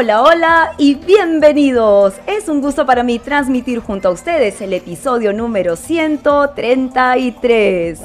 Hola, 0.00 0.22
hola 0.22 0.72
y 0.78 0.94
bienvenidos. 0.94 2.14
Es 2.26 2.48
un 2.48 2.62
gusto 2.62 2.86
para 2.86 3.02
mí 3.02 3.18
transmitir 3.18 3.80
junto 3.80 4.08
a 4.08 4.12
ustedes 4.12 4.62
el 4.62 4.72
episodio 4.72 5.34
número 5.34 5.76
133. 5.76 8.00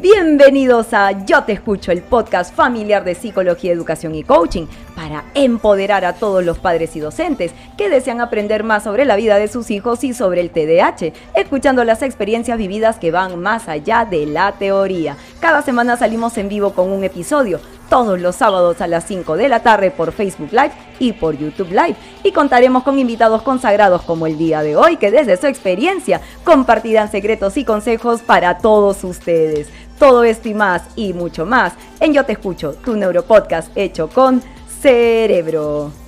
Bienvenidos 0.00 0.92
a 0.92 1.24
Yo 1.24 1.44
Te 1.44 1.52
Escucho, 1.52 1.92
el 1.92 2.02
podcast 2.02 2.52
familiar 2.52 3.04
de 3.04 3.14
psicología, 3.14 3.72
educación 3.72 4.16
y 4.16 4.24
coaching 4.24 4.66
para 4.96 5.26
empoderar 5.34 6.04
a 6.04 6.14
todos 6.14 6.44
los 6.44 6.58
padres 6.58 6.96
y 6.96 7.00
docentes 7.00 7.52
que 7.76 7.88
desean 7.88 8.20
aprender 8.20 8.64
más 8.64 8.82
sobre 8.82 9.04
la 9.04 9.14
vida 9.14 9.38
de 9.38 9.46
sus 9.46 9.70
hijos 9.70 10.02
y 10.02 10.14
sobre 10.14 10.40
el 10.40 10.50
TDAH, 10.50 11.12
escuchando 11.36 11.84
las 11.84 12.02
experiencias 12.02 12.58
vividas 12.58 12.98
que 12.98 13.12
van 13.12 13.40
más 13.40 13.68
allá 13.68 14.04
de 14.04 14.26
la 14.26 14.50
teoría. 14.58 15.16
Cada 15.38 15.62
semana 15.62 15.96
salimos 15.96 16.36
en 16.36 16.48
vivo 16.48 16.72
con 16.72 16.90
un 16.90 17.04
episodio 17.04 17.60
todos 17.88 18.20
los 18.20 18.36
sábados 18.36 18.80
a 18.80 18.86
las 18.86 19.04
5 19.04 19.36
de 19.36 19.48
la 19.48 19.60
tarde 19.60 19.90
por 19.90 20.12
Facebook 20.12 20.50
Live 20.52 20.72
y 20.98 21.12
por 21.12 21.36
YouTube 21.36 21.70
Live. 21.70 21.96
Y 22.22 22.32
contaremos 22.32 22.82
con 22.82 22.98
invitados 22.98 23.42
consagrados 23.42 24.02
como 24.02 24.26
el 24.26 24.38
día 24.38 24.62
de 24.62 24.76
hoy, 24.76 24.96
que 24.96 25.10
desde 25.10 25.36
su 25.36 25.46
experiencia 25.46 26.20
compartirán 26.44 27.10
secretos 27.10 27.56
y 27.56 27.64
consejos 27.64 28.20
para 28.20 28.58
todos 28.58 29.04
ustedes. 29.04 29.68
Todo 29.98 30.24
esto 30.24 30.48
y 30.48 30.54
más 30.54 30.82
y 30.96 31.12
mucho 31.12 31.44
más 31.44 31.72
en 32.00 32.12
Yo 32.12 32.24
Te 32.24 32.32
Escucho, 32.32 32.74
tu 32.74 32.96
neuropodcast 32.96 33.76
hecho 33.76 34.08
con 34.08 34.42
cerebro. 34.80 36.07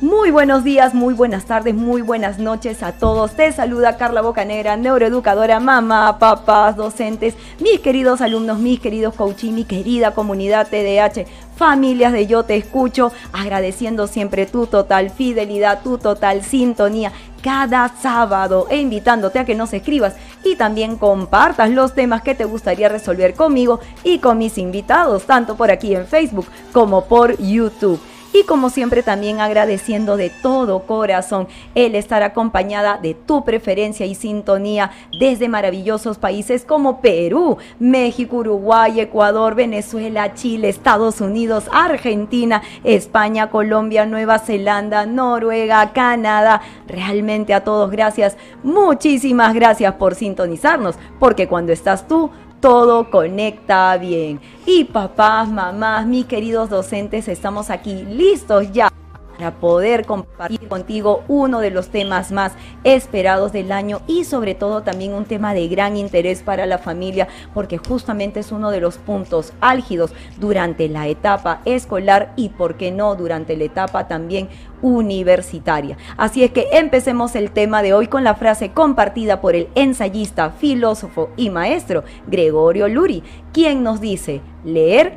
Muy 0.00 0.30
buenos 0.30 0.64
días, 0.64 0.94
muy 0.94 1.12
buenas 1.12 1.44
tardes, 1.44 1.74
muy 1.74 2.00
buenas 2.00 2.38
noches 2.38 2.82
a 2.82 2.92
todos. 2.92 3.32
Te 3.32 3.52
saluda 3.52 3.98
Carla 3.98 4.22
Bocanera, 4.22 4.78
neuroeducadora, 4.78 5.60
mamá, 5.60 6.18
papás, 6.18 6.74
docentes, 6.74 7.34
mis 7.58 7.80
queridos 7.80 8.22
alumnos, 8.22 8.58
mis 8.58 8.80
queridos 8.80 9.12
coaching, 9.12 9.52
mi 9.52 9.64
querida 9.64 10.14
comunidad 10.14 10.68
TDH, 10.68 11.26
familias 11.54 12.14
de 12.14 12.26
Yo 12.26 12.44
Te 12.44 12.56
Escucho, 12.56 13.12
agradeciendo 13.34 14.06
siempre 14.06 14.46
tu 14.46 14.66
total 14.66 15.10
fidelidad, 15.10 15.82
tu 15.82 15.98
total 15.98 16.44
sintonía 16.44 17.12
cada 17.42 17.86
sábado 18.00 18.68
e 18.70 18.78
invitándote 18.78 19.38
a 19.38 19.44
que 19.44 19.54
nos 19.54 19.74
escribas 19.74 20.14
y 20.42 20.56
también 20.56 20.96
compartas 20.96 21.68
los 21.68 21.94
temas 21.94 22.22
que 22.22 22.34
te 22.34 22.46
gustaría 22.46 22.88
resolver 22.88 23.34
conmigo 23.34 23.80
y 24.02 24.18
con 24.18 24.38
mis 24.38 24.56
invitados, 24.56 25.24
tanto 25.24 25.58
por 25.58 25.70
aquí 25.70 25.94
en 25.94 26.06
Facebook 26.06 26.46
como 26.72 27.04
por 27.04 27.36
YouTube 27.36 28.00
y 28.32 28.44
como 28.44 28.70
siempre 28.70 29.02
también 29.02 29.40
agradeciendo 29.40 30.16
de 30.16 30.30
todo 30.30 30.80
corazón 30.80 31.48
el 31.74 31.94
estar 31.94 32.22
acompañada 32.22 32.98
de 32.98 33.14
tu 33.14 33.44
preferencia 33.44 34.06
y 34.06 34.14
sintonía 34.14 34.90
desde 35.18 35.48
maravillosos 35.48 36.18
países 36.18 36.64
como 36.64 37.00
Perú, 37.00 37.58
México, 37.78 38.36
Uruguay, 38.36 39.00
Ecuador, 39.00 39.54
Venezuela, 39.54 40.34
Chile, 40.34 40.68
Estados 40.68 41.20
Unidos, 41.20 41.64
Argentina, 41.72 42.62
España, 42.84 43.50
Colombia, 43.50 44.06
Nueva 44.06 44.38
Zelanda, 44.38 45.06
Noruega, 45.06 45.92
Canadá. 45.92 46.60
Realmente 46.86 47.54
a 47.54 47.64
todos 47.64 47.90
gracias, 47.90 48.36
muchísimas 48.62 49.54
gracias 49.54 49.94
por 49.94 50.14
sintonizarnos, 50.14 50.96
porque 51.18 51.48
cuando 51.48 51.72
estás 51.72 52.06
tú, 52.06 52.30
todo 52.60 53.10
conecta 53.10 53.96
bien. 53.96 54.40
Y 54.66 54.84
papás, 54.84 55.48
mamás, 55.48 56.06
mis 56.06 56.26
queridos 56.26 56.70
docentes, 56.70 57.28
estamos 57.28 57.70
aquí 57.70 58.04
listos 58.04 58.70
ya 58.72 58.90
para 59.40 59.52
poder 59.52 60.04
compartir 60.04 60.68
contigo 60.68 61.24
uno 61.26 61.60
de 61.60 61.70
los 61.70 61.88
temas 61.88 62.30
más 62.30 62.52
esperados 62.84 63.52
del 63.52 63.72
año 63.72 64.02
y 64.06 64.24
sobre 64.24 64.54
todo 64.54 64.82
también 64.82 65.14
un 65.14 65.24
tema 65.24 65.54
de 65.54 65.66
gran 65.66 65.96
interés 65.96 66.42
para 66.42 66.66
la 66.66 66.76
familia 66.76 67.26
porque 67.54 67.78
justamente 67.78 68.40
es 68.40 68.52
uno 68.52 68.70
de 68.70 68.82
los 68.82 68.98
puntos 68.98 69.54
álgidos 69.62 70.12
durante 70.38 70.90
la 70.90 71.08
etapa 71.08 71.62
escolar 71.64 72.34
y 72.36 72.50
por 72.50 72.74
qué 72.74 72.90
no 72.90 73.14
durante 73.14 73.56
la 73.56 73.64
etapa 73.64 74.08
también 74.08 74.50
universitaria. 74.82 75.96
Así 76.18 76.44
es 76.44 76.50
que 76.50 76.68
empecemos 76.72 77.34
el 77.34 77.50
tema 77.50 77.80
de 77.80 77.94
hoy 77.94 78.08
con 78.08 78.24
la 78.24 78.34
frase 78.34 78.72
compartida 78.72 79.40
por 79.40 79.54
el 79.54 79.68
ensayista, 79.74 80.50
filósofo 80.50 81.30
y 81.38 81.48
maestro 81.48 82.04
Gregorio 82.26 82.88
Luri, 82.88 83.22
quien 83.54 83.82
nos 83.82 84.02
dice, 84.02 84.42
leer 84.66 85.14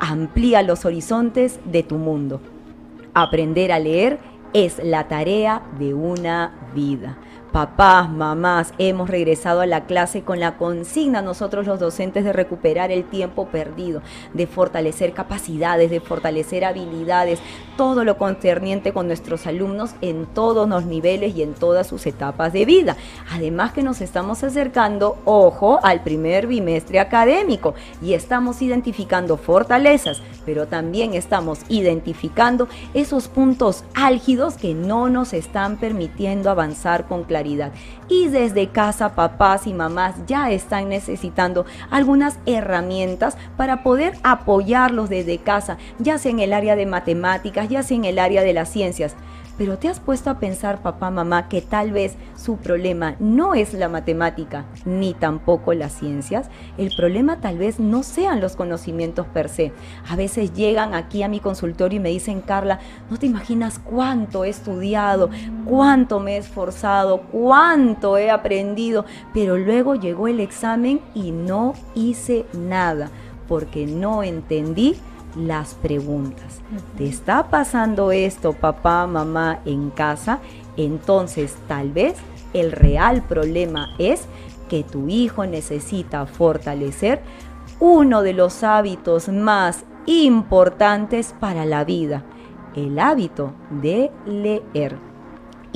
amplía 0.00 0.62
los 0.62 0.86
horizontes 0.86 1.60
de 1.66 1.82
tu 1.82 1.96
mundo. 1.96 2.40
Aprender 3.18 3.72
a 3.72 3.78
leer 3.78 4.18
es 4.52 4.78
la 4.84 5.08
tarea 5.08 5.62
de 5.78 5.94
una 5.94 6.70
vida 6.74 7.16
papás, 7.56 8.10
mamás, 8.10 8.74
hemos 8.76 9.08
regresado 9.08 9.62
a 9.62 9.66
la 9.66 9.86
clase 9.86 10.20
con 10.20 10.40
la 10.40 10.58
consigna 10.58 11.22
nosotros 11.22 11.66
los 11.66 11.80
docentes 11.80 12.22
de 12.22 12.34
recuperar 12.34 12.92
el 12.92 13.04
tiempo 13.04 13.46
perdido, 13.46 14.02
de 14.34 14.46
fortalecer 14.46 15.14
capacidades, 15.14 15.90
de 15.90 16.00
fortalecer 16.00 16.66
habilidades, 16.66 17.38
todo 17.78 18.04
lo 18.04 18.18
concerniente 18.18 18.92
con 18.92 19.06
nuestros 19.06 19.46
alumnos 19.46 19.92
en 20.02 20.26
todos 20.26 20.68
los 20.68 20.84
niveles 20.84 21.34
y 21.34 21.42
en 21.42 21.54
todas 21.54 21.86
sus 21.86 22.04
etapas 22.04 22.52
de 22.52 22.66
vida. 22.66 22.98
Además 23.32 23.72
que 23.72 23.82
nos 23.82 24.02
estamos 24.02 24.44
acercando, 24.44 25.16
ojo, 25.24 25.80
al 25.82 26.02
primer 26.02 26.46
bimestre 26.46 27.00
académico 27.00 27.74
y 28.02 28.12
estamos 28.12 28.60
identificando 28.60 29.38
fortalezas, 29.38 30.20
pero 30.44 30.66
también 30.66 31.14
estamos 31.14 31.60
identificando 31.70 32.68
esos 32.92 33.28
puntos 33.28 33.82
álgidos 33.94 34.58
que 34.58 34.74
no 34.74 35.08
nos 35.08 35.32
están 35.32 35.78
permitiendo 35.78 36.50
avanzar 36.50 37.06
con 37.06 37.24
claridad 37.24 37.45
y 38.08 38.28
desde 38.28 38.68
casa 38.68 39.14
papás 39.14 39.66
y 39.66 39.72
mamás 39.72 40.14
ya 40.26 40.50
están 40.50 40.88
necesitando 40.88 41.66
algunas 41.90 42.38
herramientas 42.46 43.36
para 43.56 43.82
poder 43.82 44.14
apoyarlos 44.22 45.08
desde 45.08 45.38
casa, 45.38 45.78
ya 45.98 46.18
sea 46.18 46.32
en 46.32 46.40
el 46.40 46.52
área 46.52 46.76
de 46.76 46.86
matemáticas, 46.86 47.68
ya 47.68 47.82
sea 47.82 47.96
en 47.96 48.04
el 48.04 48.18
área 48.18 48.42
de 48.42 48.52
las 48.52 48.68
ciencias. 48.68 49.14
Pero 49.58 49.78
te 49.78 49.88
has 49.88 50.00
puesto 50.00 50.28
a 50.28 50.38
pensar, 50.38 50.82
papá, 50.82 51.10
mamá, 51.10 51.48
que 51.48 51.62
tal 51.62 51.90
vez 51.90 52.16
su 52.36 52.56
problema 52.58 53.16
no 53.18 53.54
es 53.54 53.72
la 53.72 53.88
matemática 53.88 54.66
ni 54.84 55.14
tampoco 55.14 55.72
las 55.72 55.92
ciencias. 55.92 56.50
El 56.76 56.94
problema 56.94 57.40
tal 57.40 57.56
vez 57.56 57.80
no 57.80 58.02
sean 58.02 58.40
los 58.40 58.54
conocimientos 58.54 59.26
per 59.26 59.48
se. 59.48 59.72
A 60.08 60.16
veces 60.16 60.52
llegan 60.52 60.94
aquí 60.94 61.22
a 61.22 61.28
mi 61.28 61.40
consultorio 61.40 61.98
y 61.98 62.02
me 62.02 62.10
dicen, 62.10 62.42
Carla, 62.42 62.80
no 63.10 63.16
te 63.16 63.26
imaginas 63.26 63.78
cuánto 63.78 64.44
he 64.44 64.50
estudiado, 64.50 65.30
cuánto 65.64 66.20
me 66.20 66.34
he 66.34 66.38
esforzado, 66.38 67.22
cuánto 67.32 68.18
he 68.18 68.30
aprendido, 68.30 69.06
pero 69.32 69.56
luego 69.56 69.94
llegó 69.94 70.28
el 70.28 70.40
examen 70.40 71.00
y 71.14 71.30
no 71.30 71.72
hice 71.94 72.44
nada 72.52 73.10
porque 73.48 73.86
no 73.86 74.22
entendí 74.22 74.96
las 75.36 75.74
preguntas. 75.74 76.60
¿Te 76.96 77.06
está 77.06 77.48
pasando 77.48 78.10
esto, 78.12 78.52
papá, 78.52 79.06
mamá, 79.06 79.60
en 79.64 79.90
casa? 79.90 80.40
Entonces 80.76 81.56
tal 81.68 81.92
vez 81.92 82.16
el 82.52 82.72
real 82.72 83.22
problema 83.22 83.94
es 83.98 84.26
que 84.68 84.82
tu 84.82 85.08
hijo 85.08 85.46
necesita 85.46 86.26
fortalecer 86.26 87.20
uno 87.78 88.22
de 88.22 88.32
los 88.32 88.62
hábitos 88.62 89.28
más 89.28 89.84
importantes 90.06 91.34
para 91.38 91.66
la 91.66 91.84
vida, 91.84 92.24
el 92.74 92.98
hábito 92.98 93.52
de 93.70 94.10
leer 94.24 95.05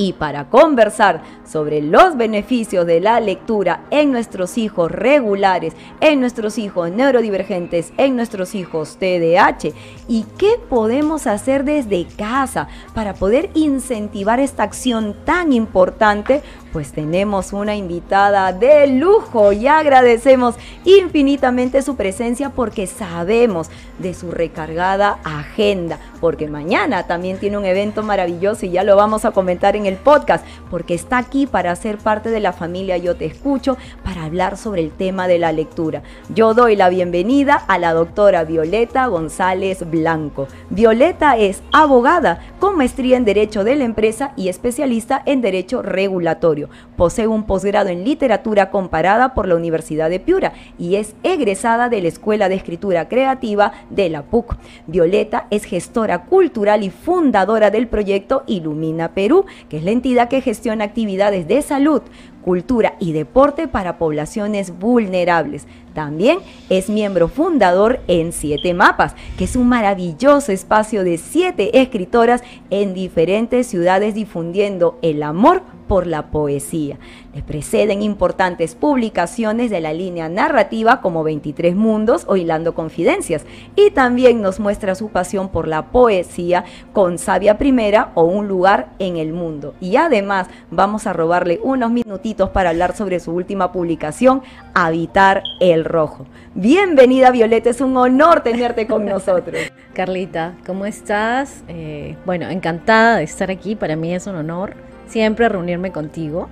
y 0.00 0.14
para 0.14 0.48
conversar 0.48 1.20
sobre 1.44 1.82
los 1.82 2.16
beneficios 2.16 2.86
de 2.86 3.00
la 3.00 3.20
lectura 3.20 3.84
en 3.90 4.12
nuestros 4.12 4.56
hijos 4.56 4.90
regulares, 4.90 5.74
en 6.00 6.20
nuestros 6.20 6.56
hijos 6.56 6.90
neurodivergentes, 6.90 7.92
en 7.98 8.16
nuestros 8.16 8.54
hijos 8.54 8.96
TDAH 8.96 9.74
y 10.08 10.24
qué 10.38 10.52
podemos 10.70 11.26
hacer 11.26 11.64
desde 11.64 12.06
casa 12.16 12.66
para 12.94 13.12
poder 13.12 13.50
incentivar 13.52 14.40
esta 14.40 14.62
acción 14.62 15.14
tan 15.26 15.52
importante, 15.52 16.40
pues 16.72 16.92
tenemos 16.92 17.52
una 17.52 17.74
invitada 17.74 18.52
de 18.52 18.86
lujo 18.86 19.52
y 19.52 19.66
agradecemos 19.66 20.54
infinitamente 20.84 21.82
su 21.82 21.96
presencia 21.96 22.50
porque 22.50 22.86
sabemos 22.86 23.70
de 23.98 24.14
su 24.14 24.30
recargada 24.30 25.18
agenda, 25.24 25.98
porque 26.20 26.48
mañana 26.48 27.06
también 27.06 27.38
tiene 27.38 27.58
un 27.58 27.64
evento 27.64 28.02
maravilloso 28.02 28.66
y 28.66 28.70
ya 28.70 28.84
lo 28.84 28.96
vamos 28.96 29.24
a 29.24 29.32
comentar 29.32 29.76
en 29.76 29.86
el 29.86 29.96
podcast, 29.96 30.44
porque 30.70 30.94
está 30.94 31.18
aquí 31.18 31.46
para 31.46 31.74
ser 31.76 31.98
parte 31.98 32.30
de 32.30 32.40
la 32.40 32.52
familia 32.52 32.96
Yo 32.96 33.16
Te 33.16 33.26
Escucho, 33.26 33.76
para 34.04 34.24
hablar 34.24 34.56
sobre 34.56 34.82
el 34.82 34.90
tema 34.90 35.28
de 35.28 35.38
la 35.38 35.52
lectura. 35.52 36.02
Yo 36.34 36.54
doy 36.54 36.76
la 36.76 36.88
bienvenida 36.88 37.56
a 37.68 37.78
la 37.78 37.92
doctora 37.92 38.44
Violeta 38.44 39.06
González 39.06 39.88
Blanco. 39.90 40.48
Violeta 40.70 41.36
es 41.36 41.62
abogada 41.72 42.40
con 42.58 42.76
maestría 42.76 43.16
en 43.16 43.24
Derecho 43.24 43.64
de 43.64 43.76
la 43.76 43.84
Empresa 43.84 44.32
y 44.36 44.48
especialista 44.48 45.22
en 45.26 45.40
Derecho 45.40 45.82
Regulatorio 45.82 46.59
Posee 46.96 47.26
un 47.26 47.44
posgrado 47.44 47.88
en 47.88 48.04
literatura 48.04 48.70
comparada 48.70 49.34
por 49.34 49.48
la 49.48 49.56
Universidad 49.56 50.10
de 50.10 50.20
Piura 50.20 50.52
y 50.78 50.96
es 50.96 51.14
egresada 51.22 51.88
de 51.88 52.02
la 52.02 52.08
Escuela 52.08 52.48
de 52.48 52.56
Escritura 52.56 53.08
Creativa 53.08 53.72
de 53.90 54.10
la 54.10 54.22
PUC. 54.22 54.56
Violeta 54.86 55.46
es 55.50 55.64
gestora 55.64 56.24
cultural 56.24 56.82
y 56.82 56.90
fundadora 56.90 57.70
del 57.70 57.88
proyecto 57.88 58.42
Ilumina 58.46 59.14
Perú, 59.14 59.46
que 59.68 59.78
es 59.78 59.84
la 59.84 59.90
entidad 59.90 60.28
que 60.28 60.40
gestiona 60.40 60.84
actividades 60.84 61.48
de 61.48 61.62
salud, 61.62 62.02
cultura 62.42 62.94
y 62.98 63.12
deporte 63.12 63.68
para 63.68 63.98
poblaciones 63.98 64.78
vulnerables. 64.78 65.66
También 65.94 66.38
es 66.68 66.88
miembro 66.88 67.28
fundador 67.28 68.00
en 68.06 68.32
Siete 68.32 68.74
Mapas, 68.74 69.14
que 69.36 69.44
es 69.44 69.56
un 69.56 69.68
maravilloso 69.68 70.52
espacio 70.52 71.04
de 71.04 71.18
siete 71.18 71.80
escritoras 71.80 72.42
en 72.70 72.94
diferentes 72.94 73.66
ciudades 73.66 74.14
difundiendo 74.14 74.98
el 75.02 75.22
amor 75.22 75.62
por 75.90 76.06
la 76.06 76.30
poesía. 76.30 76.98
Le 77.34 77.42
preceden 77.42 78.00
importantes 78.00 78.76
publicaciones 78.76 79.72
de 79.72 79.80
la 79.80 79.92
línea 79.92 80.28
narrativa 80.28 81.00
como 81.00 81.24
23 81.24 81.74
Mundos 81.74 82.26
o 82.28 82.36
Hilando 82.36 82.76
Confidencias 82.76 83.44
y 83.74 83.90
también 83.90 84.40
nos 84.40 84.60
muestra 84.60 84.94
su 84.94 85.08
pasión 85.08 85.48
por 85.48 85.66
la 85.66 85.86
poesía 85.86 86.64
con 86.92 87.18
Sabia 87.18 87.58
Primera 87.58 88.12
o 88.14 88.22
Un 88.22 88.46
lugar 88.46 88.90
en 89.00 89.16
el 89.16 89.32
mundo. 89.32 89.74
Y 89.80 89.96
además 89.96 90.46
vamos 90.70 91.08
a 91.08 91.12
robarle 91.12 91.58
unos 91.60 91.90
minutitos 91.90 92.50
para 92.50 92.70
hablar 92.70 92.94
sobre 92.94 93.18
su 93.18 93.32
última 93.32 93.72
publicación, 93.72 94.42
Habitar 94.74 95.42
el 95.58 95.84
Rojo. 95.84 96.24
Bienvenida 96.54 97.32
Violeta, 97.32 97.68
es 97.68 97.80
un 97.80 97.96
honor 97.96 98.42
tenerte 98.44 98.86
con 98.86 99.06
nosotros. 99.06 99.60
Carlita, 99.92 100.54
¿cómo 100.64 100.86
estás? 100.86 101.64
Eh, 101.66 102.14
bueno, 102.24 102.48
encantada 102.48 103.16
de 103.16 103.24
estar 103.24 103.50
aquí, 103.50 103.74
para 103.74 103.96
mí 103.96 104.14
es 104.14 104.28
un 104.28 104.36
honor 104.36 104.89
siempre 105.10 105.48
reunirme 105.48 105.92
contigo. 105.92 106.48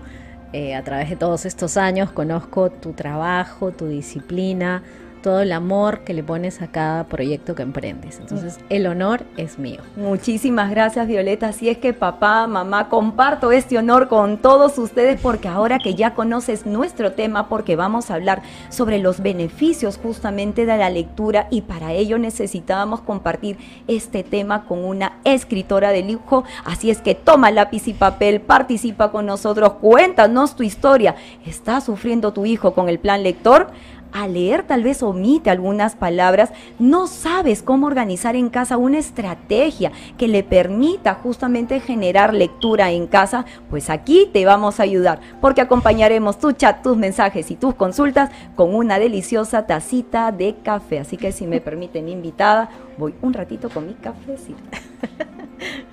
Eh, 0.52 0.74
a 0.74 0.82
través 0.82 1.10
de 1.10 1.16
todos 1.16 1.44
estos 1.44 1.76
años 1.76 2.10
conozco 2.10 2.70
tu 2.70 2.92
trabajo, 2.92 3.70
tu 3.70 3.86
disciplina, 3.86 4.82
todo 5.18 5.40
el 5.40 5.52
amor 5.52 6.00
que 6.00 6.14
le 6.14 6.22
pones 6.22 6.62
a 6.62 6.68
cada 6.68 7.04
proyecto 7.04 7.54
que 7.54 7.62
emprendes. 7.62 8.18
Entonces, 8.18 8.58
el 8.68 8.86
honor 8.86 9.24
es 9.36 9.58
mío. 9.58 9.80
Muchísimas 9.96 10.70
gracias, 10.70 11.06
Violeta. 11.06 11.48
Así 11.48 11.68
es 11.68 11.78
que 11.78 11.92
papá, 11.92 12.46
mamá, 12.46 12.88
comparto 12.88 13.52
este 13.52 13.78
honor 13.78 14.08
con 14.08 14.38
todos 14.38 14.78
ustedes 14.78 15.20
porque 15.20 15.48
ahora 15.48 15.78
que 15.78 15.94
ya 15.94 16.14
conoces 16.14 16.66
nuestro 16.66 17.12
tema, 17.12 17.48
porque 17.48 17.76
vamos 17.76 18.10
a 18.10 18.14
hablar 18.14 18.42
sobre 18.68 18.98
los 18.98 19.20
beneficios 19.20 19.98
justamente 20.02 20.66
de 20.66 20.76
la 20.76 20.90
lectura 20.90 21.48
y 21.50 21.62
para 21.62 21.92
ello 21.92 22.18
necesitábamos 22.18 23.00
compartir 23.00 23.58
este 23.86 24.22
tema 24.22 24.64
con 24.64 24.84
una 24.84 25.18
escritora 25.24 25.90
de 25.90 26.02
lujo. 26.02 26.44
Así 26.64 26.90
es 26.90 27.00
que 27.00 27.14
toma 27.14 27.50
lápiz 27.50 27.88
y 27.88 27.94
papel, 27.94 28.40
participa 28.40 29.10
con 29.10 29.26
nosotros, 29.26 29.74
cuéntanos 29.74 30.56
tu 30.56 30.62
historia. 30.62 31.16
¿Está 31.46 31.80
sufriendo 31.80 32.32
tu 32.32 32.46
hijo 32.46 32.74
con 32.74 32.88
el 32.88 32.98
plan 32.98 33.22
lector? 33.22 33.68
A 34.12 34.26
leer 34.26 34.62
tal 34.64 34.82
vez 34.82 35.02
omite 35.02 35.50
algunas 35.50 35.96
palabras, 35.96 36.50
no 36.78 37.06
sabes 37.06 37.62
cómo 37.62 37.86
organizar 37.86 38.36
en 38.36 38.48
casa 38.48 38.76
una 38.76 38.98
estrategia 38.98 39.92
que 40.16 40.28
le 40.28 40.42
permita 40.42 41.14
justamente 41.14 41.80
generar 41.80 42.34
lectura 42.34 42.90
en 42.90 43.06
casa, 43.06 43.44
pues 43.70 43.90
aquí 43.90 44.28
te 44.32 44.44
vamos 44.44 44.80
a 44.80 44.84
ayudar, 44.84 45.20
porque 45.40 45.60
acompañaremos 45.60 46.38
tu 46.38 46.52
chat, 46.52 46.82
tus 46.82 46.96
mensajes 46.96 47.50
y 47.50 47.56
tus 47.56 47.74
consultas 47.74 48.30
con 48.56 48.74
una 48.74 48.98
deliciosa 48.98 49.66
tacita 49.66 50.32
de 50.32 50.56
café. 50.62 51.00
Así 51.00 51.16
que 51.16 51.32
si 51.32 51.46
me 51.46 51.60
permiten 51.60 52.08
invitada, 52.08 52.70
voy 52.96 53.14
un 53.22 53.32
ratito 53.32 53.68
con 53.68 53.86
mi 53.86 53.94
cafecito. 53.94 54.62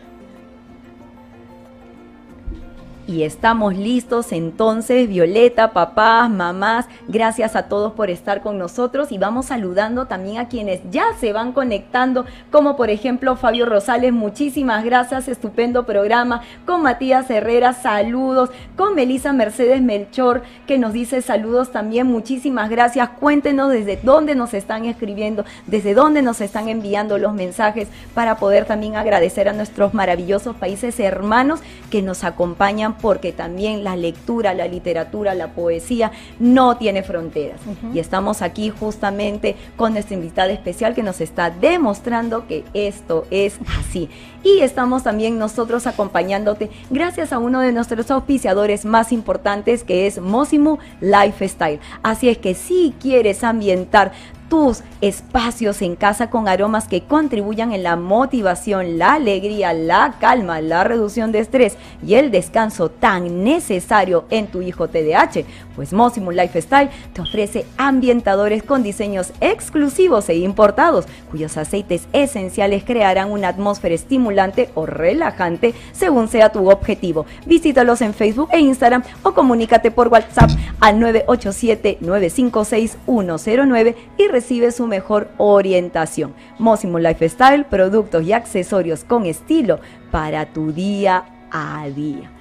Y 3.08 3.22
estamos 3.22 3.78
listos 3.78 4.32
entonces, 4.32 5.08
Violeta, 5.08 5.74
papás, 5.74 6.28
mamás, 6.28 6.88
gracias 7.08 7.56
a 7.56 7.64
todos 7.64 7.94
por 7.94 8.10
estar 8.10 8.42
con 8.42 8.58
nosotros 8.58 9.12
y 9.12 9.20
vamos 9.20 9.46
saludando 9.46 10.08
también 10.08 10.40
a 10.40 10.48
quienes 10.48 10.82
ya 10.90 11.14
se 11.20 11.32
van 11.32 11.52
conectando, 11.52 12.26
como 12.52 12.76
por 12.76 12.90
ejemplo 12.90 13.36
Fabio 13.36 13.68
Rosales, 13.68 14.12
muchísimas 14.12 14.84
gracias, 14.84 15.28
estupendo 15.28 15.86
programa, 15.86 16.42
con 16.66 16.82
Matías 16.82 17.30
Herrera, 17.30 17.74
saludos, 17.74 18.50
con 18.76 18.96
Melisa 18.96 19.34
Mercedes 19.34 19.84
Melchor, 19.84 20.42
que 20.66 20.80
nos 20.80 20.92
dice 20.94 21.22
saludos 21.22 21.72
también, 21.72 22.08
muchísimas 22.08 22.72
gracias, 22.72 23.10
cuéntenos 23.20 23.72
desde 23.72 24.00
dónde 24.02 24.34
nos 24.34 24.56
están 24.56 24.86
escribiendo, 24.86 25.46
desde 25.68 25.94
dónde 25.94 26.24
nos 26.24 26.42
están 26.42 26.70
enviando 26.70 27.20
los 27.20 27.36
mensajes 27.36 27.88
para 28.16 28.38
poder 28.38 28.66
también 28.66 28.96
agradecer 28.96 29.48
a 29.48 29.54
nuestros 29.54 29.94
maravillosos 29.94 30.56
países 30.56 31.00
hermanos 31.00 31.60
que 31.92 32.02
nos 32.02 32.24
acompañan 32.24 32.95
porque 33.02 33.32
también 33.32 33.84
la 33.84 33.96
lectura, 33.96 34.54
la 34.54 34.68
literatura, 34.68 35.36
la 35.36 35.54
poesía 35.54 36.12
no 36.40 36.78
tiene 36.78 37.04
fronteras. 37.04 37.62
Y 37.94 38.00
estamos 38.00 38.42
aquí 38.42 38.70
justamente 38.70 39.56
con 39.76 39.94
nuestra 39.94 40.16
invitada 40.16 40.52
especial 40.52 40.96
que 40.96 41.04
nos 41.04 41.22
está 41.22 41.50
demostrando 41.50 42.48
que 42.48 42.64
esto 42.74 43.26
es 43.32 43.60
así. 43.80 44.10
Y 44.46 44.60
estamos 44.60 45.02
también 45.02 45.40
nosotros 45.40 45.88
acompañándote 45.88 46.70
gracias 46.92 47.34
a 47.34 47.40
uno 47.40 47.62
de 47.62 47.72
nuestros 47.72 48.12
auspiciadores 48.12 48.86
más 48.86 49.12
importantes 49.12 49.84
que 49.84 50.06
es 50.06 50.22
Mosimu 50.22 50.78
Lifestyle. 51.02 51.80
Así 52.04 52.30
es 52.30 52.38
que 52.38 52.54
si 52.54 52.94
quieres 53.00 53.44
ambientar 53.44 54.12
tus 54.50 54.84
espacios 55.02 55.82
en 55.82 55.96
casa 55.96 56.30
con 56.30 56.48
aromas 56.48 56.88
que 56.88 57.02
contribuyan 57.02 57.74
en 57.74 57.82
la 57.82 57.96
motivación, 57.96 59.00
la 59.00 59.14
alegría, 59.14 59.74
la 59.74 60.18
calma, 60.20 60.62
la 60.62 60.84
reducción 60.84 61.32
de 61.32 61.40
estrés 61.40 61.78
y 62.06 62.14
el 62.14 62.30
descanso 62.30 62.90
tan 62.90 63.44
necesario 63.44 64.26
en 64.30 64.46
tu 64.46 64.62
hijo 64.62 64.88
TDAH. 64.88 65.46
Pues 65.76 65.94
Mosimu 65.94 66.30
Lifestyle 66.32 66.92
te 67.14 67.22
ofrece 67.22 67.66
ambientadores 67.78 68.62
con 68.62 68.84
diseños 68.84 69.34
exclusivos 69.42 70.30
e 70.30 70.36
importados, 70.36 71.06
cuyos 71.32 71.58
aceites 71.58 72.08
esenciales 72.14 72.84
crearán 72.84 73.32
una 73.32 73.48
atmósfera 73.48 73.96
estimulante 73.96 74.35
o 74.74 74.86
relajante 74.86 75.74
según 75.92 76.28
sea 76.28 76.52
tu 76.52 76.70
objetivo. 76.70 77.26
Visítalos 77.46 78.02
en 78.02 78.14
Facebook 78.14 78.50
e 78.52 78.60
Instagram 78.60 79.04
o 79.24 79.34
comunícate 79.34 79.92
por 79.92 80.10
WhatsApp 80.10 80.50
al 80.80 81.00
987 81.00 81.98
956 82.02 82.98
109 83.06 83.96
y 84.18 84.28
recibe 84.28 84.72
su 84.72 84.88
mejor 84.88 85.30
orientación. 85.38 86.34
Mosimo 86.60 87.00
Lifestyle, 87.00 87.66
productos 87.66 88.24
y 88.24 88.34
accesorios 88.34 89.04
con 89.04 89.26
estilo 89.26 89.80
para 90.12 90.48
tu 90.48 90.72
día 90.72 91.26
a 91.52 91.88
día. 91.90 92.32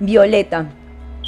Violeta, 0.00 0.70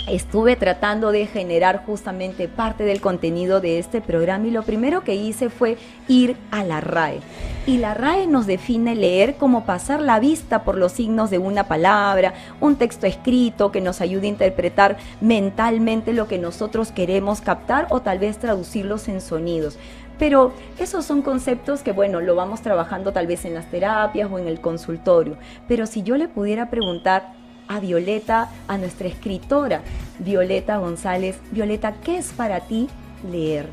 estuve 0.07 0.57
tratando 0.57 1.12
de 1.12 1.26
generar 1.26 1.85
justamente 1.85 2.49
parte 2.49 2.85
del 2.85 3.00
contenido 3.00 3.61
de 3.61 3.78
este 3.78 4.00
programa 4.00 4.47
y 4.47 4.50
lo 4.50 4.62
primero 4.62 5.04
que 5.04 5.14
hice 5.14 5.50
fue 5.50 5.76
ir 6.09 6.37
a 6.50 6.64
la 6.64 6.80
RAE. 6.80 7.21
Y 7.66 7.78
la 7.78 7.95
RAE 7.95 8.26
nos 8.26 8.47
define 8.47 8.95
leer 8.95 9.37
como 9.37 9.64
pasar 9.64 10.00
la 10.00 10.19
vista 10.19 10.64
por 10.64 10.76
los 10.76 10.92
signos 10.92 11.30
de 11.30 11.38
una 11.38 11.64
palabra, 11.64 12.35
un 12.61 12.76
texto 12.76 13.07
escrito 13.07 13.71
que 13.71 13.80
nos 13.80 14.00
ayude 14.00 14.26
a 14.26 14.30
interpretar 14.30 14.97
mentalmente 15.21 16.12
lo 16.12 16.26
que 16.26 16.38
nosotros 16.38 16.90
queremos 16.90 17.40
captar 17.40 17.87
o 17.90 18.00
tal 18.00 18.19
vez 18.19 18.38
traducirlos 18.38 19.09
en 19.09 19.21
sonidos. 19.21 19.78
Pero 20.19 20.52
esos 20.78 21.07
son 21.07 21.23
conceptos 21.23 21.83
que, 21.83 21.92
bueno, 21.92 22.21
lo 22.21 22.35
vamos 22.35 22.61
trabajando 22.61 23.12
tal 23.12 23.26
vez 23.26 23.47
en 23.47 23.54
las 23.54 23.71
terapias 23.71 24.30
o 24.30 24.38
en 24.38 24.49
el 24.49 24.61
consultorio. 24.61 25.38
Pero 25.66 25.87
si 25.87 26.02
yo 26.02 26.19
le 26.19 26.28
pudiera 26.28 26.69
preguntar 26.69 27.40
a 27.71 27.79
Violeta, 27.81 28.50
a 28.69 28.77
nuestra 28.77 29.09
escritora, 29.09 29.81
Violeta 30.19 30.77
González, 30.79 31.39
Violeta, 31.53 31.95
¿qué 32.05 32.19
es 32.19 32.33
para 32.33 32.61
ti 32.61 32.89
leer? 33.31 33.67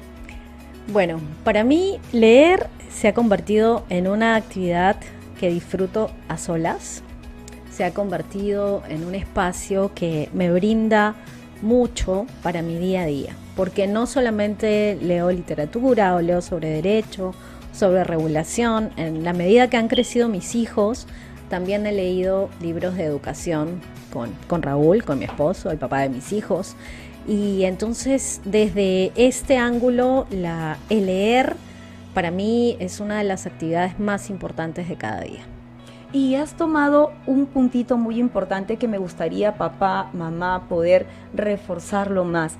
Bueno, 0.94 1.20
para 1.44 1.63
mí 1.63 2.00
leer 2.13 2.68
se 2.89 3.10
ha 3.10 3.13
convertido 3.13 3.84
en 3.89 4.08
una 4.08 4.36
actividad 4.36 4.98
que 5.39 5.50
disfruto 5.50 6.12
a 6.30 6.38
solas. 6.38 7.01
Se 7.72 7.84
ha 7.84 7.94
convertido 7.94 8.84
en 8.88 9.04
un 9.04 9.16
espacio 9.16 9.92
que 9.94 10.30
me 10.32 10.51
brinda 10.51 11.16
mucho 11.62 12.27
para 12.44 12.62
mi 12.62 12.77
día 12.77 13.01
a 13.01 13.06
día 13.08 13.36
porque 13.58 13.88
no 13.88 14.06
solamente 14.06 14.98
leo 15.01 15.32
literatura 15.32 16.16
o 16.16 16.22
leo 16.22 16.42
sobre 16.42 16.70
derecho, 16.70 17.34
sobre 17.74 18.04
regulación, 18.04 18.92
en 18.98 19.24
la 19.24 19.34
medida 19.34 19.68
que 19.68 19.77
han 19.77 19.88
crecido 19.88 20.30
mis 20.30 20.54
hijos, 20.54 21.08
también 21.50 21.86
he 21.86 21.92
leído 21.92 22.50
libros 22.62 22.96
de 22.96 23.04
educación 23.04 23.82
con, 24.12 24.32
con 24.48 24.62
Raúl, 24.62 25.04
con 25.04 25.20
mi 25.20 25.25
esposo, 25.25 25.72
el 25.72 25.77
papá 25.77 26.01
de 26.01 26.10
mis 26.10 26.32
hijos. 26.34 26.75
Y 27.27 27.63
entonces 27.66 28.42
desde 28.46 29.12
este 29.16 29.58
ángulo, 29.58 30.27
la, 30.30 30.77
el 30.89 31.08
leer 31.08 31.56
para 32.13 32.32
mí 32.32 32.77
es 32.80 33.00
una 33.00 33.18
de 33.18 33.24
las 33.24 33.46
actividades 33.46 34.00
más 34.00 34.30
importantes 34.30 34.89
de 34.89 34.96
cada 34.96 35.22
día. 35.22 35.42
Y 36.13 36.36
has 36.36 36.56
tomado 36.56 37.12
un 37.25 37.48
puntito 37.48 37.98
muy 37.98 38.18
importante 38.18 38.77
que 38.77 38.88
me 38.88 38.98
gustaría, 38.98 39.58
papá, 39.58 40.10
mamá, 40.13 40.68
poder 40.70 41.06
reforzarlo 41.34 42.24
más 42.24 42.58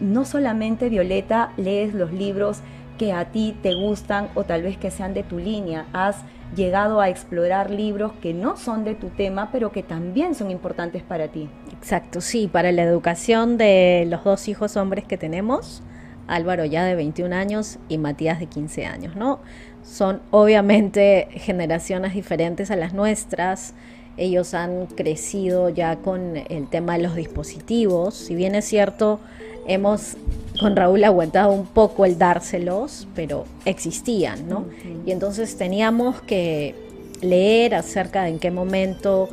no 0.00 0.24
solamente 0.24 0.88
Violeta 0.88 1.52
lees 1.56 1.94
los 1.94 2.12
libros 2.12 2.60
que 2.98 3.12
a 3.12 3.26
ti 3.26 3.56
te 3.62 3.74
gustan 3.74 4.28
o 4.34 4.44
tal 4.44 4.62
vez 4.62 4.76
que 4.76 4.90
sean 4.90 5.14
de 5.14 5.22
tu 5.22 5.38
línea, 5.38 5.86
has 5.92 6.16
llegado 6.56 7.00
a 7.00 7.08
explorar 7.08 7.70
libros 7.70 8.12
que 8.22 8.34
no 8.34 8.56
son 8.56 8.84
de 8.84 8.94
tu 8.94 9.08
tema, 9.08 9.50
pero 9.52 9.72
que 9.72 9.82
también 9.82 10.34
son 10.34 10.50
importantes 10.50 11.02
para 11.02 11.28
ti. 11.28 11.48
Exacto, 11.72 12.20
sí, 12.20 12.48
para 12.48 12.72
la 12.72 12.82
educación 12.82 13.58
de 13.58 14.06
los 14.08 14.24
dos 14.24 14.48
hijos 14.48 14.76
hombres 14.76 15.04
que 15.04 15.18
tenemos, 15.18 15.82
Álvaro 16.26 16.64
ya 16.64 16.84
de 16.84 16.94
21 16.94 17.34
años 17.34 17.78
y 17.88 17.98
Matías 17.98 18.38
de 18.38 18.46
15 18.46 18.86
años, 18.86 19.16
¿no? 19.16 19.40
Son 19.82 20.20
obviamente 20.30 21.28
generaciones 21.32 22.14
diferentes 22.14 22.70
a 22.70 22.76
las 22.76 22.92
nuestras. 22.92 23.74
Ellos 24.16 24.52
han 24.54 24.86
crecido 24.86 25.68
ya 25.68 25.96
con 25.96 26.36
el 26.36 26.68
tema 26.68 26.96
de 26.96 27.02
los 27.02 27.14
dispositivos. 27.14 28.14
Si 28.14 28.34
bien 28.34 28.54
es 28.54 28.64
cierto, 28.64 29.20
hemos 29.68 30.16
con 30.58 30.74
Raúl 30.74 31.04
aguantado 31.04 31.52
un 31.52 31.66
poco 31.66 32.04
el 32.04 32.18
dárselos, 32.18 33.06
pero 33.14 33.44
existían, 33.64 34.48
¿no? 34.48 34.66
Y 35.06 35.12
entonces 35.12 35.56
teníamos 35.56 36.20
que 36.22 36.74
leer 37.20 37.76
acerca 37.76 38.24
de 38.24 38.30
en 38.30 38.38
qué 38.40 38.50
momento 38.50 39.28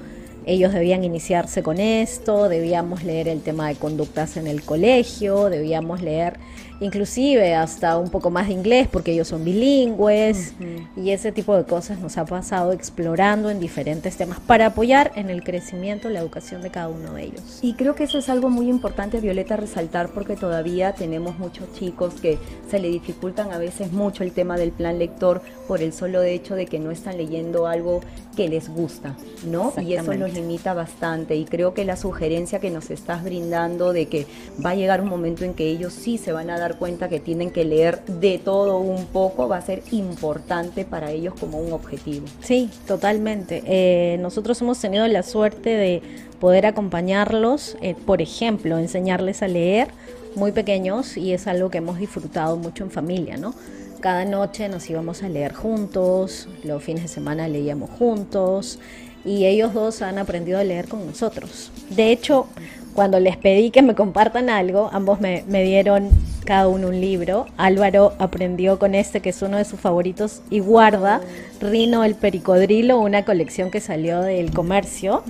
ellos 0.46 0.72
debían 0.74 1.04
iniciarse 1.04 1.64
con 1.64 1.80
esto, 1.80 2.48
debíamos 2.48 3.04
leer 3.04 3.28
el 3.28 3.42
tema 3.42 3.68
de 3.68 3.76
conductas 3.76 4.38
en 4.38 4.46
el 4.46 4.62
colegio, 4.62 5.50
debíamos 5.50 6.04
leer 6.04 6.38
inclusive 6.80 7.56
hasta 7.56 7.98
un 7.98 8.10
poco 8.10 8.30
más 8.30 8.48
de 8.48 8.54
inglés 8.54 8.88
porque 8.92 9.12
ellos 9.12 9.28
son 9.28 9.44
bilingües 9.44 10.54
y 10.96 11.12
ese 11.12 11.32
tipo 11.32 11.56
de 11.56 11.64
cosas 11.64 12.00
nos 12.00 12.18
ha 12.18 12.26
pasado 12.26 12.72
explorando 12.72 13.50
en 13.50 13.60
diferentes 13.60 14.18
temas 14.18 14.40
para 14.40 14.68
apoyar 14.68 15.12
en 15.16 15.30
el 15.30 15.44
crecimiento, 15.44 16.10
la 16.10 16.20
educación 16.20 16.62
de 16.62 16.70
cada 16.70 16.90
uno 16.90 17.14
de 17.14 17.24
ellos. 17.24 17.60
Y 17.62 17.74
creo 17.74 17.96
que 17.96 18.04
eso 18.04 18.18
es 18.18 18.30
algo 18.30 18.50
muy 18.50 18.70
importante, 18.70 19.20
Violeta, 19.20 19.58
resaltar 19.58 20.10
porque 20.10 20.36
todavía 20.36 20.94
tenemos 20.94 21.38
muchos 21.40 21.72
chicos 21.74 22.16
que 22.16 22.38
se 22.70 22.80
le 22.80 22.90
dificultan 22.90 23.52
a 23.52 23.58
veces 23.58 23.92
mucho 23.92 24.24
el 24.24 24.32
tema 24.32 24.58
del 24.58 24.72
plan 24.72 25.00
lector 25.00 25.42
por 25.68 25.82
el 25.82 25.94
solo 25.94 26.24
hecho 26.24 26.56
de 26.56 26.66
que 26.66 26.80
no 26.80 26.92
están 26.92 27.18
leyendo 27.18 27.68
algo 27.68 28.02
que 28.36 28.48
les 28.50 28.70
gusta, 28.70 29.16
¿no? 29.46 29.74
Y 29.82 29.94
eso 29.94 30.14
los 30.14 30.34
limita 30.34 30.74
bastante 30.74 31.36
y 31.36 31.46
creo 31.46 31.74
que 31.74 31.86
la 31.86 31.96
sugerencia 31.96 32.60
que 32.60 32.70
nos 32.70 32.92
estás 32.92 33.24
brindando 33.24 33.94
de 33.94 34.08
que 34.08 34.28
va 34.64 34.72
a 34.72 34.76
llegar 34.76 35.02
un 35.02 35.10
momento 35.10 35.44
en 35.46 35.54
que 35.54 35.70
ellos 35.70 35.94
sí 35.94 36.18
se 36.18 36.32
van 36.32 36.50
a 36.50 36.60
dar 36.60 36.78
cuenta 36.78 37.10
que 37.10 37.20
tienen 37.20 37.52
que 37.52 37.66
leer 37.66 38.04
de 38.06 38.40
todo 38.40 38.80
un 38.80 39.06
poco 39.06 39.48
va 39.48 39.58
a 39.58 39.62
ser 39.62 39.82
importante 39.92 40.86
para 40.86 41.12
ellos 41.12 41.34
como 41.40 41.60
un 41.60 41.74
objetivo. 41.74 42.26
Sí, 42.42 42.70
totalmente. 42.88 43.64
Eh, 43.66 44.18
nosotros 44.20 44.62
hemos 44.62 44.80
tenido 44.80 45.08
la 45.08 45.24
suerte 45.24 45.70
de 45.70 46.02
poder 46.40 46.66
acompañarlos, 46.66 47.78
eh, 47.82 47.96
por 48.06 48.22
ejemplo, 48.22 48.78
enseñarles 48.78 49.42
a 49.42 49.48
leer 49.48 49.88
muy 50.36 50.52
pequeños 50.52 51.18
y 51.18 51.34
es 51.34 51.48
algo 51.48 51.70
que 51.70 51.78
hemos 51.78 51.98
disfrutado 51.98 52.58
mucho 52.58 52.84
en 52.84 52.92
familia, 52.92 53.38
¿no? 53.38 53.54
Cada 54.00 54.26
noche 54.26 54.70
nos 54.70 54.90
íbamos 54.90 55.24
a 55.24 55.30
leer 55.30 55.54
juntos, 55.54 56.48
los 56.64 56.84
fines 56.84 57.04
de 57.04 57.10
semana 57.10 57.48
leíamos 57.48 57.90
juntos 57.90 58.80
y 59.24 59.46
ellos 59.46 59.74
dos 59.74 60.02
han 60.02 60.20
aprendido 60.20 60.60
a 60.60 60.64
leer 60.64 60.88
con 60.88 61.06
nosotros. 61.06 61.72
De 61.90 62.12
hecho, 62.12 62.48
cuando 62.94 63.20
les 63.20 63.36
pedí 63.38 63.72
que 63.72 63.82
me 63.82 63.96
compartan 63.96 64.50
algo, 64.50 64.90
ambos 64.94 65.20
me, 65.20 65.44
me 65.48 65.64
dieron 65.64 66.10
cada 66.46 66.68
uno 66.68 66.88
un 66.88 67.02
libro. 67.02 67.48
Álvaro 67.58 68.14
aprendió 68.20 68.80
con 68.80 68.96
este, 68.96 69.20
que 69.20 69.30
es 69.30 69.42
uno 69.42 69.58
de 69.58 69.66
sus 69.66 69.80
favoritos, 69.80 70.42
y 70.50 70.60
guarda 70.60 71.20
Rino 71.60 72.04
el 72.04 72.16
Pericodrilo, 72.16 73.00
una 73.00 73.26
colección 73.26 73.72
que 73.72 73.82
salió 73.82 74.22
del 74.22 74.52
comercio. 74.52 75.24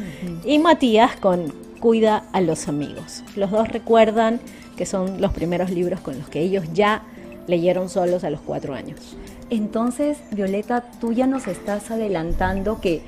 Y 0.45 0.59
Matías 0.59 1.15
con 1.15 1.53
Cuida 1.79 2.25
a 2.33 2.41
los 2.41 2.67
amigos. 2.67 3.23
Los 3.35 3.51
dos 3.51 3.69
recuerdan 3.69 4.39
que 4.75 4.85
son 4.85 5.21
los 5.21 5.33
primeros 5.33 5.71
libros 5.71 6.01
con 6.01 6.19
los 6.19 6.27
que 6.29 6.41
ellos 6.41 6.65
ya 6.73 7.03
leyeron 7.47 7.89
solos 7.89 8.23
a 8.23 8.29
los 8.29 8.41
cuatro 8.41 8.73
años. 8.73 9.17
Entonces, 9.49 10.17
Violeta, 10.31 10.83
tú 10.99 11.13
ya 11.13 11.27
nos 11.27 11.47
estás 11.47 11.91
adelantando 11.91 12.81
que 12.81 13.01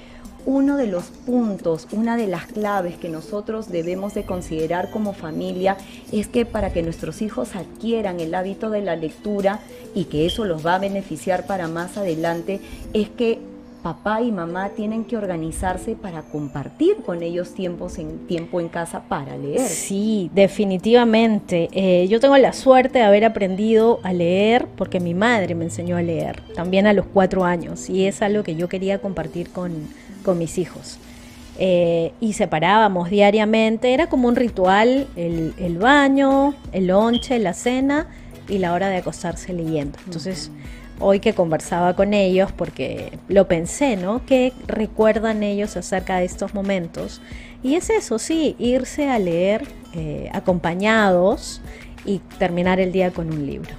uno 0.45 0.77
de 0.77 0.87
los 0.87 1.05
puntos, 1.05 1.87
una 1.91 2.15
de 2.15 2.25
las 2.25 2.45
claves 2.45 2.95
que 2.95 3.09
nosotros 3.09 3.67
debemos 3.67 4.13
de 4.13 4.23
considerar 4.23 4.91
como 4.91 5.11
familia 5.11 5.75
es 6.13 6.27
que 6.27 6.45
para 6.45 6.71
que 6.71 6.83
nuestros 6.83 7.21
hijos 7.21 7.53
adquieran 7.55 8.21
el 8.21 8.33
hábito 8.33 8.69
de 8.69 8.81
la 8.81 8.95
lectura 8.95 9.59
y 9.93 10.05
que 10.05 10.25
eso 10.25 10.45
los 10.45 10.65
va 10.65 10.75
a 10.75 10.79
beneficiar 10.79 11.45
para 11.47 11.67
más 11.67 11.97
adelante, 11.97 12.61
es 12.93 13.09
que 13.09 13.39
papá 13.87 14.21
y 14.21 14.33
mamá 14.33 14.71
tienen 14.75 15.05
que 15.05 15.15
organizarse 15.15 15.95
para 15.95 16.21
compartir 16.21 16.97
con 17.05 17.23
ellos 17.23 17.53
tiempos 17.53 17.97
en, 17.99 18.27
tiempo 18.27 18.59
en 18.59 18.67
casa 18.67 19.03
para 19.03 19.37
leer. 19.37 19.61
Sí, 19.61 20.29
definitivamente. 20.33 21.69
Eh, 21.71 22.05
yo 22.09 22.19
tengo 22.19 22.35
la 22.35 22.51
suerte 22.51 22.99
de 22.99 23.05
haber 23.05 23.23
aprendido 23.23 24.01
a 24.03 24.11
leer 24.11 24.67
porque 24.75 24.99
mi 24.99 25.13
madre 25.13 25.55
me 25.55 25.63
enseñó 25.63 25.95
a 25.95 26.01
leer, 26.01 26.41
también 26.53 26.85
a 26.85 26.91
los 26.91 27.05
cuatro 27.05 27.45
años, 27.45 27.89
y 27.89 28.07
es 28.07 28.21
algo 28.21 28.43
que 28.43 28.57
yo 28.57 28.67
quería 28.67 28.99
compartir 28.99 29.51
con, 29.51 29.71
con 30.21 30.37
mis 30.37 30.57
hijos. 30.57 30.99
Eh, 31.57 32.11
y 32.19 32.33
separábamos 32.33 33.09
diariamente, 33.09 33.93
era 33.93 34.07
como 34.07 34.27
un 34.27 34.35
ritual 34.35 35.07
el, 35.15 35.77
baño, 35.77 36.55
el 36.73 36.87
lonche, 36.87 37.39
la 37.39 37.53
cena 37.53 38.07
y 38.49 38.57
la 38.57 38.73
hora 38.73 38.89
de 38.89 38.97
acostarse 38.97 39.53
leyendo. 39.53 39.97
Entonces, 40.05 40.51
hoy 40.99 41.19
que 41.19 41.33
conversaba 41.33 41.95
con 41.95 42.13
ellos, 42.13 42.51
porque 42.51 43.11
lo 43.27 43.47
pensé, 43.47 43.97
¿no? 43.97 44.25
¿Qué 44.25 44.53
recuerdan 44.67 45.43
ellos 45.43 45.77
acerca 45.77 46.17
de 46.17 46.25
estos 46.25 46.53
momentos? 46.53 47.21
Y 47.63 47.75
es 47.75 47.89
eso, 47.89 48.19
sí, 48.19 48.55
irse 48.59 49.09
a 49.09 49.19
leer 49.19 49.67
eh, 49.93 50.29
acompañados 50.33 51.61
y 52.05 52.19
terminar 52.39 52.79
el 52.79 52.91
día 52.91 53.11
con 53.11 53.31
un 53.31 53.45
libro. 53.45 53.75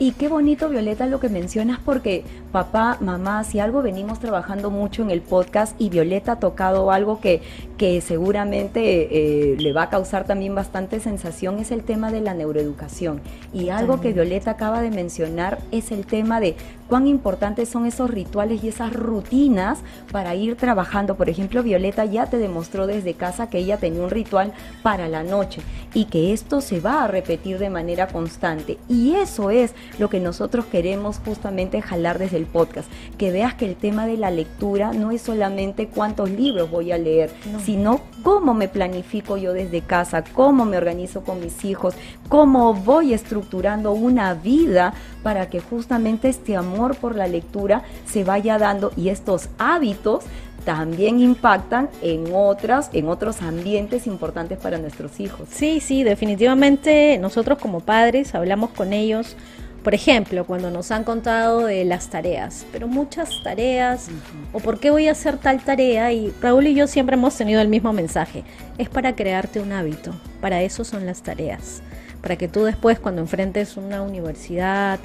Y 0.00 0.12
qué 0.12 0.28
bonito, 0.28 0.68
Violeta, 0.68 1.06
lo 1.06 1.18
que 1.18 1.28
mencionas, 1.28 1.80
porque 1.84 2.22
papá, 2.52 2.96
mamá, 3.00 3.44
si 3.44 3.60
algo 3.60 3.82
venimos 3.82 4.20
trabajando 4.20 4.70
mucho 4.70 5.02
en 5.02 5.10
el 5.10 5.20
podcast 5.20 5.78
y 5.78 5.90
Violeta 5.90 6.32
ha 6.32 6.40
tocado 6.40 6.90
algo 6.90 7.20
que, 7.20 7.42
que 7.76 8.00
seguramente 8.00 9.52
eh, 9.52 9.56
le 9.58 9.72
va 9.72 9.84
a 9.84 9.90
causar 9.90 10.24
también 10.24 10.54
bastante 10.54 11.00
sensación, 11.00 11.58
es 11.58 11.70
el 11.70 11.82
tema 11.82 12.10
de 12.10 12.20
la 12.20 12.34
neuroeducación. 12.34 13.20
Y 13.52 13.68
algo 13.68 14.00
que 14.00 14.12
Violeta 14.12 14.52
acaba 14.52 14.80
de 14.80 14.90
mencionar 14.90 15.58
es 15.72 15.92
el 15.92 16.06
tema 16.06 16.40
de 16.40 16.56
cuán 16.88 17.06
importantes 17.06 17.68
son 17.68 17.86
esos 17.86 18.10
rituales 18.10 18.64
y 18.64 18.68
esas 18.68 18.92
rutinas 18.94 19.80
para 20.10 20.34
ir 20.34 20.56
trabajando. 20.56 21.16
Por 21.16 21.28
ejemplo, 21.28 21.62
Violeta 21.62 22.04
ya 22.06 22.26
te 22.26 22.38
demostró 22.38 22.86
desde 22.86 23.14
casa 23.14 23.50
que 23.50 23.58
ella 23.58 23.76
tenía 23.76 24.02
un 24.02 24.10
ritual 24.10 24.52
para 24.82 25.08
la 25.08 25.22
noche 25.22 25.60
y 25.92 26.06
que 26.06 26.32
esto 26.32 26.60
se 26.62 26.80
va 26.80 27.04
a 27.04 27.08
repetir 27.08 27.58
de 27.58 27.68
manera 27.68 28.08
constante. 28.08 28.78
Y 28.88 29.14
eso 29.16 29.50
es 29.50 29.74
lo 29.98 30.08
que 30.08 30.20
nosotros 30.20 30.64
queremos 30.66 31.20
justamente 31.24 31.82
jalar 31.82 32.18
desde 32.18 32.37
el 32.38 32.46
podcast, 32.46 32.90
que 33.18 33.30
veas 33.30 33.54
que 33.54 33.66
el 33.66 33.76
tema 33.76 34.06
de 34.06 34.16
la 34.16 34.30
lectura 34.30 34.92
no 34.92 35.10
es 35.10 35.22
solamente 35.22 35.88
cuántos 35.88 36.30
libros 36.30 36.70
voy 36.70 36.92
a 36.92 36.98
leer, 36.98 37.30
sino 37.64 38.00
cómo 38.22 38.54
me 38.54 38.68
planifico 38.68 39.36
yo 39.36 39.52
desde 39.52 39.82
casa, 39.82 40.24
cómo 40.24 40.64
me 40.64 40.76
organizo 40.76 41.22
con 41.22 41.40
mis 41.40 41.64
hijos, 41.64 41.94
cómo 42.28 42.74
voy 42.74 43.12
estructurando 43.12 43.92
una 43.92 44.34
vida 44.34 44.94
para 45.22 45.50
que 45.50 45.60
justamente 45.60 46.28
este 46.28 46.56
amor 46.56 46.96
por 46.96 47.16
la 47.16 47.26
lectura 47.26 47.82
se 48.06 48.24
vaya 48.24 48.58
dando 48.58 48.92
y 48.96 49.08
estos 49.08 49.48
hábitos 49.58 50.24
también 50.64 51.20
impactan 51.20 51.88
en 52.02 52.26
otras, 52.34 52.90
en 52.92 53.08
otros 53.08 53.40
ambientes 53.40 54.06
importantes 54.06 54.58
para 54.58 54.76
nuestros 54.78 55.18
hijos. 55.18 55.48
Sí, 55.50 55.80
sí, 55.80 56.02
definitivamente 56.02 57.16
nosotros 57.18 57.58
como 57.58 57.80
padres 57.80 58.34
hablamos 58.34 58.70
con 58.70 58.92
ellos 58.92 59.36
por 59.82 59.94
ejemplo, 59.94 60.44
cuando 60.44 60.70
nos 60.70 60.90
han 60.90 61.04
contado 61.04 61.66
de 61.66 61.84
las 61.84 62.10
tareas, 62.10 62.66
pero 62.72 62.88
muchas 62.88 63.30
tareas, 63.42 64.08
o 64.52 64.58
por 64.58 64.80
qué 64.80 64.90
voy 64.90 65.08
a 65.08 65.12
hacer 65.12 65.38
tal 65.38 65.62
tarea, 65.62 66.12
y 66.12 66.32
Raúl 66.40 66.66
y 66.66 66.74
yo 66.74 66.86
siempre 66.86 67.14
hemos 67.14 67.36
tenido 67.36 67.60
el 67.60 67.68
mismo 67.68 67.92
mensaje, 67.92 68.44
es 68.76 68.88
para 68.88 69.14
crearte 69.14 69.60
un 69.60 69.72
hábito, 69.72 70.14
para 70.40 70.62
eso 70.62 70.84
son 70.84 71.06
las 71.06 71.22
tareas, 71.22 71.82
para 72.20 72.36
que 72.36 72.48
tú 72.48 72.64
después 72.64 72.98
cuando 72.98 73.22
enfrentes 73.22 73.76
una 73.76 74.02
universidad, 74.02 74.98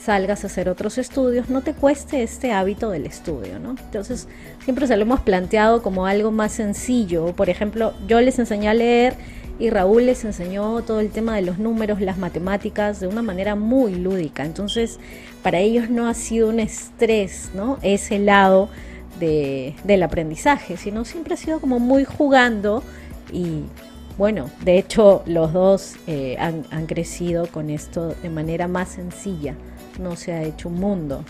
salgas 0.00 0.44
a 0.44 0.46
hacer 0.46 0.68
otros 0.68 0.96
estudios, 0.98 1.50
no 1.50 1.60
te 1.60 1.74
cueste 1.74 2.22
este 2.22 2.52
hábito 2.52 2.90
del 2.90 3.06
estudio, 3.06 3.58
¿no? 3.58 3.70
Entonces, 3.70 4.28
siempre 4.64 4.86
se 4.86 4.96
lo 4.96 5.02
hemos 5.02 5.20
planteado 5.20 5.82
como 5.82 6.06
algo 6.06 6.30
más 6.30 6.52
sencillo. 6.52 7.34
Por 7.34 7.50
ejemplo, 7.50 7.92
yo 8.08 8.20
les 8.20 8.38
enseñé 8.38 8.68
a 8.68 8.74
leer 8.74 9.14
y 9.60 9.68
Raúl 9.68 10.06
les 10.06 10.24
enseñó 10.24 10.82
todo 10.82 11.00
el 11.00 11.10
tema 11.10 11.36
de 11.36 11.42
los 11.42 11.58
números, 11.58 12.00
las 12.00 12.16
matemáticas, 12.16 12.98
de 12.98 13.06
una 13.06 13.20
manera 13.20 13.54
muy 13.54 13.94
lúdica. 13.94 14.44
Entonces, 14.44 14.98
para 15.42 15.58
ellos 15.58 15.90
no 15.90 16.08
ha 16.08 16.14
sido 16.14 16.48
un 16.48 16.60
estrés, 16.60 17.50
¿no? 17.54 17.78
Ese 17.82 18.18
lado 18.18 18.70
de, 19.20 19.74
del 19.84 20.02
aprendizaje, 20.02 20.78
sino 20.78 21.04
siempre 21.04 21.34
ha 21.34 21.36
sido 21.36 21.60
como 21.60 21.78
muy 21.78 22.04
jugando 22.04 22.82
y 23.30 23.64
bueno, 24.16 24.50
de 24.64 24.78
hecho 24.78 25.22
los 25.26 25.52
dos 25.52 25.96
eh, 26.06 26.36
han, 26.38 26.64
han 26.70 26.86
crecido 26.86 27.46
con 27.46 27.70
esto 27.70 28.14
de 28.22 28.28
manera 28.30 28.66
más 28.66 28.88
sencilla, 28.88 29.54
no 29.98 30.16
se 30.16 30.32
ha 30.32 30.42
hecho 30.42 30.68
un 30.68 30.80
mundo 30.80 31.24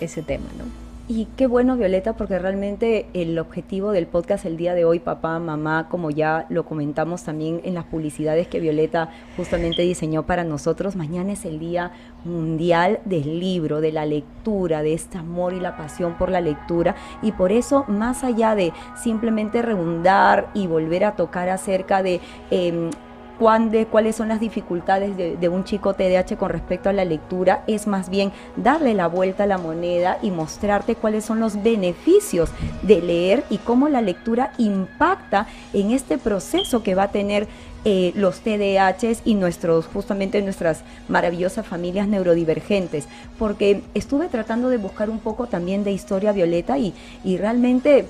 ese 0.00 0.22
tema, 0.22 0.46
¿no? 0.58 0.87
Y 1.10 1.24
qué 1.38 1.46
bueno, 1.46 1.78
Violeta, 1.78 2.12
porque 2.18 2.38
realmente 2.38 3.06
el 3.14 3.38
objetivo 3.38 3.92
del 3.92 4.06
podcast 4.06 4.44
el 4.44 4.58
día 4.58 4.74
de 4.74 4.84
hoy, 4.84 4.98
papá, 4.98 5.38
mamá, 5.38 5.88
como 5.88 6.10
ya 6.10 6.44
lo 6.50 6.66
comentamos 6.66 7.22
también 7.22 7.62
en 7.64 7.72
las 7.72 7.86
publicidades 7.86 8.46
que 8.46 8.60
Violeta 8.60 9.08
justamente 9.34 9.80
diseñó 9.80 10.24
para 10.24 10.44
nosotros, 10.44 10.96
mañana 10.96 11.32
es 11.32 11.46
el 11.46 11.58
Día 11.58 11.92
Mundial 12.26 13.00
del 13.06 13.40
Libro, 13.40 13.80
de 13.80 13.90
la 13.90 14.04
lectura, 14.04 14.82
de 14.82 14.92
este 14.92 15.16
amor 15.16 15.54
y 15.54 15.60
la 15.60 15.78
pasión 15.78 16.12
por 16.18 16.28
la 16.28 16.42
lectura. 16.42 16.94
Y 17.22 17.32
por 17.32 17.52
eso, 17.52 17.86
más 17.88 18.22
allá 18.22 18.54
de 18.54 18.74
simplemente 18.94 19.62
redundar 19.62 20.50
y 20.52 20.66
volver 20.66 21.06
a 21.06 21.16
tocar 21.16 21.48
acerca 21.48 22.02
de... 22.02 22.20
Eh, 22.50 22.90
cuáles 23.38 24.16
son 24.16 24.28
las 24.28 24.40
dificultades 24.40 25.16
de, 25.16 25.48
un 25.48 25.64
chico 25.64 25.94
TDAH 25.94 26.36
con 26.36 26.50
respecto 26.50 26.88
a 26.88 26.92
la 26.92 27.04
lectura, 27.04 27.62
es 27.66 27.86
más 27.86 28.10
bien 28.10 28.32
darle 28.56 28.94
la 28.94 29.06
vuelta 29.06 29.44
a 29.44 29.46
la 29.46 29.58
moneda 29.58 30.18
y 30.22 30.30
mostrarte 30.30 30.96
cuáles 30.96 31.24
son 31.24 31.40
los 31.40 31.62
beneficios 31.62 32.50
de 32.82 33.00
leer 33.00 33.44
y 33.48 33.58
cómo 33.58 33.88
la 33.88 34.02
lectura 34.02 34.52
impacta 34.58 35.46
en 35.72 35.92
este 35.92 36.18
proceso 36.18 36.82
que 36.82 36.94
va 36.94 37.04
a 37.04 37.12
tener 37.12 37.46
eh, 37.84 38.12
los 38.16 38.40
TDAHs 38.40 39.22
y 39.24 39.34
nuestros, 39.34 39.86
justamente 39.86 40.42
nuestras 40.42 40.82
maravillosas 41.08 41.64
familias 41.64 42.08
neurodivergentes, 42.08 43.06
porque 43.38 43.82
estuve 43.94 44.28
tratando 44.28 44.68
de 44.68 44.78
buscar 44.78 45.08
un 45.10 45.20
poco 45.20 45.46
también 45.46 45.84
de 45.84 45.92
historia 45.92 46.32
violeta 46.32 46.76
y, 46.76 46.92
y 47.22 47.36
realmente 47.36 48.06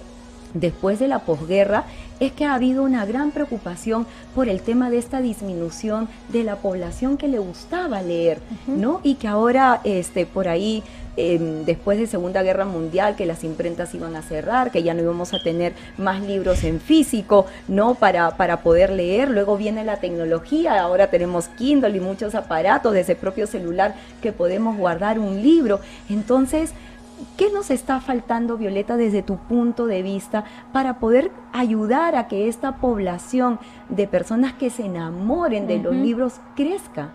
después 0.55 0.99
de 0.99 1.09
la 1.09 1.21
posguerra 1.21 1.85
es 2.21 2.33
que 2.33 2.45
ha 2.45 2.55
habido 2.55 2.83
una 2.83 3.07
gran 3.07 3.31
preocupación 3.31 4.07
por 4.35 4.49
el 4.49 4.61
tema 4.61 4.91
de 4.91 4.99
esta 4.99 5.21
disminución 5.21 6.09
de 6.29 6.45
la 6.45 6.57
población 6.57 7.17
que 7.17 7.29
le 7.29 7.39
gustaba 7.39 8.03
leer, 8.03 8.39
¿no? 8.67 9.01
Y 9.03 9.15
que 9.17 9.29
ahora, 9.29 9.81
este, 9.85 10.27
por 10.27 10.49
ahí, 10.49 10.83
em, 11.17 11.65
después 11.65 11.99
de 11.99 12.07
Segunda 12.07 12.43
Guerra 12.43 12.65
Mundial, 12.65 13.17
que 13.17 13.27
las 13.27 13.43
imprentas 13.45 13.95
iban 13.95 14.15
a 14.17 14.23
cerrar, 14.23 14.71
que 14.71 14.83
ya 14.83 14.95
no 14.95 15.03
íbamos 15.03 15.35
a 15.35 15.43
tener 15.43 15.73
más 15.97 16.23
libros 16.23 16.63
en 16.65 16.81
físico, 16.81 17.47
¿no? 17.67 17.95
Para, 17.95 18.37
para 18.37 18.61
poder 18.63 18.91
leer. 18.91 19.31
Luego 19.31 19.57
viene 19.57 19.85
la 19.85 19.99
tecnología, 19.99 20.81
ahora 20.81 21.11
tenemos 21.11 21.49
Kindle 21.49 21.97
y 21.97 22.01
muchos 22.01 22.35
aparatos 22.35 22.93
de 22.93 23.01
ese 23.01 23.17
propio 23.17 23.47
celular 23.47 23.95
que 24.23 24.33
podemos 24.33 24.77
guardar 24.77 25.19
un 25.19 25.43
libro. 25.43 25.81
Entonces, 26.09 26.73
¿Qué 27.37 27.51
nos 27.53 27.71
está 27.71 28.01
faltando, 28.01 28.57
Violeta, 28.57 28.97
desde 28.97 29.23
tu 29.23 29.37
punto 29.37 29.87
de 29.87 30.03
vista 30.03 30.45
para 30.73 30.99
poder 30.99 31.33
ayudar 31.53 32.15
a 32.15 32.29
que 32.29 32.49
esta 32.49 32.77
población 32.77 33.59
de 33.89 34.07
personas 34.07 34.53
que 34.53 34.71
se 34.71 34.85
enamoren 34.85 35.67
de 35.67 35.79
los 35.79 35.95
libros 35.95 36.35
crezca? 36.55 37.11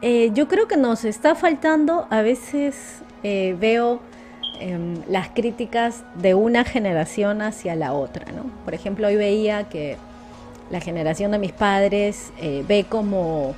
Eh, 0.00 0.30
yo 0.34 0.48
creo 0.48 0.68
que 0.68 0.76
nos 0.76 1.04
está 1.04 1.34
faltando, 1.34 2.06
a 2.10 2.22
veces 2.22 3.02
eh, 3.22 3.56
veo 3.58 4.00
em, 4.60 4.96
las 5.08 5.28
críticas 5.30 6.04
de 6.14 6.34
una 6.34 6.64
generación 6.64 7.42
hacia 7.42 7.74
la 7.74 7.92
otra, 7.92 8.26
¿no? 8.32 8.44
Por 8.64 8.74
ejemplo, 8.74 9.08
hoy 9.08 9.16
veía 9.16 9.68
que 9.68 9.96
la 10.70 10.80
generación 10.80 11.32
de 11.32 11.38
mis 11.38 11.52
padres 11.52 12.32
eh, 12.38 12.64
ve 12.66 12.84
como 12.88 13.54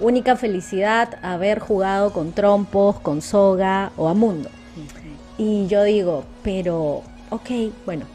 única 0.00 0.36
felicidad 0.36 1.18
haber 1.22 1.58
jugado 1.58 2.12
con 2.12 2.32
trompos, 2.32 3.00
con 3.00 3.22
soga 3.22 3.92
o 3.96 4.08
a 4.08 4.14
mundo. 4.14 4.50
Y 5.38 5.68
yo 5.68 5.84
digo, 5.84 6.24
pero, 6.42 7.02
ok, 7.30 7.50
bueno, 7.86 8.06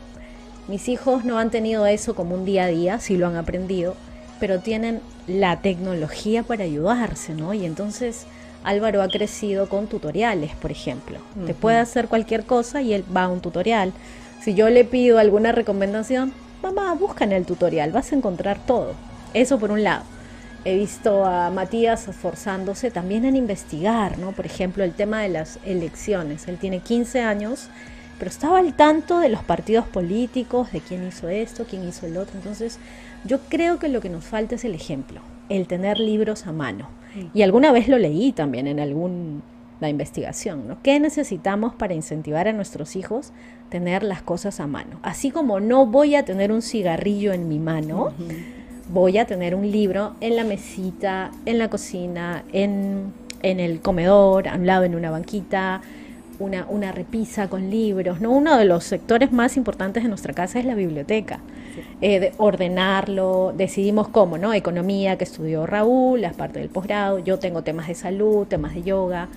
mis 0.68 0.90
hijos 0.90 1.24
no 1.24 1.40
han 1.40 1.52
tenido 1.52 1.86
eso 1.86 2.16
como 2.16 2.36
un 2.36 2.46
día 2.46 2.66
a 2.66 2.68
día, 2.68 3.00
sí 3.00 3.16
lo 3.18 3.28
han 3.28 3.38
aprendido, 3.38 3.96
pero 4.40 4.60
tienen 4.60 5.02
la 5.26 5.62
tecnología 5.62 6.44
para 6.44 6.66
ayudarse, 6.66 7.34
¿no? 7.34 7.54
Y 7.54 7.66
entonces 7.66 8.26
Álvaro 8.66 9.02
ha 9.02 9.08
crecido 9.08 9.70
con 9.70 9.88
tutoriales, 9.88 10.54
por 10.56 10.72
ejemplo. 10.72 11.20
Te 11.46 11.54
puede 11.54 11.78
hacer 11.78 12.10
cualquier 12.10 12.44
cosa 12.44 12.82
y 12.82 12.94
él 12.94 13.06
va 13.16 13.24
a 13.24 13.30
un 13.30 13.40
tutorial. 13.40 13.94
Si 14.42 14.54
yo 14.54 14.70
le 14.70 14.84
pido 14.84 15.18
alguna 15.18 15.54
recomendación, 15.54 16.34
mamá, 16.62 16.94
busca 16.94 17.24
en 17.24 17.32
el 17.32 17.46
tutorial, 17.46 17.92
vas 17.92 18.12
a 18.12 18.16
encontrar 18.16 18.60
todo. 18.66 18.94
Eso 19.34 19.60
por 19.60 19.72
un 19.72 19.84
lado 19.84 20.04
he 20.66 20.78
visto 20.78 21.26
a 21.26 21.50
Matías 21.50 22.08
esforzándose 22.08 22.92
también 22.92 23.26
en 23.26 23.36
investigar, 23.36 24.18
¿no? 24.18 24.32
Por 24.32 24.46
ejemplo, 24.46 24.84
el 24.84 24.94
tema 24.94 25.22
de 25.22 25.30
las 25.30 25.60
elecciones. 25.66 26.48
Él 26.48 26.58
tiene 26.58 26.80
15 26.80 27.22
años, 27.22 27.70
pero 28.18 28.30
estaba 28.30 28.60
al 28.60 28.74
tanto 28.74 29.20
de 29.20 29.30
los 29.30 29.44
partidos 29.44 29.86
políticos, 29.86 30.72
de 30.72 30.80
quién 30.80 31.08
hizo 31.08 31.28
esto, 31.30 31.66
quién 31.70 31.88
hizo 31.88 32.06
el 32.06 32.18
otro. 32.18 32.38
Entonces, 32.38 32.80
yo 33.26 33.40
creo 33.50 33.80
que 33.80 33.90
lo 33.90 34.02
que 34.02 34.10
nos 34.10 34.24
falta 34.24 34.56
es 34.56 34.66
el 34.66 34.74
ejemplo, 34.74 35.22
el 35.50 35.68
tener 35.68 36.00
libros 36.00 36.48
a 36.48 36.52
mano. 36.52 36.88
Y 37.34 37.44
alguna 37.44 37.72
vez 37.72 37.88
lo 37.88 38.00
leí 38.00 38.32
también 38.32 38.66
en 38.66 38.80
alguna 38.80 39.42
investigación, 39.88 40.68
¿no? 40.68 40.82
¿Qué 40.82 41.00
necesitamos 41.00 41.76
para 41.76 41.94
incentivar 41.94 42.48
a 42.48 42.54
nuestros 42.54 42.96
hijos 42.96 43.34
tener 43.70 44.02
las 44.02 44.24
cosas 44.24 44.60
a 44.60 44.66
mano? 44.66 45.00
Así 45.04 45.30
como 45.30 45.60
no 45.60 45.86
voy 45.86 46.16
a 46.16 46.26
tener 46.26 46.52
un 46.52 46.64
cigarrillo 46.64 47.34
en 47.34 47.48
mi 47.48 47.60
mano, 47.60 48.14
voy 48.90 49.18
a 49.18 49.26
tener 49.26 49.56
un 49.56 49.70
libro 49.72 50.14
en 50.22 50.36
la 50.36 50.44
mesita, 50.44 51.32
en 51.46 51.58
la 51.58 51.70
cocina, 51.70 52.44
en, 52.52 53.14
el 53.42 53.82
comedor, 53.82 54.48
a 54.48 54.56
un 54.56 54.66
lado 54.66 54.84
en 54.84 54.96
una 54.96 55.12
banquita, 55.12 55.82
una, 56.40 56.66
una, 56.70 56.92
repisa 56.92 57.50
con 57.50 57.70
libros. 57.70 58.22
¿no? 58.22 58.32
Uno 58.32 58.58
de 58.58 58.66
los 58.66 58.84
sectores 58.84 59.32
más 59.32 59.58
importantes 59.58 60.04
de 60.04 60.10
nuestra 60.10 60.34
casa 60.34 60.60
es 60.60 60.66
la 60.66 60.76
biblioteca. 60.76 61.40
Eh, 62.02 62.20
de 62.20 62.34
ordenarlo, 62.38 63.54
decidimos 63.56 64.08
cómo, 64.08 64.38
¿no? 64.38 64.54
Economía 64.54 65.18
que 65.18 65.24
estudió 65.24 65.66
Raúl, 65.66 66.22
las 66.22 66.36
partes 66.36 66.62
del 66.62 66.70
posgrado, 66.70 67.20
yo 67.20 67.40
tengo 67.40 67.64
temas 67.64 67.88
de 67.88 67.96
salud, 67.96 68.46
temas 68.46 68.76
de 68.76 68.84
yoga, 68.84 69.28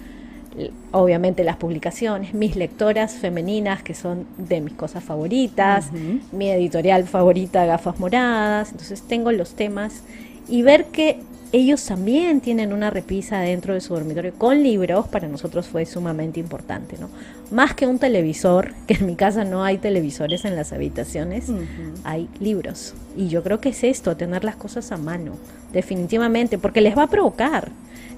obviamente 0.92 1.44
las 1.44 1.56
publicaciones, 1.56 2.34
mis 2.34 2.56
lectoras 2.56 3.14
femeninas 3.14 3.82
que 3.82 3.94
son 3.94 4.26
de 4.38 4.60
mis 4.60 4.74
cosas 4.74 5.04
favoritas, 5.04 5.90
mi 6.32 6.50
editorial 6.50 7.04
favorita, 7.04 7.66
Gafas 7.66 8.00
Moradas, 8.00 8.70
entonces 8.72 9.02
tengo 9.02 9.32
los 9.32 9.54
temas 9.54 10.02
y 10.48 10.62
ver 10.62 10.86
que 10.86 11.20
ellos 11.52 11.84
también 11.84 12.40
tienen 12.40 12.72
una 12.72 12.90
repisa 12.90 13.38
dentro 13.38 13.72
de 13.72 13.80
su 13.80 13.94
dormitorio 13.94 14.34
con 14.34 14.62
libros, 14.62 15.06
para 15.06 15.28
nosotros 15.28 15.68
fue 15.68 15.86
sumamente 15.86 16.40
importante, 16.40 16.96
¿no? 16.98 17.08
Más 17.50 17.74
que 17.74 17.86
un 17.86 17.98
televisor, 17.98 18.74
que 18.86 18.94
en 18.94 19.06
mi 19.06 19.14
casa 19.14 19.44
no 19.44 19.62
hay 19.62 19.78
televisores 19.78 20.44
en 20.44 20.56
las 20.56 20.72
habitaciones, 20.72 21.46
hay 22.02 22.28
libros. 22.40 22.94
Y 23.16 23.28
yo 23.28 23.42
creo 23.42 23.60
que 23.60 23.68
es 23.68 23.84
esto, 23.84 24.16
tener 24.16 24.42
las 24.42 24.56
cosas 24.56 24.90
a 24.90 24.96
mano, 24.96 25.32
definitivamente, 25.72 26.58
porque 26.58 26.80
les 26.80 26.96
va 26.96 27.04
a 27.04 27.06
provocar 27.06 27.70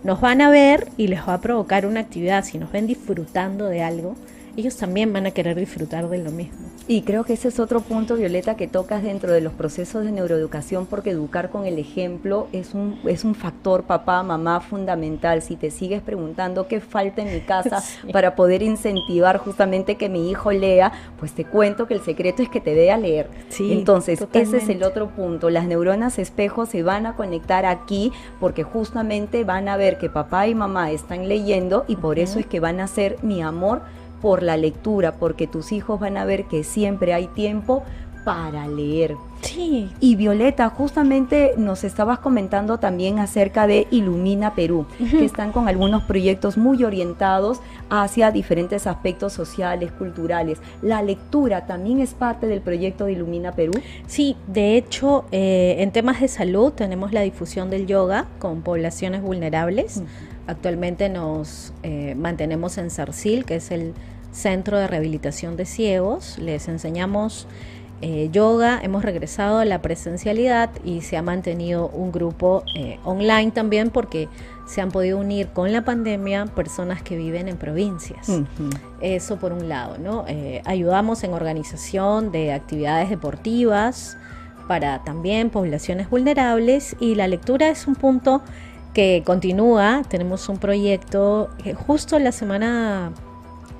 nos 0.04 0.20
van 0.20 0.40
a 0.40 0.50
ver 0.50 0.88
y 0.96 1.08
les 1.08 1.20
va 1.20 1.34
a 1.34 1.40
provocar 1.40 1.86
una 1.86 2.00
actividad. 2.00 2.44
Si 2.44 2.58
nos 2.58 2.72
ven 2.72 2.86
disfrutando 2.86 3.66
de 3.66 3.82
algo, 3.82 4.16
ellos 4.56 4.76
también 4.76 5.12
van 5.12 5.26
a 5.26 5.30
querer 5.30 5.56
disfrutar 5.56 6.08
de 6.08 6.18
lo 6.18 6.30
mismo. 6.30 6.68
Y 6.90 7.02
creo 7.02 7.22
que 7.22 7.34
ese 7.34 7.48
es 7.48 7.60
otro 7.60 7.82
punto, 7.82 8.16
Violeta, 8.16 8.56
que 8.56 8.66
tocas 8.66 9.02
dentro 9.02 9.30
de 9.30 9.42
los 9.42 9.52
procesos 9.52 10.04
de 10.04 10.10
neuroeducación, 10.10 10.86
porque 10.86 11.10
educar 11.10 11.50
con 11.50 11.66
el 11.66 11.78
ejemplo 11.78 12.48
es 12.52 12.72
un, 12.72 12.98
es 13.06 13.24
un 13.24 13.34
factor, 13.34 13.82
papá, 13.82 14.22
mamá, 14.22 14.60
fundamental. 14.60 15.42
Si 15.42 15.56
te 15.56 15.70
sigues 15.70 16.00
preguntando 16.00 16.66
qué 16.66 16.80
falta 16.80 17.20
en 17.20 17.34
mi 17.34 17.40
casa 17.40 17.82
para 18.12 18.34
poder 18.34 18.62
incentivar 18.62 19.36
justamente 19.36 19.96
que 19.96 20.08
mi 20.08 20.30
hijo 20.30 20.50
lea, 20.50 20.90
pues 21.18 21.32
te 21.32 21.44
cuento 21.44 21.86
que 21.86 21.92
el 21.92 22.00
secreto 22.00 22.42
es 22.42 22.48
que 22.48 22.62
te 22.62 22.74
vea 22.74 22.96
leer. 22.96 23.28
Sí, 23.50 23.70
Entonces, 23.70 24.26
ese 24.32 24.56
es 24.56 24.70
el 24.70 24.82
otro 24.82 25.10
punto. 25.10 25.50
Las 25.50 25.66
neuronas 25.66 26.18
espejos 26.18 26.70
se 26.70 26.82
van 26.82 27.04
a 27.04 27.16
conectar 27.16 27.66
aquí 27.66 28.12
porque 28.40 28.62
justamente 28.62 29.44
van 29.44 29.68
a 29.68 29.76
ver 29.76 29.98
que 29.98 30.08
papá 30.08 30.46
y 30.46 30.54
mamá 30.54 30.90
están 30.90 31.28
leyendo 31.28 31.84
y 31.86 31.96
por 31.96 32.18
eso 32.18 32.38
es 32.38 32.46
que 32.46 32.60
van 32.60 32.80
a 32.80 32.86
ser 32.86 33.18
mi 33.22 33.42
amor 33.42 33.82
por 34.20 34.42
la 34.42 34.56
lectura, 34.56 35.14
porque 35.14 35.46
tus 35.46 35.72
hijos 35.72 36.00
van 36.00 36.16
a 36.16 36.24
ver 36.24 36.44
que 36.44 36.64
siempre 36.64 37.14
hay 37.14 37.26
tiempo 37.28 37.82
para 38.24 38.68
leer. 38.68 39.16
Sí. 39.40 39.90
Y 40.00 40.16
Violeta, 40.16 40.68
justamente 40.68 41.54
nos 41.56 41.84
estabas 41.84 42.18
comentando 42.18 42.78
también 42.78 43.18
acerca 43.20 43.66
de 43.66 43.86
Ilumina 43.90 44.54
Perú, 44.54 44.84
que 44.98 45.24
están 45.24 45.52
con 45.52 45.68
algunos 45.68 46.02
proyectos 46.02 46.58
muy 46.58 46.84
orientados 46.84 47.60
hacia 47.88 48.30
diferentes 48.30 48.86
aspectos 48.86 49.32
sociales, 49.32 49.92
culturales. 49.92 50.58
¿La 50.82 51.02
lectura 51.02 51.66
también 51.66 52.00
es 52.00 52.14
parte 52.14 52.46
del 52.46 52.60
proyecto 52.60 53.06
de 53.06 53.12
Ilumina 53.12 53.52
Perú? 53.52 53.72
Sí, 54.06 54.36
de 54.46 54.76
hecho, 54.76 55.24
eh, 55.30 55.76
en 55.78 55.92
temas 55.92 56.20
de 56.20 56.28
salud 56.28 56.72
tenemos 56.72 57.12
la 57.12 57.22
difusión 57.22 57.70
del 57.70 57.86
yoga 57.86 58.26
con 58.38 58.62
poblaciones 58.62 59.22
vulnerables. 59.22 60.02
Actualmente 60.48 61.10
nos 61.10 61.74
eh, 61.82 62.14
mantenemos 62.14 62.78
en 62.78 62.88
Sarcil, 62.88 63.44
que 63.44 63.56
es 63.56 63.70
el 63.70 63.92
centro 64.32 64.78
de 64.78 64.86
rehabilitación 64.86 65.58
de 65.58 65.66
ciegos. 65.66 66.38
Les 66.38 66.68
enseñamos 66.68 67.46
eh, 68.00 68.30
yoga, 68.32 68.80
hemos 68.82 69.04
regresado 69.04 69.58
a 69.58 69.66
la 69.66 69.82
presencialidad 69.82 70.70
y 70.86 71.02
se 71.02 71.18
ha 71.18 71.22
mantenido 71.22 71.88
un 71.88 72.12
grupo 72.12 72.62
eh, 72.74 72.98
online 73.04 73.50
también 73.50 73.90
porque 73.90 74.30
se 74.66 74.80
han 74.80 74.90
podido 74.90 75.18
unir 75.18 75.48
con 75.48 75.70
la 75.70 75.84
pandemia 75.84 76.46
personas 76.46 77.02
que 77.02 77.18
viven 77.18 77.48
en 77.48 77.58
provincias. 77.58 78.26
Eso 79.02 79.36
por 79.36 79.52
un 79.52 79.68
lado, 79.68 79.98
¿no? 79.98 80.24
ayudamos 80.64 81.24
en 81.24 81.34
organización 81.34 82.32
de 82.32 82.54
actividades 82.54 83.10
deportivas 83.10 84.16
para 84.66 85.02
también 85.04 85.50
poblaciones 85.50 86.08
vulnerables 86.08 86.96
y 87.00 87.16
la 87.16 87.26
lectura 87.26 87.68
es 87.68 87.86
un 87.86 87.96
punto 87.96 88.42
que 88.98 89.22
continúa. 89.24 90.02
Tenemos 90.08 90.48
un 90.48 90.58
proyecto 90.58 91.50
que 91.62 91.72
justo 91.72 92.18
la 92.18 92.32
semana 92.32 93.12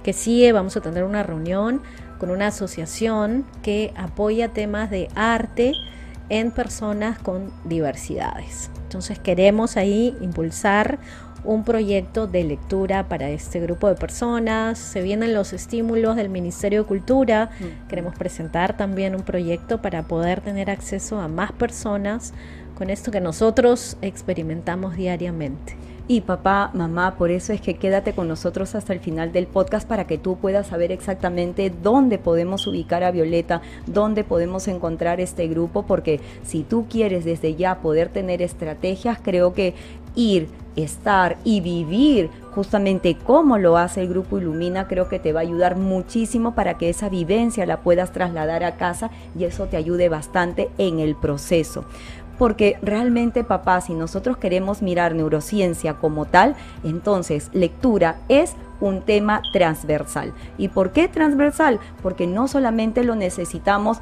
que 0.04 0.12
sigue 0.12 0.52
vamos 0.52 0.76
a 0.76 0.80
tener 0.80 1.02
una 1.02 1.24
reunión 1.24 1.82
con 2.20 2.30
una 2.30 2.46
asociación 2.46 3.44
que 3.60 3.92
apoya 3.96 4.50
temas 4.50 4.90
de 4.90 5.08
arte 5.16 5.72
en 6.28 6.52
personas 6.52 7.18
con 7.18 7.50
diversidades. 7.64 8.70
Entonces 8.84 9.18
queremos 9.18 9.76
ahí 9.76 10.16
impulsar 10.20 11.00
un 11.42 11.64
proyecto 11.64 12.28
de 12.28 12.44
lectura 12.44 13.08
para 13.08 13.28
este 13.28 13.58
grupo 13.58 13.88
de 13.88 13.96
personas. 13.96 14.78
Se 14.78 15.02
vienen 15.02 15.34
los 15.34 15.52
estímulos 15.52 16.14
del 16.14 16.28
Ministerio 16.28 16.82
de 16.82 16.86
Cultura. 16.86 17.50
Mm. 17.58 17.88
Queremos 17.88 18.14
presentar 18.14 18.76
también 18.76 19.16
un 19.16 19.22
proyecto 19.22 19.82
para 19.82 20.04
poder 20.04 20.42
tener 20.42 20.70
acceso 20.70 21.18
a 21.20 21.26
más 21.26 21.50
personas 21.50 22.34
con 22.78 22.90
esto 22.90 23.10
que 23.10 23.20
nosotros 23.20 23.96
experimentamos 24.02 24.96
diariamente. 24.96 25.76
Y 26.06 26.22
papá, 26.22 26.70
mamá, 26.72 27.16
por 27.18 27.30
eso 27.30 27.52
es 27.52 27.60
que 27.60 27.74
quédate 27.74 28.14
con 28.14 28.28
nosotros 28.28 28.74
hasta 28.74 28.94
el 28.94 29.00
final 29.00 29.30
del 29.30 29.46
podcast 29.46 29.86
para 29.86 30.06
que 30.06 30.16
tú 30.16 30.38
puedas 30.38 30.68
saber 30.68 30.90
exactamente 30.90 31.70
dónde 31.82 32.16
podemos 32.18 32.66
ubicar 32.66 33.04
a 33.04 33.10
Violeta, 33.10 33.60
dónde 33.86 34.24
podemos 34.24 34.68
encontrar 34.68 35.20
este 35.20 35.48
grupo, 35.48 35.82
porque 35.82 36.20
si 36.44 36.62
tú 36.62 36.86
quieres 36.88 37.26
desde 37.26 37.56
ya 37.56 37.80
poder 37.80 38.08
tener 38.08 38.40
estrategias, 38.40 39.18
creo 39.22 39.52
que 39.52 39.74
ir, 40.14 40.48
estar 40.76 41.36
y 41.44 41.60
vivir 41.60 42.30
justamente 42.54 43.16
como 43.16 43.58
lo 43.58 43.76
hace 43.76 44.00
el 44.00 44.08
grupo 44.08 44.38
Ilumina, 44.38 44.88
creo 44.88 45.08
que 45.08 45.18
te 45.18 45.32
va 45.32 45.40
a 45.40 45.42
ayudar 45.42 45.76
muchísimo 45.76 46.54
para 46.54 46.78
que 46.78 46.88
esa 46.88 47.10
vivencia 47.10 47.66
la 47.66 47.80
puedas 47.80 48.12
trasladar 48.12 48.64
a 48.64 48.76
casa 48.76 49.10
y 49.38 49.44
eso 49.44 49.66
te 49.66 49.76
ayude 49.76 50.08
bastante 50.08 50.70
en 50.78 51.00
el 51.00 51.16
proceso 51.16 51.84
porque 52.38 52.78
realmente 52.82 53.44
papá, 53.44 53.80
si 53.80 53.94
nosotros 53.94 54.36
queremos 54.36 54.82
mirar 54.82 55.14
neurociencia 55.14 55.94
como 55.94 56.24
tal, 56.24 56.54
entonces 56.84 57.50
lectura 57.52 58.16
es 58.28 58.54
un 58.80 59.02
tema 59.02 59.42
transversal. 59.52 60.32
¿Y 60.56 60.68
por 60.68 60.92
qué 60.92 61.08
transversal? 61.08 61.80
Porque 62.02 62.26
no 62.26 62.48
solamente 62.48 63.02
lo 63.02 63.16
necesitamos 63.16 63.98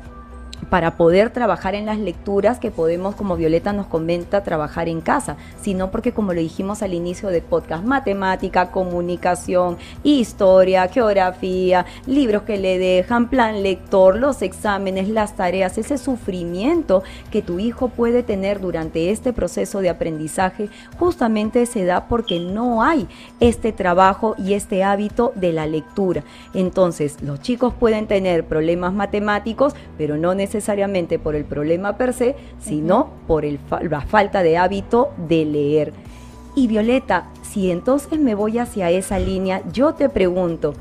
para 0.71 0.97
poder 0.97 1.31
trabajar 1.31 1.75
en 1.75 1.87
las 1.87 1.99
lecturas 1.99 2.59
que 2.59 2.71
podemos, 2.71 3.15
como 3.15 3.37
Violeta 3.37 3.73
nos 3.73 3.87
comenta, 3.87 4.43
trabajar 4.43 4.89
en 4.89 5.01
casa, 5.01 5.37
sino 5.61 5.91
porque 5.91 6.13
como 6.13 6.33
lo 6.33 6.41
dijimos 6.41 6.83
al 6.83 6.95
inicio 6.95 7.29
del 7.29 7.43
podcast, 7.43 7.85
matemática, 7.85 8.71
comunicación, 8.71 9.77
historia, 10.03 10.89
geografía, 10.89 11.87
libros 12.07 12.43
que 12.43 12.59
le 12.59 12.79
dejan, 12.79 13.29
plan 13.29 13.63
lector, 13.63 14.17
los 14.17 14.43
exámenes, 14.43 15.09
las 15.09 15.37
tareas, 15.37 15.79
ese 15.79 15.99
sufrimiento 15.99 17.03
que 17.31 17.43
tu 17.43 17.59
hijo 17.59 17.89
puede 17.89 18.23
tener 18.23 18.61
durante 18.61 19.11
este 19.11 19.33
proceso 19.33 19.81
de 19.81 19.91
aprendizaje, 19.91 20.69
justamente 20.99 21.67
se 21.67 21.85
da 21.85 22.09
porque 22.09 22.41
no 22.41 22.83
hay 22.83 23.07
este 23.41 23.73
trabajo 23.73 24.35
y 24.39 24.55
este 24.55 24.83
hábito 24.83 25.33
de 25.37 25.53
la 25.53 25.67
lectura. 25.67 26.25
Entonces, 26.55 27.23
los 27.23 27.41
chicos 27.41 27.73
pueden 27.79 28.07
tener 28.07 28.45
problemas 28.45 28.93
matemáticos, 28.93 29.75
pero 29.97 30.17
no 30.17 30.35
necesariamente 30.35 30.56
necesariamente 30.57 31.19
por 31.19 31.35
el 31.35 31.45
problema 31.45 31.97
per 31.97 32.13
se, 32.13 32.35
sino 32.61 33.11
por 33.27 33.45
el 33.45 33.61
la 33.83 34.01
falta 34.01 34.43
de 34.43 34.57
hábito 34.57 35.11
de 35.29 35.45
leer. 35.45 35.93
Y 36.55 36.67
Violeta, 36.67 37.29
si 37.43 37.71
entonces 37.71 38.19
me 38.19 38.35
voy 38.35 38.59
hacia 38.59 38.91
esa 38.91 39.19
línea, 39.19 39.63
yo 39.73 39.95
te 39.95 40.09
pregunto, 40.09 40.75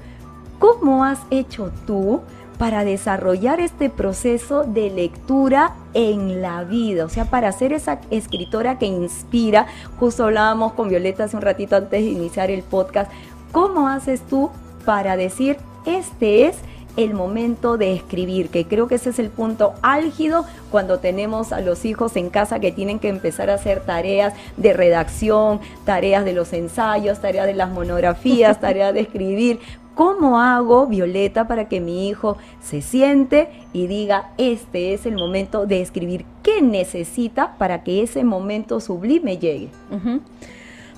¿cómo 0.59 1.03
has 1.03 1.19
hecho 1.29 1.71
tú 1.85 2.21
para 2.57 2.85
desarrollar 2.85 3.59
este 3.59 3.89
proceso 3.89 4.63
de 4.63 4.89
lectura 4.89 5.75
en 5.93 6.41
la 6.41 6.63
vida, 6.63 7.03
o 7.03 7.09
sea, 7.09 7.25
para 7.25 7.51
ser 7.51 7.73
esa 7.73 7.99
escritora 8.11 8.79
que 8.79 8.85
inspira. 8.85 9.67
Justo 9.99 10.23
hablábamos 10.23 10.71
con 10.71 10.87
Violeta 10.87 11.25
hace 11.25 11.35
un 11.35 11.41
ratito 11.41 11.75
antes 11.75 12.01
de 12.01 12.09
iniciar 12.09 12.49
el 12.49 12.63
podcast. 12.63 13.11
¿Cómo 13.51 13.89
haces 13.89 14.21
tú 14.21 14.51
para 14.85 15.17
decir, 15.17 15.57
este 15.85 16.47
es 16.47 16.55
el 16.97 17.13
momento 17.13 17.77
de 17.77 17.93
escribir, 17.93 18.49
que 18.49 18.65
creo 18.65 18.87
que 18.87 18.95
ese 18.95 19.09
es 19.09 19.19
el 19.19 19.29
punto 19.29 19.73
álgido 19.81 20.45
cuando 20.71 20.99
tenemos 20.99 21.51
a 21.51 21.61
los 21.61 21.85
hijos 21.85 22.15
en 22.15 22.29
casa 22.29 22.59
que 22.59 22.71
tienen 22.71 22.99
que 22.99 23.09
empezar 23.09 23.49
a 23.49 23.55
hacer 23.55 23.81
tareas 23.81 24.33
de 24.57 24.73
redacción, 24.73 25.59
tareas 25.83 26.25
de 26.25 26.33
los 26.33 26.53
ensayos, 26.53 27.19
tareas 27.19 27.47
de 27.47 27.53
las 27.53 27.69
monografías, 27.69 28.59
tareas 28.61 28.93
de 28.93 29.01
escribir. 29.01 29.59
¿Cómo 29.95 30.41
hago, 30.41 30.87
Violeta, 30.87 31.47
para 31.47 31.69
que 31.69 31.79
mi 31.79 32.09
hijo 32.09 32.37
se 32.61 32.81
siente 32.81 33.49
y 33.71 33.87
diga, 33.87 34.31
este 34.37 34.93
es 34.93 35.05
el 35.05 35.15
momento 35.15 35.65
de 35.65 35.81
escribir? 35.81 36.25
¿Qué 36.43 36.61
necesita 36.61 37.55
para 37.57 37.83
que 37.83 38.03
ese 38.03 38.25
momento 38.25 38.81
sublime 38.81 39.37
llegue? 39.37 39.69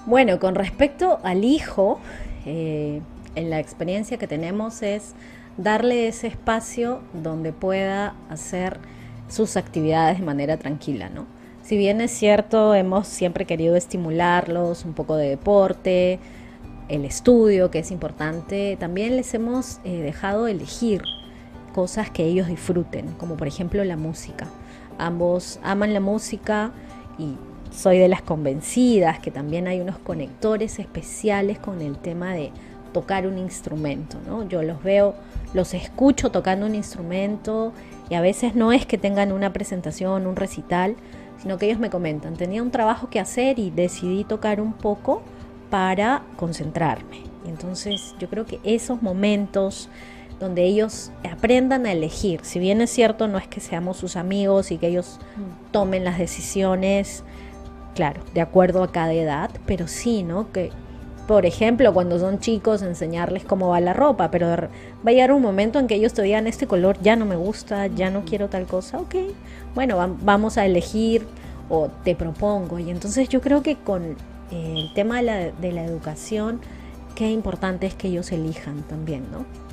Bueno, 0.08 0.40
con 0.40 0.56
respecto 0.56 1.20
al 1.22 1.44
hijo, 1.44 2.00
eh, 2.48 3.02
en 3.36 3.50
la 3.52 3.60
experiencia 3.60 4.18
que 4.18 4.26
tenemos 4.26 4.82
es 4.82 5.14
darle 5.58 6.08
ese 6.08 6.28
espacio 6.28 7.02
donde 7.14 7.52
pueda 7.52 8.16
hacer 8.30 8.80
sus 9.28 9.58
actividades 9.58 10.20
de 10.20 10.26
manera 10.26 10.58
tranquila, 10.58 11.10
¿no? 11.10 11.26
Si 11.64 11.76
bien 11.76 12.00
es 12.00 12.12
cierto, 12.12 12.74
hemos 12.76 13.08
siempre 13.08 13.46
querido 13.46 13.76
estimularlos, 13.76 14.86
un 14.86 14.94
poco 14.94 15.18
de 15.18 15.28
deporte, 15.28 16.20
el 16.88 17.04
estudio, 17.04 17.70
que 17.72 17.80
es 17.80 17.92
importante, 17.92 18.78
también 18.80 19.18
les 19.18 19.34
hemos 19.34 19.80
eh, 19.84 20.02
dejado 20.02 20.48
elegir 20.48 21.02
cosas 21.74 22.10
que 22.10 22.24
ellos 22.24 22.48
disfruten, 22.48 23.08
como 23.18 23.36
por 23.36 23.48
ejemplo 23.48 23.84
la 23.84 23.98
música. 23.98 24.48
Ambos 24.98 25.60
aman 25.62 25.94
la 25.94 26.00
música 26.00 26.72
y 27.20 27.36
soy 27.72 27.98
de 27.98 28.08
las 28.08 28.22
convencidas 28.22 29.20
que 29.20 29.30
también 29.30 29.68
hay 29.68 29.82
unos 29.82 30.00
conectores 30.00 30.80
especiales 30.80 31.60
con 31.60 31.82
el 31.82 31.98
tema 31.98 32.34
de 32.34 32.52
tocar 32.88 33.28
un 33.28 33.38
instrumento, 33.38 34.18
¿no? 34.28 34.48
Yo 34.48 34.64
los 34.64 34.82
veo, 34.84 35.16
los 35.54 35.74
escucho 35.74 36.32
tocando 36.32 36.66
un 36.66 36.76
instrumento 36.76 37.74
y 38.10 38.16
a 38.16 38.22
veces 38.22 38.56
no 38.56 38.72
es 38.72 38.86
que 38.86 38.98
tengan 38.98 39.32
una 39.32 39.54
presentación, 39.54 40.28
un 40.28 40.36
recital, 40.36 40.96
sino 41.42 41.58
que 41.58 41.68
ellos 41.68 41.80
me 41.80 41.90
comentan, 41.90 42.36
tenía 42.36 42.64
un 42.64 42.72
trabajo 42.72 43.10
que 43.10 43.20
hacer 43.20 43.60
y 43.60 43.70
decidí 43.70 44.24
tocar 44.24 44.60
un 44.60 44.74
poco 44.74 45.22
para 45.70 46.24
concentrarme. 46.38 47.24
Entonces 47.46 48.16
yo 48.20 48.30
creo 48.30 48.46
que 48.46 48.60
esos 48.64 49.02
momentos 49.02 49.90
donde 50.40 50.64
ellos 50.64 51.12
aprendan 51.30 51.86
a 51.86 51.92
elegir, 51.92 52.42
si 52.44 52.60
bien 52.60 52.82
es 52.82 52.92
cierto, 52.92 53.28
no 53.28 53.38
es 53.38 53.48
que 53.48 53.60
seamos 53.60 53.98
sus 53.98 54.16
amigos 54.16 54.72
y 54.72 54.78
que 54.78 54.88
ellos 54.88 55.20
mm. 55.36 55.72
tomen 55.72 56.04
las 56.04 56.20
decisiones, 56.20 57.24
claro, 57.96 58.22
de 58.34 58.42
acuerdo 58.42 58.84
a 58.84 58.92
cada 58.92 59.14
edad, 59.14 59.50
pero 59.66 59.88
sí, 59.88 60.22
¿no? 60.22 60.52
Que 60.52 60.72
por 61.28 61.46
ejemplo, 61.46 61.94
cuando 61.94 62.20
son 62.20 62.40
chicos, 62.40 62.82
enseñarles 62.82 63.44
cómo 63.44 63.70
va 63.70 63.82
la 63.82 63.94
ropa, 63.94 64.32
pero 64.32 64.48
va 64.48 64.70
a 65.06 65.12
llegar 65.12 65.34
un 65.34 65.42
momento 65.42 65.78
en 65.78 65.88
que 65.88 65.96
ellos 65.96 66.14
te 66.14 66.22
digan, 66.22 66.48
este 66.48 66.68
color 66.68 66.98
ya 67.02 67.18
no 67.18 67.26
me 67.26 67.36
gusta, 67.36 67.88
ya 67.88 68.10
no 68.10 68.24
quiero 68.24 68.48
tal 68.48 68.66
cosa, 68.66 69.00
ok, 69.00 69.16
bueno, 69.76 69.98
vamos 70.22 70.58
a 70.58 70.66
elegir 70.66 71.28
o 71.70 71.90
te 72.06 72.16
propongo. 72.16 72.80
Y 72.80 72.90
entonces 72.90 73.28
yo 73.28 73.42
creo 73.42 73.62
que 73.62 73.76
con 73.76 74.16
eh, 74.52 74.74
el 74.78 74.94
tema 74.94 75.18
de 75.18 75.24
la, 75.24 75.38
de 75.52 75.72
la 75.74 75.84
educación, 75.84 76.62
qué 77.14 77.30
importante 77.30 77.88
es 77.88 77.94
que 77.94 78.08
ellos 78.08 78.32
elijan 78.32 78.84
también, 78.84 79.26
¿no? 79.30 79.67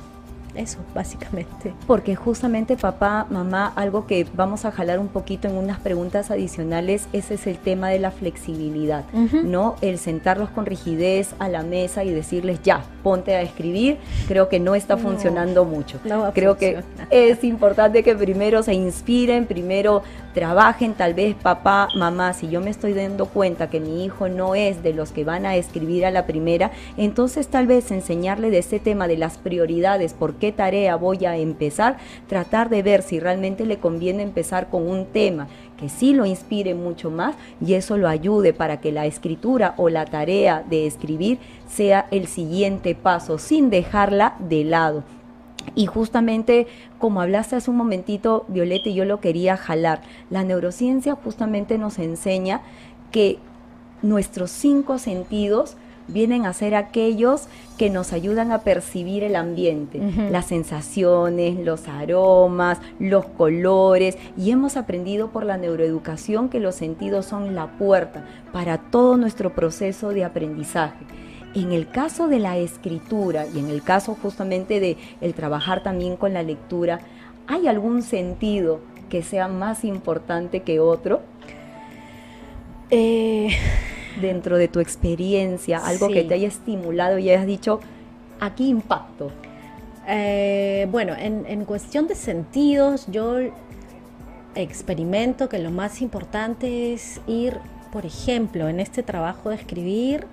Eso, 0.55 0.79
básicamente. 0.93 1.73
Porque 1.85 2.15
justamente 2.15 2.77
papá, 2.77 3.27
mamá, 3.29 3.71
algo 3.75 4.07
que 4.07 4.25
vamos 4.35 4.65
a 4.65 4.71
jalar 4.71 4.99
un 4.99 5.09
poquito 5.09 5.47
en 5.47 5.55
unas 5.55 5.79
preguntas 5.79 6.31
adicionales, 6.31 7.07
ese 7.13 7.35
es 7.35 7.47
el 7.47 7.57
tema 7.57 7.89
de 7.89 7.99
la 7.99 8.11
flexibilidad, 8.11 9.03
¿no? 9.43 9.75
El 9.81 9.97
sentarlos 9.97 10.49
con 10.49 10.65
rigidez 10.65 11.35
a 11.39 11.49
la 11.49 11.63
mesa 11.63 12.03
y 12.03 12.11
decirles, 12.11 12.61
ya, 12.63 12.83
ponte 13.03 13.35
a 13.35 13.41
escribir, 13.41 13.97
creo 14.27 14.49
que 14.49 14.59
no 14.59 14.75
está 14.75 14.97
funcionando 14.97 15.65
mucho. 15.65 15.99
creo 16.33 16.57
que 16.57 16.83
es 17.09 17.43
importante 17.43 18.03
que 18.03 18.15
primero 18.15 18.63
se 18.63 18.73
inspiren, 18.73 19.45
primero 19.45 20.03
trabajen, 20.33 20.93
tal 20.93 21.13
vez 21.13 21.33
papá, 21.35 21.87
mamá, 21.95 22.33
si 22.33 22.49
yo 22.49 22.61
me 22.61 22.69
estoy 22.69 22.93
dando 22.93 23.25
cuenta 23.27 23.69
que 23.69 23.79
mi 23.79 24.03
hijo 24.03 24.27
no 24.27 24.53
es 24.53 24.83
de 24.83 24.93
los 24.93 25.11
que 25.11 25.23
van 25.23 25.45
a 25.45 25.55
escribir 25.55 26.05
a 26.05 26.11
la 26.11 26.25
primera, 26.25 26.71
entonces 26.97 27.47
tal 27.47 27.67
vez 27.67 27.89
enseñarle 27.91 28.51
de 28.51 28.57
ese 28.59 28.79
tema 28.79 29.07
de 29.07 29.17
las 29.17 29.37
prioridades, 29.37 30.13
por 30.13 30.35
qué 30.35 30.44
tarea 30.51 30.95
voy 30.95 31.25
a 31.25 31.37
empezar, 31.37 31.97
tratar 32.27 32.69
de 32.69 32.83
ver 32.83 33.01
si 33.01 33.19
realmente 33.19 33.65
le 33.65 33.77
conviene 33.77 34.23
empezar 34.23 34.69
con 34.69 34.87
un 34.87 35.05
tema 35.05 35.47
que 35.77 35.89
sí 35.89 36.13
lo 36.13 36.25
inspire 36.25 36.73
mucho 36.75 37.11
más 37.11 37.35
y 37.65 37.73
eso 37.73 37.97
lo 37.97 38.07
ayude 38.07 38.53
para 38.53 38.79
que 38.79 38.91
la 38.91 39.05
escritura 39.05 39.73
o 39.77 39.89
la 39.89 40.05
tarea 40.05 40.63
de 40.69 40.87
escribir 40.87 41.39
sea 41.67 42.07
el 42.11 42.27
siguiente 42.27 42.95
paso 42.95 43.37
sin 43.37 43.69
dejarla 43.69 44.35
de 44.39 44.63
lado. 44.63 45.03
Y 45.73 45.87
justamente 45.87 46.67
como 46.99 47.21
hablaste 47.21 47.55
hace 47.55 47.71
un 47.71 47.77
momentito, 47.77 48.45
Violeta, 48.47 48.89
y 48.89 48.93
yo 48.93 49.05
lo 49.05 49.19
quería 49.19 49.57
jalar, 49.57 50.01
la 50.29 50.43
neurociencia 50.43 51.15
justamente 51.15 51.77
nos 51.77 51.97
enseña 51.97 52.61
que 53.11 53.39
nuestros 54.01 54.51
cinco 54.51 54.99
sentidos 54.99 55.77
vienen 56.07 56.45
a 56.45 56.53
ser 56.53 56.75
aquellos 56.75 57.47
que 57.77 57.89
nos 57.89 58.13
ayudan 58.13 58.51
a 58.51 58.59
percibir 58.59 59.23
el 59.23 59.35
ambiente, 59.35 59.99
las 60.31 60.45
sensaciones, 60.47 61.59
los 61.59 61.87
aromas, 61.87 62.79
los 62.99 63.25
colores, 63.25 64.17
y 64.37 64.51
hemos 64.51 64.77
aprendido 64.77 65.29
por 65.29 65.45
la 65.45 65.57
neuroeducación 65.57 66.49
que 66.49 66.59
los 66.59 66.75
sentidos 66.75 67.25
son 67.25 67.55
la 67.55 67.77
puerta 67.77 68.25
para 68.53 68.77
todo 68.77 69.17
nuestro 69.17 69.53
proceso 69.53 70.09
de 70.09 70.23
aprendizaje. 70.23 71.05
En 71.53 71.71
el 71.71 71.87
caso 71.87 72.27
de 72.27 72.39
la 72.39 72.57
escritura 72.57 73.45
y 73.47 73.59
en 73.59 73.69
el 73.69 73.81
caso 73.81 74.17
justamente 74.21 74.79
de 74.79 74.97
el 75.21 75.33
trabajar 75.33 75.83
también 75.83 76.17
con 76.17 76.33
la 76.33 76.43
lectura, 76.43 76.99
¿hay 77.47 77.67
algún 77.67 78.01
sentido 78.01 78.81
que 79.09 79.23
sea 79.23 79.47
más 79.47 79.85
importante 79.85 80.63
que 80.63 80.79
otro? 80.79 81.21
Eh, 82.91 83.49
Dentro 84.21 84.57
de 84.57 84.67
tu 84.67 84.79
experiencia, 84.79 85.79
algo 85.79 86.07
que 86.09 86.23
te 86.23 86.33
haya 86.33 86.47
estimulado 86.47 87.17
y 87.17 87.29
hayas 87.29 87.45
dicho, 87.45 87.79
aquí 88.39 88.69
impacto. 88.69 89.31
Eh, 90.07 90.87
bueno, 90.91 91.13
en, 91.17 91.45
en 91.47 91.65
cuestión 91.65 92.07
de 92.07 92.15
sentidos, 92.15 93.07
yo 93.07 93.39
experimento 94.55 95.49
que 95.49 95.59
lo 95.59 95.71
más 95.71 96.01
importante 96.01 96.93
es 96.93 97.19
ir, 97.27 97.57
por 97.91 98.05
ejemplo, 98.05 98.69
en 98.69 98.79
este 98.79 99.03
trabajo 99.03 99.49
de 99.49 99.55
escribir 99.55 100.25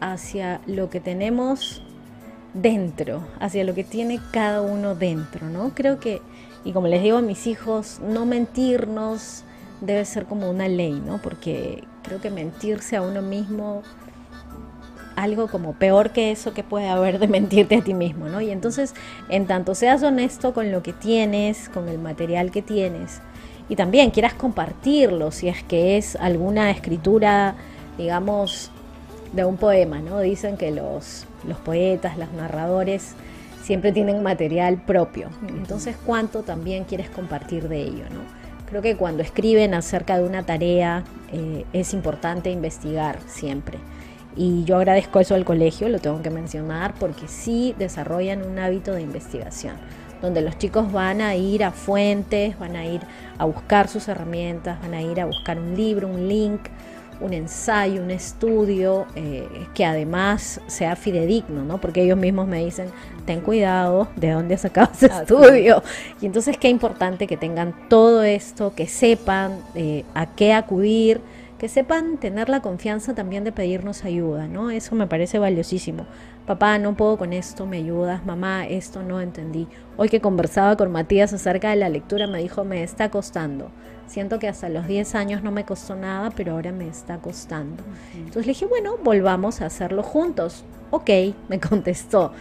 hacia 0.00 0.60
lo 0.66 0.90
que 0.90 1.00
tenemos 1.00 1.82
dentro, 2.54 3.22
hacia 3.38 3.64
lo 3.64 3.74
que 3.74 3.84
tiene 3.84 4.20
cada 4.32 4.60
uno 4.62 4.94
dentro, 4.94 5.48
¿no? 5.48 5.72
Creo 5.74 6.00
que, 6.00 6.20
y 6.64 6.72
como 6.72 6.88
les 6.88 7.02
digo 7.02 7.18
a 7.18 7.22
mis 7.22 7.46
hijos, 7.46 8.00
no 8.00 8.26
mentirnos 8.26 9.44
debe 9.80 10.04
ser 10.04 10.26
como 10.26 10.50
una 10.50 10.68
ley, 10.68 11.02
¿no? 11.04 11.18
Porque 11.18 11.84
creo 12.02 12.20
que 12.20 12.30
mentirse 12.30 12.96
a 12.96 13.02
uno 13.02 13.22
mismo, 13.22 13.82
algo 15.16 15.48
como 15.48 15.74
peor 15.74 16.10
que 16.10 16.30
eso 16.30 16.54
que 16.54 16.62
puede 16.62 16.88
haber 16.88 17.18
de 17.18 17.28
mentirte 17.28 17.76
a 17.76 17.84
ti 17.84 17.94
mismo, 17.94 18.28
¿no? 18.28 18.40
Y 18.40 18.50
entonces, 18.50 18.94
en 19.28 19.46
tanto 19.46 19.74
seas 19.74 20.02
honesto 20.02 20.54
con 20.54 20.72
lo 20.72 20.82
que 20.82 20.92
tienes, 20.92 21.68
con 21.68 21.88
el 21.88 21.98
material 21.98 22.50
que 22.50 22.62
tienes, 22.62 23.20
y 23.68 23.76
también 23.76 24.10
quieras 24.10 24.34
compartirlo, 24.34 25.30
si 25.30 25.48
es 25.48 25.62
que 25.62 25.96
es 25.96 26.16
alguna 26.16 26.70
escritura, 26.70 27.54
digamos, 27.96 28.70
de 29.32 29.44
un 29.44 29.56
poema, 29.56 30.00
¿no? 30.00 30.20
Dicen 30.20 30.56
que 30.56 30.72
los, 30.72 31.26
los 31.46 31.58
poetas, 31.58 32.18
los 32.18 32.32
narradores, 32.32 33.14
siempre 33.62 33.92
tienen 33.92 34.22
material 34.22 34.82
propio. 34.84 35.28
Entonces, 35.46 35.96
¿cuánto 36.04 36.42
también 36.42 36.82
quieres 36.84 37.10
compartir 37.10 37.68
de 37.68 37.82
ello, 37.82 38.04
¿no? 38.10 38.39
Creo 38.70 38.82
que 38.82 38.96
cuando 38.96 39.22
escriben 39.24 39.74
acerca 39.74 40.16
de 40.16 40.24
una 40.24 40.44
tarea 40.44 41.02
eh, 41.32 41.64
es 41.72 41.92
importante 41.92 42.50
investigar 42.50 43.18
siempre. 43.26 43.78
Y 44.36 44.62
yo 44.62 44.76
agradezco 44.76 45.18
eso 45.18 45.34
al 45.34 45.44
colegio, 45.44 45.88
lo 45.88 45.98
tengo 45.98 46.22
que 46.22 46.30
mencionar, 46.30 46.94
porque 46.94 47.26
sí 47.26 47.74
desarrollan 47.78 48.42
un 48.42 48.60
hábito 48.60 48.92
de 48.92 49.02
investigación, 49.02 49.74
donde 50.22 50.40
los 50.40 50.56
chicos 50.56 50.92
van 50.92 51.20
a 51.20 51.34
ir 51.34 51.64
a 51.64 51.72
fuentes, 51.72 52.56
van 52.60 52.76
a 52.76 52.86
ir 52.86 53.00
a 53.38 53.44
buscar 53.44 53.88
sus 53.88 54.06
herramientas, 54.06 54.80
van 54.80 54.94
a 54.94 55.02
ir 55.02 55.20
a 55.20 55.26
buscar 55.26 55.58
un 55.58 55.76
libro, 55.76 56.06
un 56.06 56.28
link, 56.28 56.60
un 57.20 57.32
ensayo, 57.34 58.02
un 58.02 58.12
estudio 58.12 59.06
eh, 59.16 59.48
que 59.74 59.84
además 59.84 60.60
sea 60.68 60.94
fidedigno, 60.94 61.64
¿no? 61.64 61.80
Porque 61.80 62.02
ellos 62.02 62.16
mismos 62.16 62.46
me 62.46 62.64
dicen, 62.64 62.88
ten 63.30 63.42
cuidado 63.42 64.08
de 64.16 64.32
dónde 64.32 64.56
has 64.56 64.62
sacado 64.62 64.90
ese 64.92 65.06
estudio. 65.06 65.84
Y 66.20 66.26
entonces 66.26 66.56
qué 66.58 66.68
importante 66.68 67.28
que 67.28 67.36
tengan 67.36 67.88
todo 67.88 68.24
esto, 68.24 68.74
que 68.74 68.88
sepan 68.88 69.60
eh, 69.76 70.04
a 70.14 70.34
qué 70.34 70.52
acudir, 70.52 71.20
que 71.56 71.68
sepan 71.68 72.16
tener 72.16 72.48
la 72.48 72.60
confianza 72.60 73.14
también 73.14 73.44
de 73.44 73.52
pedirnos 73.52 74.04
ayuda, 74.04 74.48
¿no? 74.48 74.70
Eso 74.72 74.96
me 74.96 75.06
parece 75.06 75.38
valiosísimo. 75.38 76.06
Papá, 76.44 76.78
no 76.78 76.96
puedo 76.96 77.18
con 77.18 77.32
esto, 77.32 77.66
me 77.66 77.76
ayudas. 77.76 78.26
Mamá, 78.26 78.66
esto 78.66 79.04
no 79.04 79.20
entendí. 79.20 79.68
Hoy 79.96 80.08
que 80.08 80.20
conversaba 80.20 80.76
con 80.76 80.90
Matías 80.90 81.32
acerca 81.32 81.70
de 81.70 81.76
la 81.76 81.88
lectura, 81.88 82.26
me 82.26 82.38
dijo, 82.38 82.64
me 82.64 82.82
está 82.82 83.10
costando. 83.10 83.70
Siento 84.08 84.40
que 84.40 84.48
hasta 84.48 84.68
los 84.68 84.88
10 84.88 85.14
años 85.14 85.44
no 85.44 85.52
me 85.52 85.64
costó 85.64 85.94
nada, 85.94 86.30
pero 86.30 86.54
ahora 86.54 86.72
me 86.72 86.88
está 86.88 87.18
costando. 87.18 87.84
Entonces 88.12 88.46
le 88.46 88.54
dije, 88.54 88.66
bueno, 88.66 88.96
volvamos 89.04 89.60
a 89.60 89.66
hacerlo 89.66 90.02
juntos. 90.02 90.64
Ok, 90.90 91.10
me 91.48 91.60
contestó 91.60 92.32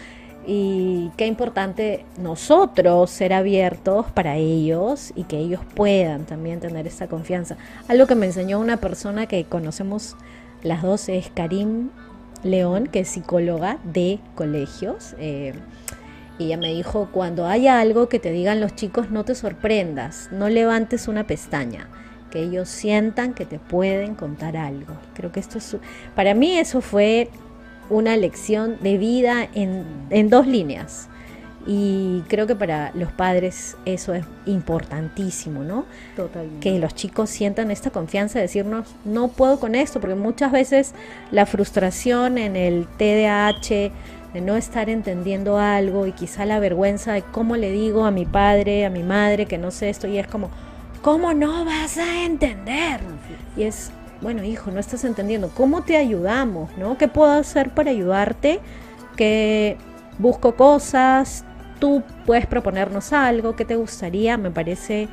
y 0.52 1.12
qué 1.16 1.28
importante 1.28 2.06
nosotros 2.18 3.12
ser 3.12 3.34
abiertos 3.34 4.08
para 4.12 4.36
ellos 4.38 5.14
y 5.16 5.26
que 5.26 5.38
ellos 5.38 5.62
puedan 5.76 6.26
también 6.26 6.60
tener 6.60 6.88
esa 6.88 7.06
confianza. 7.06 7.56
Algo 7.88 8.08
que 8.08 8.16
me 8.16 8.26
enseñó 8.26 8.60
una 8.60 8.78
persona 8.78 9.28
que 9.28 9.44
conocemos 9.44 10.16
las 10.64 10.82
dos 10.82 11.08
es 11.08 11.30
Karim 11.30 11.92
León, 12.42 12.88
que 12.88 13.02
es 13.02 13.10
psicóloga 13.10 13.78
de 13.84 14.18
colegios. 14.34 15.14
Eh, 15.20 15.54
y 16.40 16.46
ella 16.46 16.58
me 16.58 16.74
dijo, 16.74 17.10
cuando 17.12 17.46
haya 17.46 17.80
algo 17.80 18.10
que 18.10 18.18
te 18.18 18.32
digan 18.32 18.60
los 18.60 18.74
chicos, 18.74 19.12
no 19.12 19.26
te 19.26 19.36
sorprendas, 19.36 20.30
no 20.32 20.50
levantes 20.50 21.08
una 21.08 21.28
pestaña, 21.28 21.90
que 22.32 22.42
ellos 22.42 22.70
sientan 22.70 23.36
que 23.36 23.46
te 23.46 23.60
pueden 23.60 24.16
contar 24.16 24.58
algo. 24.58 24.96
Creo 25.14 25.32
que 25.32 25.42
esto 25.42 25.60
es, 25.60 25.78
para 26.16 26.34
mí 26.34 26.58
eso 26.58 26.82
fue 26.82 27.30
una 27.89 28.17
lección 28.17 28.78
de 28.82 28.97
vida 28.97 29.47
en, 29.54 30.30
dos 30.30 30.47
líneas. 30.47 31.10
Y 31.67 32.23
creo 32.30 32.47
que 32.47 32.56
para 32.56 32.91
los 32.95 33.12
padres 33.12 33.75
eso 33.86 34.13
es 34.13 34.25
importantísimo, 34.45 35.63
¿no? 35.63 35.86
Totalmente. 36.15 36.62
Que 36.62 36.80
los 36.80 36.95
chicos 36.95 37.30
sientan 37.30 37.69
esta 37.69 37.91
confianza 37.91 38.39
de 38.39 38.43
decirnos, 38.43 38.88
no 39.06 39.28
puedo 39.28 39.60
con 39.60 39.75
esto, 39.75 39.99
porque 39.99 40.15
muchas 40.15 40.52
veces 40.52 40.93
la 41.32 41.45
frustración 41.45 42.38
en 42.38 42.56
el 42.56 42.88
TDAH 42.97 43.91
de 44.34 44.41
no 44.41 44.56
estar 44.56 44.89
entendiendo 44.89 45.58
algo 45.58 46.06
y 46.06 46.12
quizá 46.12 46.45
la 46.45 46.60
vergüenza 46.60 47.13
de 47.13 47.23
cómo 47.23 47.56
le 47.56 47.71
digo 47.71 48.06
a 48.06 48.12
mi 48.12 48.25
padre, 48.25 48.86
a 48.86 48.89
mi 48.89 49.04
madre 49.04 49.45
que 49.45 49.58
no 49.58 49.71
sé 49.71 49.89
esto, 49.89 50.08
y 50.08 50.17
es 50.17 50.28
como, 50.28 50.49
¿cómo 51.02 51.34
no 51.34 51.65
vas 51.65 51.97
a 51.97 52.23
entender? 52.23 53.02
Y 53.58 53.63
es 53.63 53.91
bueno, 54.22 54.44
hijo, 54.44 54.72
no 54.72 54.80
estás 54.80 55.04
entendiendo, 55.04 55.50
¿cómo 55.56 55.84
te 55.84 55.98
ayudamos? 55.98 56.70
¿no? 56.78 56.98
¿Qué 56.98 57.08
puedo 57.08 57.32
hacer 57.32 57.72
para 57.72 57.92
ayudarte? 57.92 58.60
Que 59.16 59.78
busco 60.18 60.56
cosas, 60.56 61.46
tú 61.80 62.04
puedes 62.26 62.46
proponernos 62.46 63.14
algo, 63.14 63.56
¿qué 63.56 63.66
te 63.66 63.76
gustaría? 63.76 64.38
Me 64.38 64.52
parece 64.52 65.08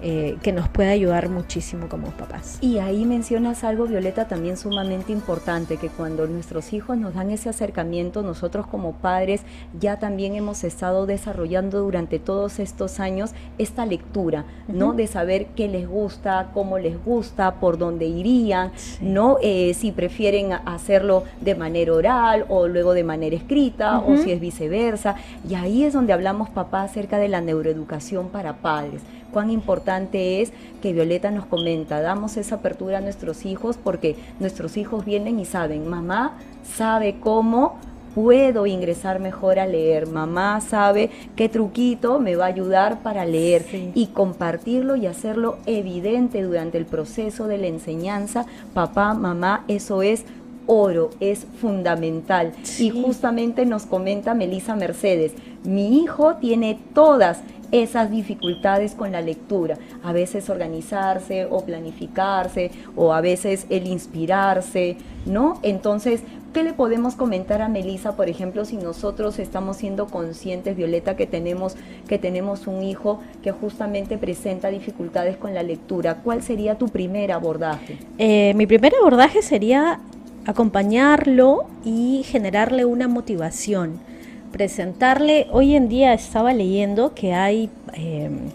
eh, 0.00 0.36
que 0.42 0.52
nos 0.52 0.68
puede 0.68 0.90
ayudar 0.90 1.28
muchísimo 1.28 1.88
como 1.88 2.08
papás. 2.08 2.58
Y 2.60 2.78
ahí 2.78 3.04
mencionas 3.04 3.64
algo, 3.64 3.86
Violeta, 3.86 4.28
también 4.28 4.56
sumamente 4.56 5.12
importante, 5.12 5.76
que 5.76 5.88
cuando 5.88 6.26
nuestros 6.26 6.72
hijos 6.72 6.96
nos 6.96 7.14
dan 7.14 7.30
ese 7.30 7.48
acercamiento, 7.48 8.22
nosotros 8.22 8.66
como 8.66 8.92
padres 8.92 9.42
ya 9.78 9.98
también 9.98 10.36
hemos 10.36 10.62
estado 10.64 11.06
desarrollando 11.06 11.80
durante 11.80 12.18
todos 12.18 12.58
estos 12.58 13.00
años 13.00 13.32
esta 13.58 13.86
lectura, 13.86 14.44
¿no? 14.68 14.92
De 14.92 15.06
saber 15.06 15.46
qué 15.56 15.68
les 15.68 15.88
gusta, 15.88 16.50
cómo 16.54 16.78
les 16.78 17.02
gusta, 17.04 17.56
por 17.56 17.78
dónde 17.78 18.06
irían, 18.06 18.72
¿no? 19.00 19.38
Eh, 19.42 19.74
si 19.74 19.92
prefieren 19.92 20.52
hacerlo 20.52 21.24
de 21.40 21.54
manera 21.54 21.92
oral 21.92 22.46
o 22.48 22.68
luego 22.68 22.94
de 22.94 23.04
manera 23.04 23.36
escrita 23.36 23.98
o 23.98 24.16
si 24.16 24.30
es 24.30 24.40
viceversa. 24.40 25.16
Y 25.48 25.54
ahí 25.54 25.84
es 25.84 25.92
donde 25.92 26.12
hablamos, 26.12 26.50
papá, 26.50 26.82
acerca 26.82 27.18
de 27.18 27.28
la 27.28 27.40
neuroeducación 27.40 28.28
para 28.28 28.58
padres 28.58 29.02
cuán 29.32 29.50
importante 29.50 30.42
es 30.42 30.52
que 30.82 30.92
Violeta 30.92 31.30
nos 31.30 31.46
comenta, 31.46 32.00
damos 32.00 32.36
esa 32.36 32.56
apertura 32.56 32.98
a 32.98 33.00
nuestros 33.00 33.44
hijos 33.44 33.78
porque 33.82 34.16
nuestros 34.40 34.76
hijos 34.76 35.04
vienen 35.04 35.38
y 35.38 35.44
saben, 35.44 35.88
mamá 35.88 36.38
sabe 36.64 37.16
cómo 37.20 37.76
puedo 38.14 38.66
ingresar 38.66 39.20
mejor 39.20 39.60
a 39.60 39.66
leer. 39.66 40.08
Mamá 40.08 40.60
sabe 40.60 41.10
qué 41.36 41.48
truquito 41.48 42.18
me 42.18 42.34
va 42.34 42.46
a 42.46 42.48
ayudar 42.48 43.00
para 43.02 43.24
leer 43.24 43.64
y 43.94 44.08
compartirlo 44.08 44.96
y 44.96 45.06
hacerlo 45.06 45.58
evidente 45.66 46.42
durante 46.42 46.78
el 46.78 46.86
proceso 46.86 47.46
de 47.46 47.58
la 47.58 47.68
enseñanza. 47.68 48.44
Papá, 48.74 49.14
mamá, 49.14 49.64
eso 49.68 50.02
es 50.02 50.24
oro, 50.68 51.10
es 51.18 51.46
fundamental. 51.60 52.52
Y 52.78 52.90
justamente 52.90 53.66
nos 53.66 53.86
comenta 53.86 54.34
Melisa 54.34 54.76
Mercedes, 54.76 55.32
mi 55.64 56.00
hijo 56.00 56.36
tiene 56.36 56.78
todas 56.94 57.40
esas 57.72 58.10
dificultades 58.10 58.94
con 58.94 59.12
la 59.12 59.20
lectura. 59.20 59.76
A 60.02 60.12
veces 60.12 60.48
organizarse 60.48 61.46
o 61.46 61.64
planificarse 61.64 62.70
o 62.96 63.12
a 63.12 63.20
veces 63.20 63.66
el 63.68 63.86
inspirarse, 63.86 64.96
¿no? 65.26 65.58
Entonces, 65.62 66.22
¿qué 66.54 66.62
le 66.62 66.72
podemos 66.72 67.14
comentar 67.14 67.60
a 67.60 67.68
Melisa, 67.68 68.16
por 68.16 68.28
ejemplo, 68.28 68.64
si 68.64 68.76
nosotros 68.76 69.38
estamos 69.38 69.76
siendo 69.76 70.06
conscientes, 70.06 70.76
Violeta, 70.76 71.16
que 71.16 71.26
tenemos, 71.26 71.76
que 72.08 72.18
tenemos 72.18 72.66
un 72.66 72.82
hijo 72.82 73.20
que 73.42 73.52
justamente 73.52 74.16
presenta 74.16 74.68
dificultades 74.68 75.36
con 75.36 75.52
la 75.52 75.62
lectura? 75.62 76.22
¿Cuál 76.22 76.42
sería 76.42 76.76
tu 76.76 76.88
primer 76.88 77.32
abordaje? 77.32 77.98
Eh, 78.16 78.54
mi 78.54 78.66
primer 78.66 78.94
abordaje 78.94 79.42
sería 79.42 80.00
acompañarlo 80.48 81.66
y 81.84 82.22
generarle 82.24 82.84
una 82.84 83.06
motivación 83.06 84.00
presentarle, 84.48 85.46
hoy 85.50 85.74
en 85.74 85.88
día 85.88 86.12
estaba 86.14 86.52
leyendo 86.52 87.14
que 87.14 87.32
hay 87.34 87.70
em, 87.92 88.50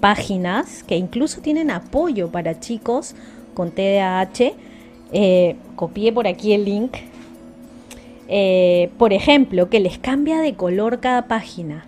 páginas 0.00 0.82
que 0.84 0.96
incluso 0.96 1.40
tienen 1.40 1.70
apoyo 1.70 2.30
para 2.30 2.60
chicos 2.60 3.14
con 3.54 3.70
TDAH. 3.70 4.52
Eh, 5.12 5.56
copié 5.76 6.12
por 6.12 6.26
aquí 6.26 6.52
el 6.52 6.64
link. 6.64 6.92
Eh, 8.28 8.90
por 8.98 9.12
ejemplo, 9.12 9.68
que 9.68 9.80
les 9.80 9.98
cambia 9.98 10.40
de 10.40 10.54
color 10.54 11.00
cada 11.00 11.26
página. 11.28 11.86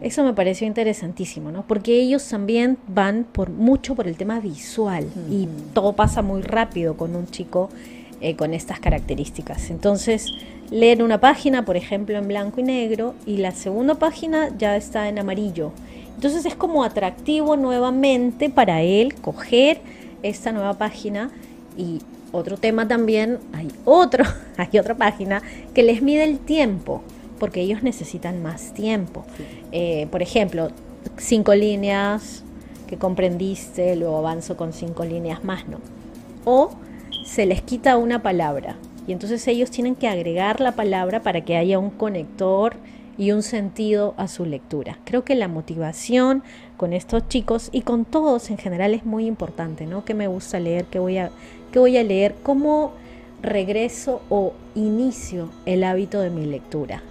Eso 0.00 0.24
me 0.24 0.32
pareció 0.32 0.66
interesantísimo, 0.66 1.52
¿no? 1.52 1.64
Porque 1.66 2.00
ellos 2.00 2.26
también 2.28 2.76
van 2.88 3.24
por 3.24 3.50
mucho 3.50 3.94
por 3.94 4.08
el 4.08 4.16
tema 4.16 4.40
visual 4.40 5.06
y 5.30 5.46
todo 5.74 5.92
pasa 5.92 6.22
muy 6.22 6.42
rápido 6.42 6.96
con 6.96 7.14
un 7.14 7.28
chico 7.28 7.68
eh, 8.22 8.36
con 8.36 8.54
estas 8.54 8.78
características. 8.78 9.68
Entonces, 9.70 10.28
leen 10.70 11.02
una 11.02 11.20
página, 11.20 11.64
por 11.64 11.76
ejemplo, 11.76 12.16
en 12.16 12.28
blanco 12.28 12.60
y 12.60 12.62
negro, 12.62 13.14
y 13.26 13.38
la 13.38 13.50
segunda 13.50 13.96
página 13.96 14.48
ya 14.56 14.76
está 14.76 15.08
en 15.08 15.18
amarillo. 15.18 15.72
Entonces 16.14 16.46
es 16.46 16.54
como 16.54 16.84
atractivo 16.84 17.56
nuevamente 17.56 18.48
para 18.48 18.82
él 18.82 19.14
coger 19.16 19.80
esta 20.22 20.52
nueva 20.52 20.74
página 20.74 21.32
y 21.76 21.98
otro 22.30 22.56
tema 22.58 22.86
también, 22.86 23.40
hay 23.52 23.66
otro, 23.84 24.24
hay 24.56 24.78
otra 24.78 24.94
página 24.94 25.42
que 25.74 25.82
les 25.82 26.00
mide 26.00 26.22
el 26.22 26.38
tiempo, 26.38 27.02
porque 27.40 27.60
ellos 27.60 27.82
necesitan 27.82 28.40
más 28.40 28.72
tiempo. 28.72 29.24
Eh, 29.72 30.06
por 30.12 30.22
ejemplo, 30.22 30.68
cinco 31.16 31.56
líneas 31.56 32.44
que 32.86 32.98
comprendiste, 32.98 33.96
luego 33.96 34.18
avanzo 34.18 34.56
con 34.56 34.72
cinco 34.72 35.04
líneas 35.04 35.42
más, 35.42 35.66
¿no? 35.66 35.78
O 36.44 36.70
se 37.24 37.46
les 37.46 37.62
quita 37.62 37.96
una 37.96 38.22
palabra 38.22 38.76
y 39.06 39.12
entonces 39.12 39.46
ellos 39.48 39.70
tienen 39.70 39.94
que 39.94 40.08
agregar 40.08 40.60
la 40.60 40.72
palabra 40.72 41.22
para 41.22 41.42
que 41.42 41.56
haya 41.56 41.78
un 41.78 41.90
conector 41.90 42.76
y 43.18 43.32
un 43.32 43.42
sentido 43.42 44.14
a 44.16 44.28
su 44.28 44.44
lectura. 44.44 44.98
Creo 45.04 45.24
que 45.24 45.34
la 45.34 45.48
motivación 45.48 46.42
con 46.76 46.92
estos 46.92 47.28
chicos 47.28 47.68
y 47.72 47.82
con 47.82 48.04
todos 48.04 48.50
en 48.50 48.58
general 48.58 48.94
es 48.94 49.04
muy 49.04 49.26
importante, 49.26 49.86
¿no? 49.86 50.04
¿Qué 50.04 50.14
me 50.14 50.28
gusta 50.28 50.60
leer? 50.60 50.86
¿Qué 50.86 50.98
voy 50.98 51.18
a, 51.18 51.30
qué 51.72 51.78
voy 51.78 51.96
a 51.96 52.04
leer? 52.04 52.34
¿Cómo 52.42 52.92
regreso 53.42 54.22
o 54.28 54.54
inicio 54.74 55.50
el 55.66 55.84
hábito 55.84 56.20
de 56.20 56.30
mi 56.30 56.46
lectura? 56.46 57.02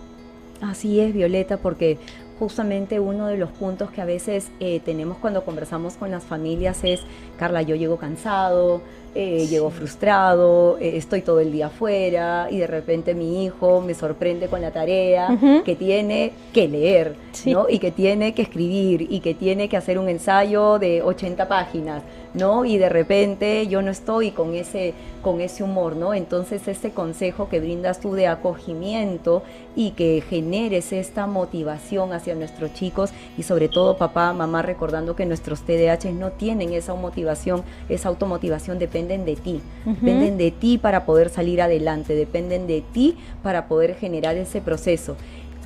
Así 0.61 0.99
es, 0.99 1.13
Violeta, 1.13 1.57
porque 1.57 1.97
justamente 2.39 2.99
uno 2.99 3.27
de 3.27 3.37
los 3.37 3.51
puntos 3.51 3.91
que 3.91 4.01
a 4.01 4.05
veces 4.05 4.49
eh, 4.59 4.79
tenemos 4.83 5.17
cuando 5.17 5.45
conversamos 5.45 5.93
con 5.95 6.09
las 6.09 6.23
familias 6.23 6.83
es, 6.83 7.01
Carla, 7.37 7.61
yo 7.61 7.75
llego 7.75 7.97
cansado, 7.97 8.81
eh, 9.13 9.45
llego 9.47 9.69
frustrado, 9.69 10.77
eh, 10.79 10.95
estoy 10.95 11.21
todo 11.21 11.41
el 11.41 11.51
día 11.51 11.67
afuera 11.67 12.47
y 12.49 12.59
de 12.59 12.67
repente 12.67 13.13
mi 13.13 13.43
hijo 13.43 13.81
me 13.81 13.93
sorprende 13.93 14.47
con 14.47 14.61
la 14.61 14.71
tarea 14.71 15.37
que 15.65 15.75
tiene 15.75 16.31
que 16.53 16.67
leer, 16.67 17.15
¿no? 17.45 17.67
Y 17.69 17.79
que 17.79 17.91
tiene 17.91 18.33
que 18.33 18.43
escribir 18.43 19.07
y 19.09 19.19
que 19.19 19.33
tiene 19.33 19.67
que 19.67 19.75
hacer 19.75 19.99
un 19.99 20.07
ensayo 20.07 20.79
de 20.79 21.01
80 21.01 21.47
páginas, 21.47 22.03
¿no? 22.33 22.63
Y 22.63 22.77
de 22.77 22.89
repente 22.89 23.67
yo 23.67 23.81
no 23.81 23.91
estoy 23.91 24.31
con 24.31 24.55
ese, 24.55 24.93
con 25.21 25.41
ese 25.41 25.63
humor, 25.63 25.95
¿no? 25.95 26.13
Entonces 26.13 26.67
ese 26.67 26.91
consejo 26.91 27.49
que 27.49 27.59
brindas 27.59 27.99
tú 27.99 28.13
de 28.13 28.27
acogimiento 28.27 29.43
y 29.75 29.91
que 29.91 30.23
generes 30.29 30.93
esta 30.93 31.27
motivación 31.27 32.13
hacia 32.13 32.35
nuestros 32.35 32.73
chicos 32.73 33.11
y 33.37 33.43
sobre 33.43 33.67
todo 33.67 33.97
papá, 33.97 34.31
mamá, 34.33 34.61
recordando 34.61 35.15
que 35.15 35.25
nuestros 35.25 35.61
TDAH 35.61 36.11
no 36.13 36.31
tienen 36.31 36.73
esa 36.73 36.93
motivación, 36.93 37.63
esa 37.89 38.09
automotivación 38.09 38.79
depende 38.79 38.91
dependen 38.91 39.25
de 39.25 39.35
ti, 39.35 39.61
dependen 39.85 40.37
de 40.37 40.51
ti 40.51 40.77
para 40.77 41.05
poder 41.05 41.29
salir 41.29 41.61
adelante, 41.61 42.13
dependen 42.13 42.67
de 42.67 42.81
ti 42.81 43.17
para 43.41 43.67
poder 43.67 43.95
generar 43.95 44.35
ese 44.37 44.61
proceso. 44.61 45.15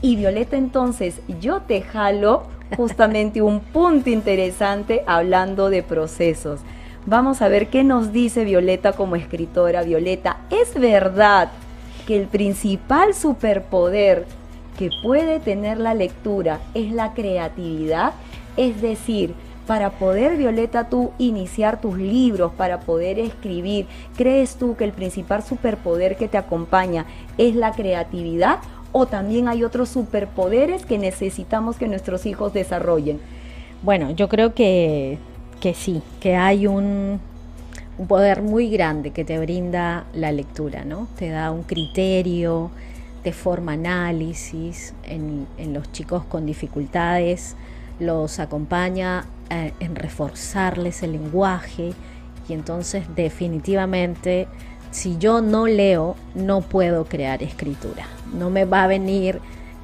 Y 0.02 0.16
Violeta, 0.16 0.58
entonces 0.58 1.22
yo 1.42 1.62
te 1.62 1.82
jalo 1.82 2.44
justamente 2.76 3.42
un 3.42 3.60
punto 3.60 4.10
interesante 4.10 5.04
hablando 5.08 5.70
de 5.70 5.84
procesos. 5.84 6.62
Vamos 7.06 7.42
a 7.42 7.48
ver 7.48 7.68
qué 7.68 7.84
nos 7.84 8.12
dice 8.12 8.46
Violeta 8.46 8.94
como 8.94 9.16
escritora. 9.16 9.84
Violeta, 9.84 10.38
¿es 10.50 10.74
verdad 10.74 11.52
que 12.08 12.18
el 12.18 12.28
principal 12.28 13.14
superpoder 13.14 14.26
que 14.78 14.90
puede 15.04 15.40
tener 15.40 15.80
la 15.80 15.94
lectura 15.94 16.60
es 16.74 16.92
la 16.92 17.14
creatividad? 17.14 18.14
Es 18.58 18.82
decir, 18.82 19.36
para 19.68 19.92
poder, 19.92 20.38
Violeta, 20.38 20.90
tú 20.90 21.12
iniciar 21.18 21.82
tus 21.82 21.98
libros, 21.98 22.52
para 22.54 22.82
poder 22.82 23.20
escribir? 23.20 23.88
¿Crees 24.16 24.56
tú 24.56 24.76
que 24.76 24.84
el 24.84 24.92
principal 24.92 25.44
superpoder 25.44 26.18
que 26.18 26.28
te 26.28 26.38
acompaña 26.38 27.06
es 27.38 27.56
la 27.56 27.72
creatividad 27.72 28.60
o 28.98 29.08
también 29.08 29.50
hay 29.50 29.66
otros 29.66 29.90
superpoderes 29.90 30.86
que 30.86 30.98
necesitamos 30.98 31.76
que 31.76 31.86
nuestros 31.86 32.26
hijos 32.26 32.54
desarrollen? 32.54 33.20
Bueno, 33.82 34.12
yo 34.12 34.30
creo 34.30 34.54
que, 34.54 35.18
que 35.60 35.74
sí, 35.74 36.02
que 36.22 36.38
hay 36.38 36.66
un, 36.66 37.20
poder 38.08 38.42
muy 38.42 38.70
grande 38.70 39.12
que 39.12 39.26
te 39.26 39.38
brinda 39.38 40.06
la 40.14 40.32
lectura, 40.32 40.86
¿no? 40.86 41.10
Te 41.18 41.28
da 41.28 41.52
un 41.52 41.64
criterio, 41.64 42.72
te 43.22 43.34
forma 43.34 43.74
análisis 43.74 44.94
en, 45.04 45.46
en 45.58 45.74
los 45.74 45.92
chicos 45.92 46.24
con 46.24 46.46
dificultades, 46.46 47.58
los 48.00 48.40
acompaña 48.40 49.26
eh, 49.50 49.74
en 49.82 49.98
reforzarles 49.98 51.04
el 51.04 51.12
lenguaje 51.12 51.92
y 52.48 52.54
entonces 52.54 53.04
definitivamente 53.14 54.48
si 54.92 55.18
yo 55.18 55.42
no 55.42 55.68
leo 55.68 56.16
no 56.34 56.62
puedo 56.62 57.04
crear 57.04 57.44
escritura. 57.44 58.08
No 58.38 58.50
me 58.50 58.66
va 58.66 58.84
a 58.84 58.88
venir 58.88 59.40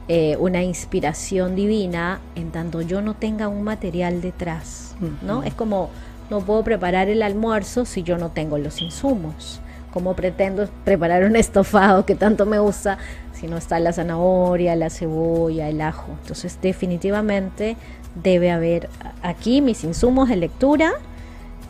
eh, 0.08 0.36
una 0.40 0.64
inspiración 0.64 1.56
divina 1.56 2.20
en 2.36 2.52
tanto 2.52 2.82
yo 2.82 3.02
no 3.02 3.14
tenga 3.14 3.48
un 3.48 3.64
material 3.64 4.22
detrás, 4.22 4.96
¿no? 5.22 5.44
Es 5.44 5.54
como 5.54 5.90
no 6.30 6.40
puedo 6.40 6.64
preparar 6.64 7.10
el 7.10 7.24
almuerzo 7.24 7.86
si 7.86 8.04
yo 8.04 8.18
no 8.18 8.30
tengo 8.30 8.58
los 8.58 8.82
insumos. 8.82 9.60
¿Cómo 9.92 10.16
pretendo 10.16 10.70
preparar 10.86 11.24
un 11.26 11.36
estofado 11.38 12.06
que 12.06 12.16
tanto 12.16 12.46
me 12.46 12.58
gusta 12.60 12.98
si 13.34 13.48
no 13.48 13.58
está 13.58 13.80
la 13.80 13.94
zanahoria, 13.94 14.76
la 14.76 14.90
cebolla, 14.90 15.68
el 15.70 15.82
ajo? 15.82 16.08
Entonces 16.22 16.58
definitivamente 16.62 17.76
debe 18.16 18.52
haber 18.52 18.90
aquí 19.22 19.62
mis 19.62 19.84
insumos 19.84 20.30
de 20.30 20.38
lectura. 20.38 20.94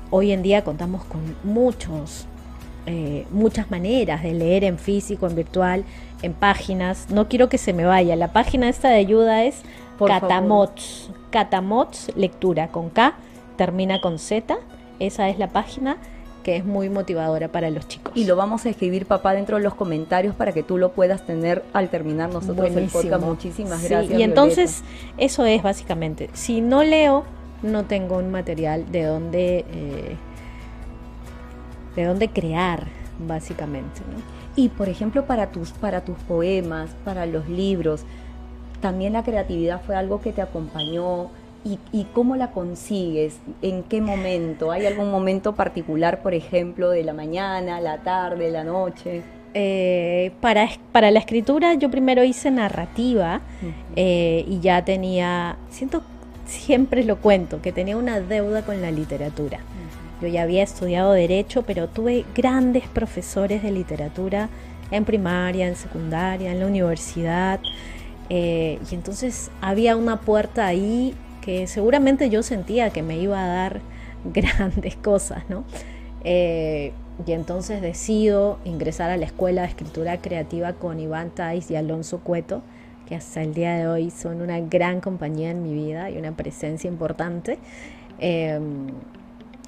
Hoy 0.09 0.31
en 0.31 0.43
día 0.43 0.63
contamos 0.63 1.03
con 1.05 1.21
muchos, 1.43 2.27
eh, 2.85 3.25
muchas 3.31 3.71
maneras 3.71 4.23
de 4.23 4.33
leer 4.33 4.63
en 4.63 4.77
físico, 4.77 5.27
en 5.27 5.35
virtual, 5.35 5.85
en 6.21 6.33
páginas. 6.33 7.09
No 7.09 7.27
quiero 7.27 7.49
que 7.49 7.57
se 7.57 7.73
me 7.73 7.85
vaya. 7.85 8.15
La 8.15 8.33
página 8.33 8.69
esta 8.69 8.89
de 8.89 8.95
ayuda 8.95 9.43
es 9.43 9.61
Catamots. 9.99 11.11
Catamots 11.29 12.11
Lectura 12.15 12.67
con 12.67 12.89
K, 12.89 13.15
termina 13.57 14.01
con 14.01 14.19
Z. 14.19 14.57
Esa 14.99 15.29
es 15.29 15.39
la 15.39 15.47
página 15.47 15.97
que 16.43 16.55
es 16.57 16.65
muy 16.65 16.89
motivadora 16.89 17.49
para 17.49 17.69
los 17.69 17.87
chicos. 17.87 18.13
Y 18.15 18.25
lo 18.25 18.35
vamos 18.35 18.65
a 18.65 18.69
escribir, 18.69 19.05
papá, 19.05 19.33
dentro 19.33 19.57
de 19.57 19.63
los 19.63 19.75
comentarios 19.75 20.35
para 20.35 20.51
que 20.51 20.63
tú 20.63 20.77
lo 20.77 20.91
puedas 20.91 21.25
tener 21.25 21.63
al 21.73 21.89
terminar 21.89 22.31
nosotros 22.31 22.75
el 22.75 22.89
podcast. 22.89 23.23
Muchísimas 23.23 23.83
gracias. 23.83 24.19
Y 24.19 24.23
entonces, 24.23 24.83
eso 25.17 25.45
es 25.45 25.61
básicamente. 25.61 26.29
Si 26.33 26.61
no 26.61 26.83
leo, 26.83 27.25
no 27.61 27.85
tengo 27.85 28.17
un 28.17 28.31
material 28.31 28.91
de 28.91 29.03
donde, 29.03 29.65
eh, 29.71 30.15
de 31.95 32.05
dónde 32.05 32.29
crear, 32.29 32.87
básicamente. 33.19 34.01
Y 34.55 34.69
por 34.69 34.89
ejemplo, 34.89 35.25
para 35.25 35.51
tus, 35.51 35.71
para 35.71 36.01
tus 36.01 36.17
poemas, 36.19 36.91
para 37.05 37.25
los 37.25 37.47
libros, 37.47 38.03
también 38.81 39.13
la 39.13 39.23
creatividad 39.23 39.81
fue 39.81 39.95
algo 39.95 40.21
que 40.21 40.33
te 40.33 40.41
acompañó 40.41 41.29
¿Y, 41.63 42.05
cómo 42.13 42.35
la 42.35 42.49
consigues? 42.51 43.39
¿En 43.61 43.83
qué 43.83 44.01
momento? 44.01 44.71
¿Hay 44.71 44.87
algún 44.87 45.11
momento 45.11 45.53
particular, 45.53 46.23
por 46.23 46.33
ejemplo, 46.33 46.89
de 46.89 47.03
la 47.03 47.13
mañana, 47.13 47.79
la 47.79 47.99
tarde, 47.99 48.49
la 48.49 48.63
noche? 48.63 49.21
Eh, 49.53 50.31
para, 50.41 50.67
para 50.91 51.11
la 51.11 51.19
escritura 51.19 51.73
yo 51.73 51.91
primero 51.91 52.23
hice 52.23 52.49
narrativa 52.49 53.41
eh, 53.95 54.43
y 54.47 54.59
ya 54.61 54.83
tenía, 54.83 55.57
siento, 55.69 56.01
siempre 56.45 57.03
lo 57.03 57.17
cuento, 57.17 57.61
que 57.61 57.71
tenía 57.71 57.95
una 57.95 58.21
deuda 58.21 58.63
con 58.63 58.81
la 58.81 58.89
literatura. 58.89 59.59
Yo 60.21 60.27
ya 60.27 60.43
había 60.43 60.63
estudiado 60.63 61.13
derecho, 61.13 61.63
pero 61.63 61.87
tuve 61.87 62.25
grandes 62.35 62.87
profesores 62.87 63.63
de 63.63 63.71
literatura 63.71 64.49
en 64.91 65.05
primaria, 65.05 65.67
en 65.67 65.75
secundaria, 65.75 66.51
en 66.51 66.59
la 66.59 66.67
universidad. 66.67 67.59
Eh, 68.29 68.79
y 68.89 68.95
entonces 68.95 69.49
había 69.61 69.95
una 69.95 70.21
puerta 70.21 70.67
ahí 70.67 71.15
que 71.41 71.65
seguramente 71.67 72.29
yo 72.29 72.43
sentía 72.43 72.91
que 72.91 73.01
me 73.01 73.17
iba 73.17 73.43
a 73.43 73.47
dar 73.47 73.81
grandes 74.25 74.95
cosas, 74.95 75.43
¿no? 75.49 75.63
Eh, 76.23 76.93
y 77.25 77.31
entonces 77.33 77.81
decido 77.81 78.59
ingresar 78.63 79.09
a 79.09 79.17
la 79.17 79.25
Escuela 79.25 79.63
de 79.63 79.67
Escritura 79.69 80.21
Creativa 80.21 80.73
con 80.73 80.99
Iván 80.99 81.31
Tais 81.31 81.69
y 81.71 81.75
Alonso 81.75 82.19
Cueto, 82.19 82.61
que 83.07 83.15
hasta 83.15 83.41
el 83.41 83.53
día 83.53 83.75
de 83.75 83.87
hoy 83.87 84.11
son 84.11 84.41
una 84.41 84.59
gran 84.59 85.01
compañía 85.01 85.51
en 85.51 85.63
mi 85.63 85.73
vida 85.73 86.09
y 86.09 86.17
una 86.17 86.31
presencia 86.31 86.87
importante. 86.87 87.57
Em, 88.19 88.87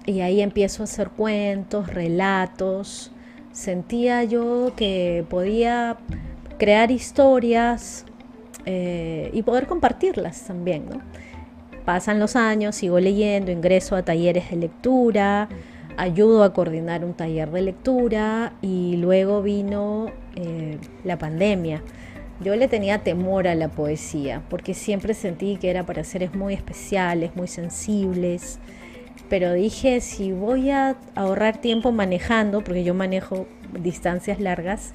y 0.05 0.21
ahí 0.21 0.41
empiezo 0.41 0.83
a 0.83 0.85
hacer 0.85 1.09
cuentos, 1.09 1.87
relatos. 1.93 3.11
Sentía 3.51 4.23
yo 4.23 4.73
que 4.75 5.25
podía 5.29 5.97
crear 6.57 6.91
historias 6.91 8.05
eh, 8.65 9.29
y 9.33 9.43
poder 9.43 9.67
compartirlas 9.67 10.43
también. 10.43 10.85
Pasan 11.85 12.19
los 12.19 12.35
años, 12.35 12.75
sigo 12.75 12.99
leyendo, 12.99 13.51
ingreso 13.51 13.95
a 13.95 14.03
talleres 14.03 14.49
de 14.49 14.55
lectura, 14.55 15.49
ayudo 15.97 16.43
a 16.43 16.53
coordinar 16.53 17.03
un 17.03 17.13
taller 17.13 17.51
de 17.51 17.61
lectura 17.61 18.53
y 18.61 18.95
luego 18.97 19.41
vino 19.41 20.07
eh, 20.35 20.77
la 21.03 21.17
pandemia. 21.17 21.83
Yo 22.39 22.55
le 22.55 22.67
tenía 22.67 22.99
temor 22.99 23.47
a 23.47 23.55
la 23.55 23.69
poesía 23.69 24.41
porque 24.49 24.73
siempre 24.73 25.13
sentí 25.13 25.57
que 25.57 25.69
era 25.69 25.85
para 25.85 26.03
seres 26.03 26.33
muy 26.33 26.53
especiales, 26.53 27.35
muy 27.35 27.47
sensibles, 27.47 28.59
pero 29.33 29.51
dije, 29.53 29.99
si 29.99 30.31
voy 30.31 30.69
a 30.69 30.95
ahorrar 31.15 31.57
tiempo 31.57 31.91
manejando, 31.91 32.63
porque 32.63 32.83
yo 32.83 32.93
manejo 32.93 33.47
distancias 33.79 34.39
largas, 34.39 34.93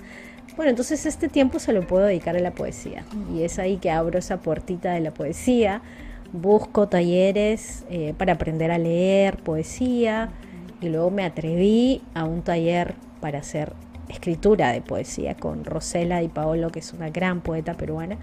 bueno, 0.57 0.70
entonces 0.70 1.07
este 1.07 1.28
tiempo 1.28 1.59
se 1.59 1.72
lo 1.72 1.84
puedo 1.84 2.05
dedicar 2.05 2.36
a 2.36 2.39
la 2.39 2.53
poesía. 2.53 3.03
Y 3.34 3.43
es 3.43 3.59
ahí 3.59 3.78
que 3.78 3.91
abro 3.91 4.16
esa 4.16 4.36
puertita 4.36 4.93
de 4.93 5.01
la 5.01 5.11
poesía, 5.11 5.82
busco 6.32 6.86
talleres 6.86 7.84
eh, 7.91 8.14
para 8.16 8.34
aprender 8.34 8.70
a 8.70 8.78
leer 8.78 9.39
poesía 9.39 10.28
y 10.80 10.89
luego 10.89 11.11
me 11.11 11.24
atreví 11.24 12.01
a 12.14 12.22
un 12.22 12.43
taller 12.43 12.95
para 13.20 13.41
hacer 13.41 13.72
escritura 14.09 14.70
de 14.70 14.82
poesía 14.82 15.34
con 15.34 15.64
Rosela 15.64 16.22
y 16.22 16.28
Paolo, 16.28 16.70
que 16.70 16.78
es 16.78 16.93
una 16.93 17.11
gran 17.11 17.41
poeta 17.41 17.74
peruana. 17.74 18.18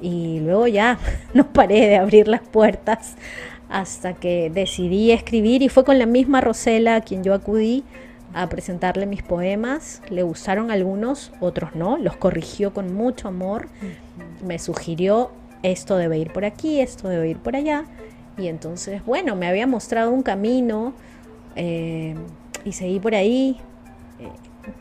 Y 0.00 0.40
luego 0.40 0.66
ya 0.66 0.98
no 1.34 1.52
paré 1.52 1.86
de 1.86 1.98
abrir 1.98 2.26
las 2.26 2.40
puertas 2.40 3.14
hasta 3.68 4.14
que 4.14 4.50
decidí 4.50 5.10
escribir 5.10 5.62
y 5.62 5.68
fue 5.68 5.84
con 5.84 5.98
la 5.98 6.06
misma 6.06 6.40
Rosela 6.40 6.96
a 6.96 7.00
quien 7.00 7.24
yo 7.24 7.34
acudí 7.34 7.84
a 8.34 8.48
presentarle 8.48 9.06
mis 9.06 9.22
poemas. 9.22 10.02
Le 10.08 10.22
gustaron 10.22 10.70
algunos, 10.70 11.32
otros 11.40 11.74
no, 11.74 11.96
los 11.96 12.16
corrigió 12.16 12.72
con 12.72 12.94
mucho 12.94 13.28
amor. 13.28 13.68
Me 14.44 14.58
sugirió 14.58 15.30
esto 15.62 15.96
debe 15.96 16.18
ir 16.18 16.32
por 16.32 16.44
aquí, 16.44 16.80
esto 16.80 17.08
debe 17.08 17.28
ir 17.28 17.38
por 17.38 17.56
allá. 17.56 17.84
Y 18.38 18.48
entonces, 18.48 19.04
bueno, 19.04 19.34
me 19.36 19.46
había 19.48 19.66
mostrado 19.66 20.12
un 20.12 20.22
camino 20.22 20.92
eh, 21.56 22.14
y 22.64 22.72
seguí 22.72 23.00
por 23.00 23.14
ahí. 23.14 23.56
Eh, 24.20 24.28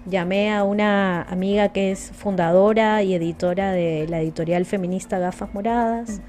llamé 0.05 0.53
a 0.53 0.63
una 0.63 1.23
amiga 1.23 1.69
que 1.69 1.91
es 1.91 2.11
fundadora 2.11 3.01
y 3.03 3.13
editora 3.13 3.71
de 3.71 4.07
la 4.09 4.21
editorial 4.21 4.65
feminista 4.65 5.19
Gafas 5.19 5.53
Moradas. 5.53 6.21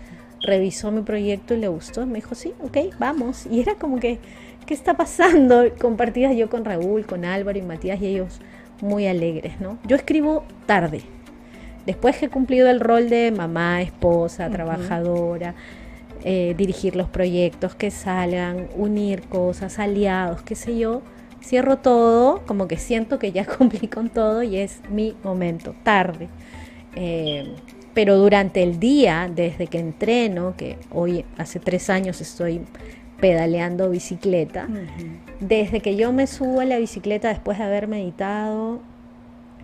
Revisó 0.47 0.93
mi 0.93 1.03
proyecto 1.03 1.55
y 1.55 1.59
le 1.59 1.69
gustó. 1.69 2.07
Me 2.07 2.15
dijo, 2.15 2.35
sí, 2.35 2.55
ok, 2.63 2.97
vamos. 2.99 3.47
Y 3.51 3.61
era 3.61 3.75
como 3.75 3.99
que, 3.99 4.19
¿qué 4.65 4.75
está 4.75 4.97
pasando? 4.97 5.65
Compartida 5.81 6.33
yo 6.33 6.49
con 6.49 6.65
Raúl, 6.65 7.05
con 7.05 7.25
Álvaro 7.25 7.59
y 7.59 7.63
Matías 7.63 8.01
y 8.01 8.07
ellos 8.07 8.41
muy 8.81 9.07
alegres, 9.07 9.61
¿no? 9.61 9.79
Yo 9.87 9.97
escribo 9.97 10.45
tarde. 10.67 11.03
Después 11.85 12.17
que 12.17 12.27
he 12.27 12.29
cumplido 12.29 12.69
el 12.69 12.81
rol 12.81 13.09
de 13.09 13.31
mamá, 13.31 13.83
esposa, 13.83 14.51
trabajadora, 14.51 15.55
eh, 16.25 16.55
dirigir 16.57 16.97
los 16.97 17.09
proyectos 17.09 17.75
que 17.75 17.91
salgan, 17.91 18.69
unir 18.75 19.23
cosas, 19.23 19.79
aliados, 19.79 20.43
qué 20.43 20.57
sé 20.57 20.77
yo, 20.77 21.03
cierro 21.43 21.79
todo, 21.79 22.43
como 22.47 22.67
que 22.67 22.77
siento 22.77 23.19
que 23.19 23.31
ya 23.33 23.45
cumplí 23.59 23.89
con 23.89 24.09
todo 24.09 24.43
y 24.43 24.57
es 24.57 24.81
mi 24.91 25.15
momento, 25.23 25.75
tarde. 25.85 26.29
Eh, 26.97 27.55
pero 27.97 28.19
durante 28.19 28.63
el 28.63 28.79
día, 28.79 29.31
desde 29.35 29.69
que 29.69 29.79
entreno, 29.79 30.55
que 30.55 30.77
hoy 30.93 31.25
hace 31.39 31.61
tres 31.61 31.89
años 31.89 32.21
estoy 32.21 32.61
pedaleando 33.23 33.89
bicicleta, 33.89 34.69
desde 35.41 35.81
que 35.81 35.97
yo 35.97 36.13
me 36.13 36.27
subo 36.27 36.61
a 36.61 36.67
la 36.67 36.77
bicicleta 36.77 37.29
después 37.29 37.57
de 37.57 37.65
haber 37.65 37.89
meditado, 37.89 38.81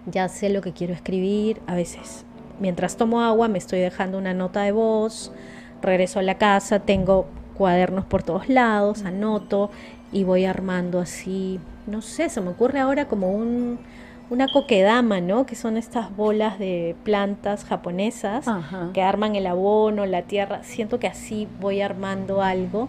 ya 0.06 0.30
sé 0.30 0.48
lo 0.48 0.62
que 0.62 0.72
quiero 0.72 0.94
escribir, 0.94 1.60
a 1.66 1.74
veces 1.74 2.24
mientras 2.58 2.96
tomo 2.96 3.20
agua 3.20 3.48
me 3.48 3.58
estoy 3.58 3.80
dejando 3.80 4.16
una 4.16 4.32
nota 4.32 4.62
de 4.62 4.72
voz, 4.72 5.30
regreso 5.82 6.18
a 6.18 6.22
la 6.22 6.38
casa, 6.38 6.78
tengo 6.78 7.26
cuadernos 7.58 8.06
por 8.06 8.22
todos 8.22 8.48
lados, 8.48 9.02
anoto 9.04 9.70
y 10.10 10.24
voy 10.24 10.46
armando 10.46 11.00
así, 11.00 11.60
no 11.86 12.00
sé, 12.00 12.30
se 12.30 12.40
me 12.40 12.48
ocurre 12.48 12.80
ahora 12.80 13.08
como 13.08 13.30
un, 13.30 13.78
una 14.32 14.48
coquedama, 14.48 15.20
¿no? 15.20 15.44
Que 15.44 15.54
son 15.54 15.76
estas 15.76 16.16
bolas 16.16 16.58
de 16.58 16.96
plantas 17.04 17.66
japonesas 17.66 18.46
que 18.94 19.02
arman 19.02 19.36
el 19.36 19.46
abono, 19.46 20.06
la 20.06 20.22
tierra. 20.22 20.62
Siento 20.62 20.98
que 20.98 21.06
así 21.06 21.46
voy 21.60 21.82
armando 21.82 22.40
algo 22.40 22.88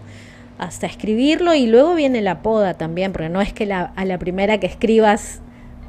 hasta 0.56 0.86
escribirlo 0.86 1.52
y 1.52 1.66
luego 1.66 1.94
viene 1.94 2.22
la 2.22 2.40
poda 2.40 2.72
también, 2.72 3.12
porque 3.12 3.28
no 3.28 3.42
es 3.42 3.52
que 3.52 3.66
la, 3.66 3.92
a 3.94 4.06
la 4.06 4.18
primera 4.18 4.58
que 4.58 4.66
escribas 4.66 5.42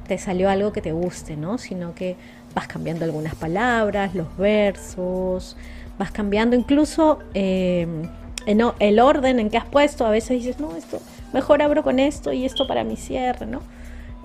te 0.10 0.18
salió 0.18 0.50
algo 0.50 0.74
que 0.74 0.82
te 0.82 0.92
guste, 0.92 1.38
¿no? 1.38 1.58
Sino 1.58 1.96
que 1.96 2.18
vas 2.54 2.68
cambiando 2.68 3.06
algunas 3.06 3.36
palabras, 3.36 4.14
los 4.14 4.36
versos, 4.36 5.56
vas 5.98 6.12
cambiando 6.12 6.58
incluso 6.58 7.20
eh, 7.34 7.88
el 8.46 9.00
orden 9.00 9.40
en 9.40 9.50
que 9.50 9.56
has 9.56 9.66
puesto. 9.66 10.06
A 10.06 10.10
veces 10.10 10.32
dices, 10.32 10.60
no, 10.60 10.76
esto 10.76 11.00
mejor 11.32 11.62
abro 11.62 11.82
con 11.82 12.00
esto 12.00 12.34
y 12.34 12.44
esto 12.44 12.68
para 12.68 12.84
mi 12.84 12.98
cierre, 12.98 13.46
¿no? 13.46 13.62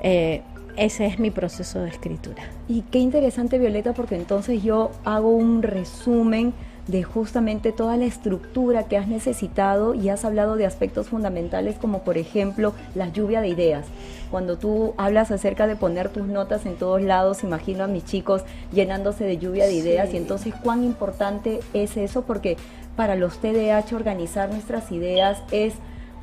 Eh, 0.03 0.43
ese 0.77 1.07
es 1.07 1.19
mi 1.19 1.31
proceso 1.31 1.81
de 1.81 1.89
escritura. 1.89 2.43
Y 2.69 2.83
qué 2.83 2.99
interesante, 2.99 3.59
Violeta, 3.59 3.93
porque 3.93 4.17
entonces 4.17 4.63
yo 4.63 4.91
hago 5.05 5.31
un 5.31 5.63
resumen 5.63 6.53
de 6.87 7.03
justamente 7.03 7.73
toda 7.73 7.97
la 7.97 8.05
estructura 8.05 8.85
que 8.85 8.97
has 8.97 9.07
necesitado 9.07 9.95
y 9.95 10.09
has 10.09 10.25
hablado 10.25 10.57
de 10.57 10.67
aspectos 10.67 11.09
fundamentales 11.09 11.77
como 11.77 12.03
por 12.03 12.19
ejemplo 12.19 12.75
la 12.95 13.09
lluvia 13.09 13.41
de 13.41 13.49
ideas. 13.49 13.87
Cuando 14.31 14.59
tú 14.59 14.95
hablas 14.97 15.31
acerca 15.31 15.67
de 15.67 15.77
poner 15.77 16.09
tus 16.09 16.27
notas 16.27 16.67
en 16.67 16.77
todos 16.77 17.03
lados, 17.03 17.45
imagino 17.45 17.85
a 17.85 17.89
mis 17.89 18.05
chicos 18.05 18.43
llenándose 18.73 19.25
de 19.25 19.39
lluvia 19.39 19.67
de 19.67 19.75
ideas 19.75 20.13
y 20.13 20.17
entonces 20.17 20.55
cuán 20.63 20.85
importante 20.85 21.61
es 21.75 21.97
eso 21.97 22.23
porque 22.23 22.57
para 22.97 23.15
los 23.17 23.39
TDAH 23.39 23.95
organizar 23.95 24.51
nuestras 24.51 24.91
ideas 24.93 25.43
es 25.53 25.75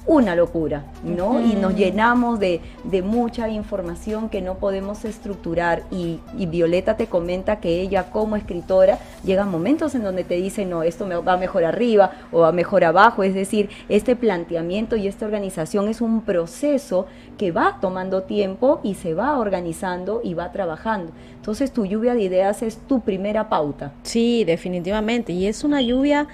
una 0.07 0.35
locura, 0.35 0.85
¿no? 1.03 1.41
Y 1.41 1.53
nos 1.55 1.75
llenamos 1.75 2.39
de, 2.39 2.61
mucha 3.03 3.49
información 3.49 4.29
que 4.29 4.41
no 4.41 4.55
podemos 4.55 5.05
estructurar 5.05 5.83
y, 5.91 6.19
Violeta 6.47 6.95
te 6.95 7.07
comenta 7.07 7.59
que 7.59 7.81
ella 7.81 8.09
como 8.09 8.37
escritora 8.37 8.99
llega 9.23 9.45
momentos 9.45 9.93
en 9.95 10.03
donde 10.03 10.23
te 10.23 10.35
dice, 10.35 10.65
no, 10.65 10.81
esto 10.81 11.05
me 11.05 11.17
va 11.17 11.37
mejor 11.37 11.65
arriba 11.65 12.11
o 12.31 12.39
va 12.39 12.51
mejor 12.53 12.85
abajo, 12.85 13.21
es 13.21 13.35
decir, 13.35 13.69
este 13.89 14.15
planteamiento 14.15 14.95
y 14.95 15.07
esta 15.07 15.25
organización 15.25 15.89
es 15.89 15.99
un 15.99 16.21
proceso 16.21 17.05
que 17.37 17.51
va 17.51 17.77
tomando 17.81 18.23
tiempo 18.23 18.79
y 18.83 18.95
se 18.95 19.13
va 19.13 19.37
organizando 19.37 20.21
y 20.23 20.33
va 20.33 20.51
trabajando. 20.53 21.11
Entonces 21.35 21.71
tu 21.71 21.85
lluvia 21.85 22.13
de 22.13 22.21
ideas 22.21 22.61
es 22.61 22.77
tu 22.77 23.01
primera 23.01 23.49
pauta. 23.49 23.91
Sí, 24.03 24.43
definitivamente, 24.45 25.33
y 25.33 25.47
es 25.47 25.63
una 25.63 25.81
lluvia 25.81 26.27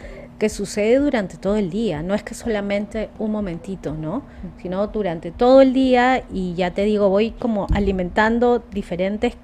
que 0.44 0.50
sucede 0.50 1.00
durante 1.00 1.38
todo 1.38 1.56
el 1.56 1.70
día, 1.70 2.04
no 2.04 2.14
es 2.14 2.22
que 2.22 2.34
solamente 2.34 3.10
un 3.18 3.32
momentito, 3.32 3.94
¿no? 3.94 4.24
Sino 4.62 4.86
durante 4.88 5.32
todo 5.32 5.62
el 5.62 5.72
día 5.72 6.26
y 6.34 6.54
ya 6.54 6.72
te 6.72 6.84
digo, 6.84 7.08
voy 7.08 7.32
como 7.32 7.66
alimentando 7.74 8.62
diferentes 8.74 9.36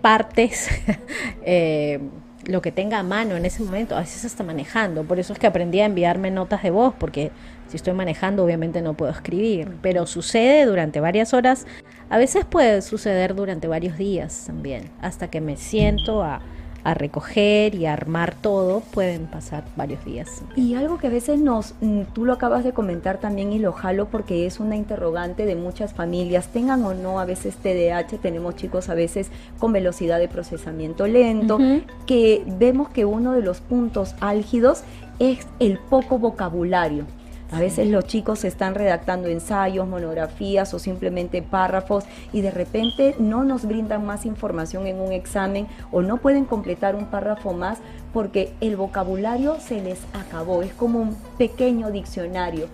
partes, 0.00 0.70
eh, 1.44 2.00
lo 2.46 2.62
que 2.62 2.72
tenga 2.72 3.00
a 3.00 3.02
mano 3.02 3.36
en 3.36 3.44
ese 3.44 3.62
momento, 3.62 3.96
a 3.96 4.00
veces 4.00 4.24
hasta 4.24 4.42
manejando, 4.42 5.04
por 5.04 5.18
eso 5.18 5.34
es 5.34 5.38
que 5.38 5.46
aprendí 5.46 5.80
a 5.80 5.84
enviarme 5.84 6.30
notas 6.30 6.62
de 6.62 6.70
voz, 6.70 6.94
porque 6.98 7.30
si 7.66 7.76
estoy 7.76 7.92
manejando 7.92 8.42
obviamente 8.42 8.80
no 8.80 8.94
puedo 8.94 9.12
escribir, 9.12 9.76
pero 9.82 10.06
sucede 10.06 10.64
durante 10.64 11.00
varias 11.00 11.34
horas, 11.34 11.66
a 12.08 12.16
veces 12.16 12.46
puede 12.46 12.80
suceder 12.80 13.34
durante 13.34 13.68
varios 13.68 13.98
días 13.98 14.44
también, 14.46 14.84
hasta 15.02 15.28
que 15.28 15.42
me 15.42 15.58
siento 15.58 16.22
a 16.22 16.40
a 16.84 16.94
recoger 16.94 17.74
y 17.74 17.86
armar 17.86 18.34
todo, 18.34 18.80
pueden 18.80 19.26
pasar 19.26 19.64
varios 19.76 20.04
días. 20.04 20.42
Y 20.56 20.74
algo 20.74 20.98
que 20.98 21.08
a 21.08 21.10
veces 21.10 21.40
nos, 21.40 21.74
mm, 21.80 22.02
tú 22.14 22.24
lo 22.24 22.32
acabas 22.32 22.64
de 22.64 22.72
comentar 22.72 23.18
también 23.18 23.52
y 23.52 23.58
lo 23.58 23.72
jalo 23.72 24.06
porque 24.06 24.46
es 24.46 24.60
una 24.60 24.76
interrogante 24.76 25.46
de 25.46 25.56
muchas 25.56 25.92
familias, 25.92 26.48
tengan 26.48 26.84
o 26.84 26.94
no 26.94 27.20
a 27.20 27.24
veces 27.24 27.56
TDAH, 27.56 28.18
tenemos 28.22 28.56
chicos 28.56 28.88
a 28.88 28.94
veces 28.94 29.30
con 29.58 29.72
velocidad 29.72 30.18
de 30.18 30.28
procesamiento 30.28 31.06
lento, 31.06 31.58
que 32.06 32.44
vemos 32.46 32.88
que 32.90 33.04
uno 33.04 33.32
de 33.32 33.42
los 33.42 33.60
puntos 33.60 34.14
álgidos 34.20 34.82
es 35.18 35.46
el 35.58 35.78
poco 35.78 36.18
vocabulario. 36.18 37.04
A 37.50 37.60
veces 37.60 37.88
los 37.88 38.04
chicos 38.04 38.44
están 38.44 38.74
redactando 38.74 39.28
ensayos, 39.28 39.88
monografías 39.88 40.74
o 40.74 40.78
simplemente 40.78 41.40
párrafos 41.40 42.04
y 42.32 42.42
de 42.42 42.50
repente 42.50 43.14
no 43.18 43.42
nos 43.42 43.64
brindan 43.64 44.04
más 44.04 44.26
información 44.26 44.86
en 44.86 45.00
un 45.00 45.12
examen 45.12 45.66
o 45.90 46.02
no 46.02 46.18
pueden 46.18 46.44
completar 46.44 46.94
un 46.94 47.06
párrafo 47.06 47.54
más 47.54 47.78
porque 48.12 48.52
el 48.60 48.76
vocabulario 48.76 49.58
se 49.60 49.82
les 49.82 50.00
acabó. 50.12 50.62
Es 50.62 50.74
como 50.74 51.00
un 51.00 51.16
pequeño 51.38 51.90
diccionario. 51.90 52.68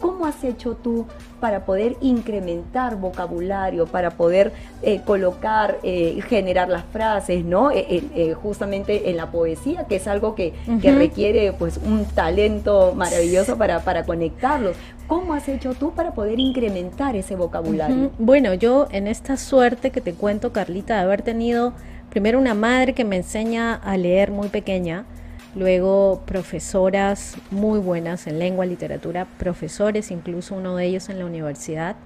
¿Cómo 0.00 0.26
has 0.26 0.44
hecho 0.44 0.74
tú 0.74 1.06
para 1.40 1.64
poder 1.64 1.96
incrementar 2.00 2.96
vocabulario, 2.96 3.86
para 3.86 4.10
poder 4.10 4.52
eh, 4.82 5.00
colocar, 5.04 5.78
eh, 5.82 6.20
generar 6.28 6.68
las 6.68 6.84
frases, 6.84 7.44
¿no? 7.44 7.70
Eh, 7.72 8.34
justamente 8.40 9.10
en 9.10 9.16
la 9.16 9.30
poesía, 9.30 9.84
que 9.84 9.96
es 9.96 10.06
algo 10.06 10.34
que, 10.34 10.54
requiere 10.82 11.52
pues 11.52 11.78
un 11.84 12.04
talento 12.06 12.92
maravilloso 12.94 13.56
para, 13.56 13.80
para 13.80 14.04
conectarlos. 14.04 14.76
¿Cómo 15.06 15.34
has 15.34 15.48
hecho 15.48 15.74
tú 15.74 15.92
para 15.92 16.12
poder 16.12 16.38
incrementar 16.38 17.16
ese 17.16 17.36
vocabulario? 17.36 18.10
Bueno, 18.18 18.54
yo 18.54 18.88
en 18.90 19.06
esta 19.06 19.36
suerte 19.36 19.90
que 19.90 20.00
te 20.00 20.12
cuento, 20.12 20.52
Carlita, 20.52 20.96
de 20.96 21.00
haber 21.00 21.22
tenido 21.22 21.72
primero 22.10 22.38
una 22.38 22.54
madre 22.54 22.94
que 22.94 23.04
me 23.04 23.16
enseña 23.16 23.74
a 23.74 23.96
leer 23.96 24.30
muy 24.30 24.48
pequeña, 24.48 25.04
luego 25.58 26.22
profesoras 26.24 27.36
muy 27.50 27.80
buenas 27.80 28.26
en 28.26 28.38
lengua, 28.38 28.64
literatura, 28.64 29.26
profesores, 29.38 30.10
incluso 30.10 30.54
uno 30.54 30.76
de 30.76 30.86
ellos 30.86 31.08
en 31.08 31.18
la 31.18 31.26
universidad, 31.26 31.96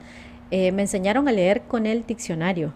eh, 0.51 0.73
me 0.73 0.83
enseñaron 0.83 1.29
a 1.29 1.33
leer 1.33 1.63
con 1.63 1.87
el 1.87 2.07
diccionario 2.07 2.73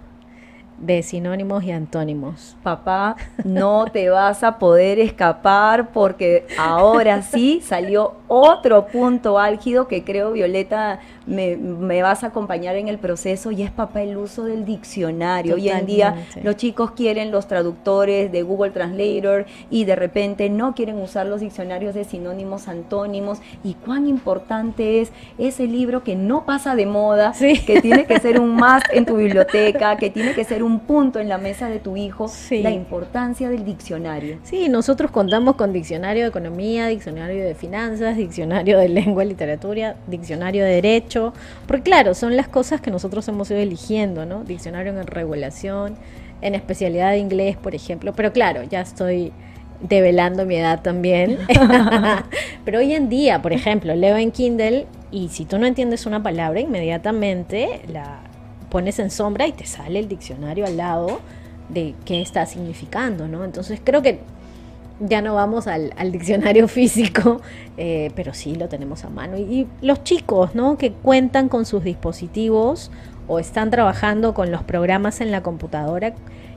de 0.79 1.03
sinónimos 1.03 1.65
y 1.65 1.71
antónimos. 1.71 2.57
Papá, 2.63 3.17
no 3.45 3.87
te 3.93 4.09
vas 4.11 4.43
a 4.43 4.59
poder 4.59 4.99
escapar 4.99 5.91
porque 5.93 6.47
ahora 6.59 7.23
sí 7.23 7.61
salió 7.63 8.15
otro 8.29 8.87
punto 8.87 9.39
álgido 9.39 9.89
que 9.89 10.05
creo, 10.05 10.33
Violeta, 10.33 11.01
me, 11.27 11.57
vas 12.03 12.25
a 12.25 12.29
acompañar 12.29 12.77
en 12.77 12.89
el 12.89 12.99
proceso 12.99 13.51
y 13.51 13.63
es, 13.63 13.71
papá, 13.71 14.03
el 14.03 14.17
uso 14.17 14.45
del 14.45 14.65
diccionario. 14.65 15.55
Hoy 15.55 15.69
en 15.69 15.87
día 15.87 16.27
los 16.43 16.57
chicos 16.57 16.93
quieren 16.93 17.31
los 17.31 17.47
traductores 17.47 18.31
de 18.31 18.43
Google 18.43 18.71
Translator 18.71 19.47
y 19.71 19.85
de 19.85 19.97
repente 19.97 20.51
no 20.51 20.75
quieren 20.75 20.97
usar 21.01 21.27
los 21.27 21.41
diccionarios 21.41 21.95
de 21.95 22.05
sinónimos, 22.05 22.69
antónimos 22.69 23.39
y 23.65 23.75
cuán 23.75 24.07
importante 24.07 25.01
es 25.01 25.13
ese 25.39 25.67
libro 25.67 26.03
que 26.03 26.17
no 26.17 26.45
pasa 26.45 26.77
de 26.77 26.87
moda, 26.87 27.33
que 27.39 27.81
tiene 27.81 28.07
que 28.07 28.19
ser 28.21 28.41
un 28.41 28.57
más 28.57 28.83
en 28.93 29.07
tu 29.07 29.17
biblioteca, 29.17 29.97
que 29.97 30.11
tiene 30.11 30.35
que 30.35 30.45
ser 30.45 30.63
un 30.63 30.66
punto 30.81 31.19
en 31.21 31.29
la 31.29 31.39
mesa 31.39 31.69
de 31.69 31.79
tu 31.79 31.97
hijo, 31.97 32.31
la 32.51 32.71
importancia 32.71 33.49
del 33.49 33.65
diccionario. 33.65 34.39
Sí, 34.43 34.69
nosotros 34.69 35.11
contamos 35.11 35.57
con 35.57 35.73
diccionario 35.73 36.25
de 36.25 36.29
economía, 36.29 36.87
diccionario 36.87 37.45
de 37.45 37.55
finanzas, 37.55 38.17
diccionario 38.17 38.79
de 38.79 38.89
lengua 38.89 39.25
y 39.25 39.29
literatura, 39.29 39.97
diccionario 40.07 40.65
de 40.65 40.73
derecho, 40.73 41.33
porque 41.67 41.83
claro, 41.83 42.15
son 42.15 42.37
las 42.37 42.49
cosas 42.49 42.81
que 42.81 42.91
nosotros 42.91 43.27
hemos 43.29 43.51
ido 43.51 43.61
eligiendo, 43.61 44.27
¿no? 44.27 44.45
Diccionario 44.45 44.99
en 44.99 45.07
regulación, 45.07 45.97
en 46.43 46.55
especialidad 46.55 47.13
de 47.13 47.19
inglés, 47.19 47.57
por 47.57 47.75
ejemplo, 47.75 48.13
pero 48.13 48.33
claro, 48.33 48.63
ya 48.63 48.81
estoy 48.81 49.33
develando 49.81 50.47
mi 50.47 50.57
edad 50.57 50.83
también. 50.83 51.39
Pero 52.65 52.79
hoy 52.79 52.95
en 52.95 53.09
día, 53.09 53.43
por 53.43 53.53
ejemplo, 53.53 53.95
leo 53.95 54.17
en 54.17 54.31
Kindle 54.31 54.87
y 55.11 55.29
si 55.29 55.45
tú 55.45 55.59
no 55.59 55.67
entiendes 55.67 56.07
una 56.07 56.23
palabra, 56.23 56.61
inmediatamente 56.61 57.83
la 57.89 58.21
pones 58.77 58.99
en 58.99 59.11
sombra 59.11 59.47
y 59.47 59.53
te 59.53 59.65
sale 59.65 59.99
el 59.99 60.07
diccionario 60.07 60.67
al 60.67 60.77
lado 60.77 61.21
de 61.71 61.95
qué 62.05 62.21
está 62.21 62.45
significando, 62.45 63.27
¿no? 63.27 63.43
Entonces 63.43 63.81
creo 63.83 64.03
que 64.03 64.21
ya 65.01 65.23
no 65.23 65.35
vamos 65.35 65.67
al, 65.67 65.93
diccionario 66.13 66.69
físico, 66.79 67.41
eh, 67.79 68.11
pero 68.15 68.35
sí 68.35 68.55
lo 68.55 68.69
tenemos 68.69 69.03
a 69.07 69.09
mano. 69.09 69.39
Y, 69.39 69.67
los 69.81 70.05
chicos, 70.05 70.55
¿no? 70.55 70.77
Que 70.77 70.93
cuentan 70.93 71.49
con 71.49 71.65
sus 71.65 71.85
dispositivos 71.85 72.91
o 73.29 73.39
están 73.39 73.71
trabajando 73.71 74.35
con 74.35 74.51
los 74.51 74.63
programas 74.63 75.23
en 75.23 75.31
la 75.31 75.43
computadora, 75.43 76.13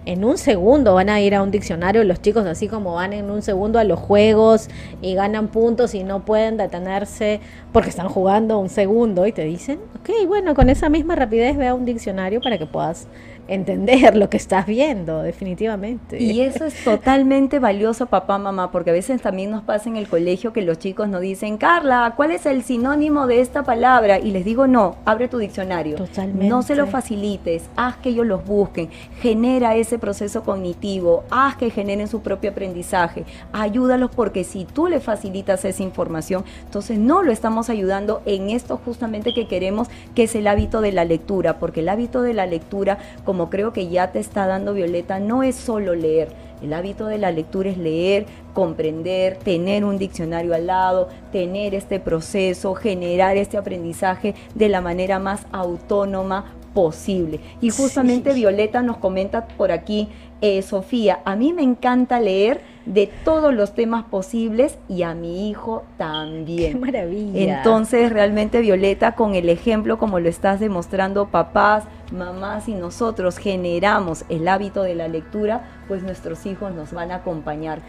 en 0.06 0.24
un 0.24 0.38
segundo 0.38 0.94
van 0.94 1.10
a 1.10 1.22
ir 1.22 1.36
a 1.36 1.44
un 1.44 1.52
diccionario 1.52 2.04
los 2.04 2.22
chicos 2.22 2.46
así 2.46 2.68
como 2.68 2.96
van 2.96 3.14
en 3.14 3.30
un 3.30 3.42
segundo 3.42 3.80
a 3.80 3.84
los 3.84 4.00
juegos 4.00 4.70
y 5.02 5.14
ganan 5.14 5.50
puntos 5.50 5.94
y 5.94 6.04
no 6.04 6.26
pueden 6.26 6.58
detenerse 6.58 7.42
porque 7.72 7.90
están 7.90 8.10
jugando 8.10 8.60
un 8.60 8.70
segundo 8.70 9.28
y 9.28 9.32
te 9.32 9.44
dicen, 9.44 9.80
ok, 10.00 10.28
bueno, 10.28 10.56
con 10.56 10.70
esa 10.70 10.90
misma 10.90 11.16
rapidez 11.16 11.58
ve 11.58 11.68
a 11.68 11.74
un 11.74 11.86
diccionario 11.86 12.42
para 12.42 12.58
que 12.58 12.66
puedas 12.66 13.08
entender 13.50 14.16
lo 14.16 14.30
que 14.30 14.38
estás 14.38 14.66
viendo, 14.66 15.22
definitivamente. 15.22 16.22
Y 16.22 16.42
eso 16.42 16.66
es 16.66 16.84
totalmente 16.84 17.60
valioso, 17.60 18.06
papá, 18.06 18.38
mamá, 18.38 18.72
porque 18.72 18.92
a 18.92 18.94
veces 18.94 19.22
también 19.22 19.52
nos 19.52 19.64
pasa 19.64 19.90
en 19.90 19.98
el 19.98 20.08
colegio 20.08 20.54
que 20.54 20.62
los 20.62 20.80
chicos 20.80 21.10
nos 21.10 21.22
dicen, 21.22 21.58
Carla, 21.58 22.14
¿cuál 22.16 22.32
es 22.32 22.46
el 22.46 22.64
sinónimo 22.64 23.28
de 23.28 23.42
esta 23.42 23.64
palabra? 23.64 24.20
Y 24.20 24.32
les 24.32 24.46
digo, 24.46 24.68
no, 24.68 24.96
abre 25.06 25.28
tu 25.28 25.38
diccionario. 25.38 25.96
Totalmente. 25.96 26.48
No 26.48 26.62
se 26.62 26.76
lo 26.76 26.88
facilites, 26.88 27.64
haz 27.76 27.98
que 27.98 28.10
ellos 28.10 28.28
los 28.28 28.46
busquen, 28.46 28.90
genera 29.22 29.76
ese 29.76 29.98
proceso 29.98 30.44
cognitivo, 30.44 31.24
haz 31.30 31.56
que 31.56 31.70
generen 31.70 32.08
su 32.08 32.22
propio 32.22 32.52
aprendizaje, 32.52 33.26
ayúdalos 33.52 34.12
porque 34.12 34.44
si 34.44 34.66
tú 34.66 34.88
le 34.88 35.00
facilitas 35.00 35.66
esa 35.66 35.84
información, 35.84 36.44
entonces 36.66 37.00
no 37.00 37.24
lo 37.24 37.32
estamos 37.32 37.70
ayudando 37.70 38.22
en 38.26 38.50
esto 38.50 38.80
justamente 38.84 39.34
que 39.34 39.48
queremos, 39.48 39.88
que 40.16 40.24
es 40.24 40.36
el 40.36 40.48
hábito 40.48 40.82
de 40.82 40.92
la 40.92 41.06
lectura, 41.06 41.60
porque 41.60 41.80
el 41.80 41.90
hábito 41.90 42.22
de 42.22 42.34
la 42.34 42.46
lectura, 42.46 42.98
como 43.26 43.39
como 43.40 43.50
creo 43.50 43.72
que 43.72 43.88
ya 43.88 44.12
te 44.12 44.20
está 44.20 44.48
dando 44.48 44.74
Violeta, 44.74 45.18
no 45.18 45.44
es 45.44 45.56
solo 45.56 45.96
leer. 45.96 46.28
El 46.62 46.74
hábito 46.74 47.06
de 47.06 47.18
la 47.18 47.32
lectura 47.32 47.70
es 47.70 47.78
leer, 47.78 48.26
comprender, 48.54 49.38
tener 49.38 49.86
un 49.86 49.98
diccionario 49.98 50.54
al 50.54 50.68
lado, 50.68 51.08
tener 51.32 51.74
este 51.74 52.02
proceso, 52.02 52.76
generar 52.76 53.38
este 53.38 53.56
aprendizaje 53.56 54.36
de 54.56 54.68
la 54.68 54.82
manera 54.82 55.20
más 55.20 55.46
autónoma 55.54 56.52
posible. 56.80 57.42
Y 57.60 57.72
justamente 57.72 58.34
Violeta 58.34 58.82
nos 58.82 58.96
comenta 58.96 59.50
por 59.50 59.74
aquí, 59.74 60.08
eh, 60.40 60.62
Sofía, 60.62 61.20
a 61.26 61.36
mí 61.36 61.52
me 61.52 61.62
encanta 61.62 62.22
leer 62.22 62.62
de 62.86 63.12
todos 63.26 63.54
los 63.54 63.76
temas 63.76 64.06
posibles 64.06 64.78
y 64.88 65.04
a 65.04 65.14
mi 65.14 65.50
hijo 65.50 65.84
también. 65.98 66.72
Qué 66.80 66.80
maravilla. 66.80 67.58
Entonces, 67.58 68.14
realmente 68.14 68.62
Violeta, 68.62 69.16
con 69.16 69.36
el 69.36 69.50
ejemplo 69.50 69.98
como 69.98 70.22
lo 70.22 70.30
estás 70.30 70.62
demostrando, 70.62 71.28
papás, 71.28 71.84
mamás 72.14 72.70
y 72.70 72.76
nosotros 72.76 73.38
generamos 73.38 74.24
el 74.30 74.48
hábito 74.48 74.84
de 74.84 74.96
la 74.96 75.10
lectura, 75.10 75.66
pues 75.90 76.02
nuestros 76.02 76.46
hijos 76.46 76.74
nos 76.74 76.94
van 76.94 77.12
a 77.12 77.16
acompañar. 77.16 77.82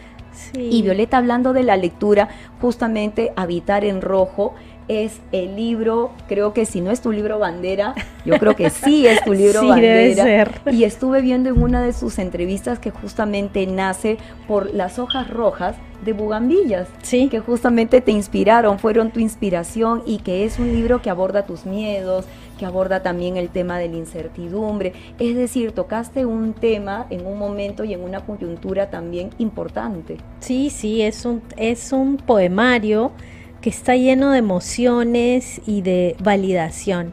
Y 0.55 0.83
Violeta, 0.83 1.19
hablando 1.19 1.53
de 1.53 1.63
la 1.63 1.77
lectura, 1.77 2.29
justamente 2.61 3.33
Habitar 3.37 3.85
en 3.85 4.01
Rojo 4.01 4.55
es 4.91 5.21
el 5.31 5.55
libro, 5.55 6.11
creo 6.27 6.53
que 6.53 6.67
si 6.67 6.81
no 6.81 6.91
es 6.91 7.01
tu 7.01 7.13
libro 7.13 7.39
bandera, 7.39 7.95
yo 8.25 8.39
creo 8.39 8.57
que 8.57 8.71
sí 8.71 9.07
es 9.07 9.23
tu 9.23 9.33
libro 9.35 9.67
bandera. 9.67 10.51
Y 10.73 10.83
estuve 10.83 11.21
viendo 11.21 11.49
en 11.49 11.63
una 11.63 11.81
de 11.81 11.93
sus 11.93 12.19
entrevistas 12.19 12.81
que 12.81 12.91
justamente 12.91 13.65
nace 13.69 14.19
por 14.49 14.75
las 14.75 14.99
hojas 14.99 15.31
rojas 15.31 15.77
de 16.05 16.13
Bugambillas, 16.13 16.89
sí. 17.03 17.29
que 17.29 17.41
justamente 17.41 18.01
te 18.01 18.11
inspiraron, 18.11 18.79
fueron 18.79 19.11
tu 19.11 19.21
inspiración 19.21 20.03
y 20.07 20.19
que 20.19 20.45
es 20.45 20.59
un 20.59 20.73
libro 20.73 21.03
que 21.03 21.11
aborda 21.11 21.45
tus 21.45 21.67
miedos, 21.67 22.25
que 22.59 22.67
aborda 22.67 23.03
también 23.03 23.37
el 23.37 23.49
tema 23.49 23.79
de 23.79 23.89
la 23.89 23.97
incertidumbre. 23.97 24.93
Es 25.19 25.37
decir, 25.37 25.73
tocaste 25.73 26.27
un 26.27 26.53
tema 26.55 27.07
en 27.11 27.27
un 27.27 27.39
momento 27.39 27.85
y 27.85 27.95
en 27.95 28.03
una 28.03 28.21
coyuntura 28.21 28.91
también 28.91 29.31
importante. 29.39 30.17
Sí, 30.41 30.71
sí, 30.71 31.03
es 31.03 31.25
un, 31.25 31.43
es 31.57 31.93
un 31.93 32.17
poemario 32.17 33.13
que 33.61 33.71
está 33.71 33.97
lleno 33.97 34.31
de 34.31 34.39
emociones 34.39 35.61
y 35.67 35.83
de 35.83 36.17
validación. 36.21 37.13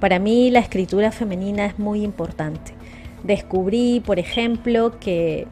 Para 0.00 0.18
mí 0.18 0.50
la 0.50 0.60
escritura 0.60 1.10
femenina 1.10 1.66
es 1.66 1.78
muy 1.78 2.02
importante. 2.02 2.72
Descubrí, 3.22 4.02
por 4.04 4.18
ejemplo, 4.18 4.98
que, 5.00 5.46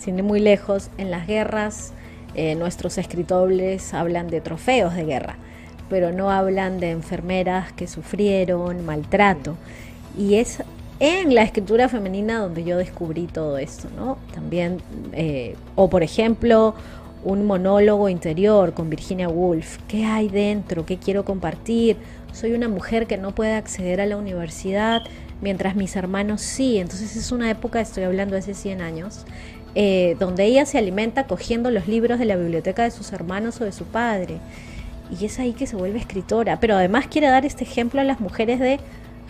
sin 0.00 0.18
ir 0.18 0.24
muy 0.24 0.40
lejos, 0.40 0.90
en 0.98 1.10
las 1.10 1.26
guerras 1.26 1.92
eh, 2.34 2.54
nuestros 2.54 2.98
escritores 2.98 3.92
hablan 3.92 4.28
de 4.28 4.40
trofeos 4.40 4.94
de 4.94 5.04
guerra, 5.04 5.36
pero 5.88 6.12
no 6.12 6.30
hablan 6.30 6.78
de 6.78 6.90
enfermeras 6.90 7.72
que 7.72 7.86
sufrieron 7.86 8.84
maltrato. 8.84 9.56
Y 10.16 10.34
es 10.34 10.62
en 11.00 11.34
la 11.34 11.42
escritura 11.42 11.88
femenina 11.88 12.38
donde 12.38 12.62
yo 12.62 12.76
descubrí 12.76 13.26
todo 13.26 13.58
esto, 13.58 13.88
¿no? 13.96 14.18
También, 14.34 14.82
eh, 15.12 15.56
o 15.74 15.88
por 15.88 16.02
ejemplo, 16.02 16.74
un 17.24 17.46
monólogo 17.46 18.08
interior 18.08 18.72
con 18.72 18.90
Virginia 18.90 19.28
Woolf. 19.28 19.78
¿Qué 19.88 20.04
hay 20.04 20.28
dentro? 20.28 20.86
¿Qué 20.86 20.98
quiero 20.98 21.24
compartir? 21.24 21.96
Soy 22.32 22.52
una 22.52 22.68
mujer 22.68 23.06
que 23.06 23.18
no 23.18 23.34
puede 23.34 23.54
acceder 23.54 24.00
a 24.00 24.06
la 24.06 24.16
universidad 24.16 25.02
mientras 25.40 25.76
mis 25.76 25.96
hermanos 25.96 26.40
sí. 26.40 26.78
Entonces 26.78 27.16
es 27.16 27.32
una 27.32 27.50
época, 27.50 27.80
estoy 27.80 28.04
hablando 28.04 28.34
de 28.34 28.40
hace 28.40 28.54
100 28.54 28.80
años, 28.80 29.24
eh, 29.74 30.16
donde 30.18 30.44
ella 30.44 30.64
se 30.66 30.78
alimenta 30.78 31.26
cogiendo 31.26 31.70
los 31.70 31.88
libros 31.88 32.18
de 32.18 32.24
la 32.24 32.36
biblioteca 32.36 32.84
de 32.84 32.90
sus 32.90 33.12
hermanos 33.12 33.60
o 33.60 33.64
de 33.64 33.72
su 33.72 33.84
padre. 33.84 34.38
Y 35.18 35.24
es 35.24 35.38
ahí 35.40 35.52
que 35.52 35.66
se 35.66 35.76
vuelve 35.76 35.98
escritora. 35.98 36.60
Pero 36.60 36.76
además 36.76 37.06
quiere 37.08 37.28
dar 37.28 37.44
este 37.44 37.64
ejemplo 37.64 38.00
a 38.00 38.04
las 38.04 38.20
mujeres 38.20 38.60
de 38.60 38.78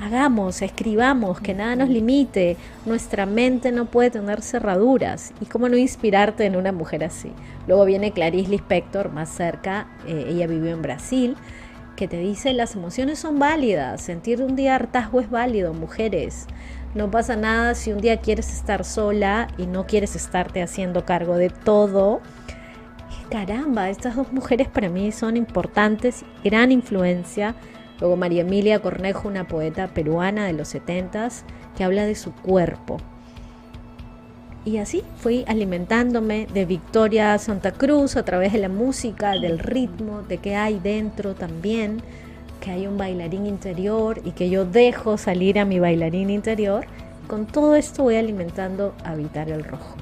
hagamos, 0.01 0.63
escribamos, 0.63 1.41
que 1.41 1.55
nada 1.55 1.77
nos 1.77 1.89
limite. 1.89 2.57
Nuestra 2.87 3.27
mente 3.27 3.71
no 3.73 3.87
puede 3.87 4.11
tener 4.11 4.43
cerraduras. 4.43 5.33
¿Y 5.41 5.47
cómo 5.47 5.69
no 5.69 5.77
inspirarte 5.77 6.45
en 6.47 6.57
una 6.57 6.73
mujer 6.73 7.05
así? 7.05 7.33
Luego 7.67 7.85
viene 7.85 8.13
Clarice 8.13 8.51
Lispector, 8.51 9.13
más 9.13 9.29
cerca, 9.29 9.89
eh, 10.07 10.27
ella 10.29 10.47
vivió 10.47 10.71
en 10.71 10.83
Brasil, 10.83 11.37
que 11.97 12.09
te 12.09 12.19
dice 12.19 12.53
las 12.55 12.77
emociones 12.77 13.19
son 13.19 13.39
válidas, 13.39 14.01
sentir 14.01 14.43
un 14.43 14.57
día 14.57 14.75
hartazgo 14.75 15.21
es 15.21 15.31
válido, 15.31 15.75
mujeres. 15.75 16.47
No 16.95 17.11
pasa 17.11 17.37
nada 17.37 17.75
si 17.75 17.93
un 17.93 18.01
día 18.01 18.21
quieres 18.21 18.53
estar 18.53 18.85
sola 18.85 19.49
y 19.59 19.67
no 19.67 19.87
quieres 19.87 20.17
estarte 20.17 20.63
haciendo 20.63 21.05
cargo 21.05 21.37
de 21.37 21.51
todo. 21.51 22.21
caramba, 23.31 23.91
estas 23.91 24.17
dos 24.17 24.33
mujeres 24.33 24.67
para 24.67 24.89
mí 24.89 25.13
son 25.13 25.37
importantes, 25.37 26.25
gran 26.43 26.73
influencia 26.73 27.55
Luego 28.01 28.17
María 28.17 28.43
Emilia 28.43 28.81
Cornejo, 28.81 29.29
una 29.29 29.47
poeta 29.47 29.89
peruana 29.89 30.47
de 30.47 30.55
los 30.55 30.69
70 30.69 31.29
que 31.77 31.85
habla 31.85 32.05
de 32.05 32.15
su 32.15 32.33
cuerpo. 32.33 32.99
Y 34.65 34.77
así 34.77 35.03
fui 35.17 35.45
alimentándome 35.47 36.47
de 36.53 36.67
Victoria 36.67 37.37
Santa 37.39 37.73
Cruz 37.73 38.17
a 38.17 38.25
través 38.25 38.53
de 38.53 38.59
la 38.59 38.69
música, 38.69 39.33
del 39.33 39.59
ritmo, 39.59 40.23
de 40.23 40.39
qué 40.39 40.55
hay 40.55 40.79
dentro 40.79 41.35
también, 41.35 42.03
que 42.61 42.71
hay 42.71 42.87
un 42.87 42.99
bailarín 42.99 43.47
interior 43.47 44.21
y 44.23 44.33
que 44.33 44.51
yo 44.51 44.67
dejo 44.67 45.17
salir 45.17 45.59
a 45.59 45.65
mi 45.65 45.79
bailarín 45.79 46.29
interior. 46.29 46.85
Con 47.27 47.47
todo 47.47 47.75
esto 47.75 48.03
voy 48.03 48.17
alimentando 48.17 48.95
Habitar 49.03 49.51
el 49.51 49.65
Rojo. 49.65 49.97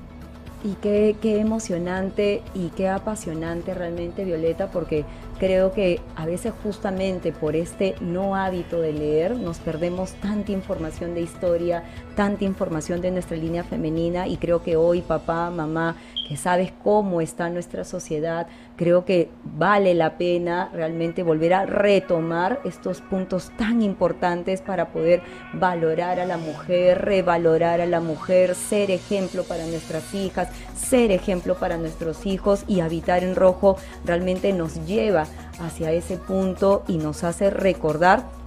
Y 0.65 0.73
qué, 0.83 1.15
qué 1.23 1.39
emocionante 1.39 2.43
y 2.53 2.71
qué 2.71 2.89
apasionante 2.89 3.75
realmente, 3.75 4.25
Violeta, 4.25 4.73
porque 4.73 5.05
Creo 5.39 5.73
que 5.73 6.01
a 6.17 6.27
veces 6.27 6.53
justamente 6.65 7.31
por 7.33 7.55
este 7.55 7.95
no 8.01 8.35
hábito 8.35 8.81
de 8.81 8.93
leer 8.93 9.37
nos 9.37 9.59
perdemos 9.59 10.15
tanta 10.15 10.51
información 10.51 11.15
de 11.15 11.21
historia, 11.21 11.85
tanta 12.19 12.45
información 12.45 13.01
de 13.01 13.13
nuestra 13.13 13.37
línea 13.37 13.63
femenina 13.63 14.27
y 14.27 14.39
creo 14.39 14.61
que 14.61 14.75
hoy 14.75 15.03
papá, 15.03 15.51
mamá 15.51 15.95
que 16.29 16.37
sabes 16.37 16.73
cómo 16.83 17.21
está 17.21 17.49
nuestra 17.49 17.85
sociedad, 17.85 18.49
creo 18.77 19.05
que 19.05 19.31
vale 19.45 19.95
la 19.95 20.19
pena 20.19 20.69
realmente 20.75 21.23
volver 21.23 21.55
a 21.55 21.65
retomar 21.65 22.61
estos 22.65 23.03
puntos 23.03 23.53
tan 23.57 23.83
importantes 23.83 24.63
para 24.63 24.89
poder 24.89 25.23
valorar 25.53 26.19
a 26.19 26.27
la 26.27 26.39
mujer, 26.39 27.03
revalorar 27.03 27.81
a 27.81 27.87
la 27.87 28.01
mujer, 28.01 28.57
ser 28.57 28.91
ejemplo 28.91 29.45
para 29.45 29.65
nuestras 29.67 30.13
hijas, 30.13 30.49
ser 30.77 31.13
ejemplo 31.13 31.55
para 31.55 31.77
nuestros 31.77 32.27
hijos 32.27 32.65
y 32.67 32.81
habitar 32.81 33.23
en 33.23 33.37
rojo 33.37 33.77
realmente 34.05 34.53
nos 34.53 34.85
lleva 34.87 35.25
hacia 35.61 35.93
ese 35.93 36.17
punto 36.17 36.83
y 36.89 36.99
nos 36.99 37.23
hace 37.23 37.49
recordar 37.49 38.38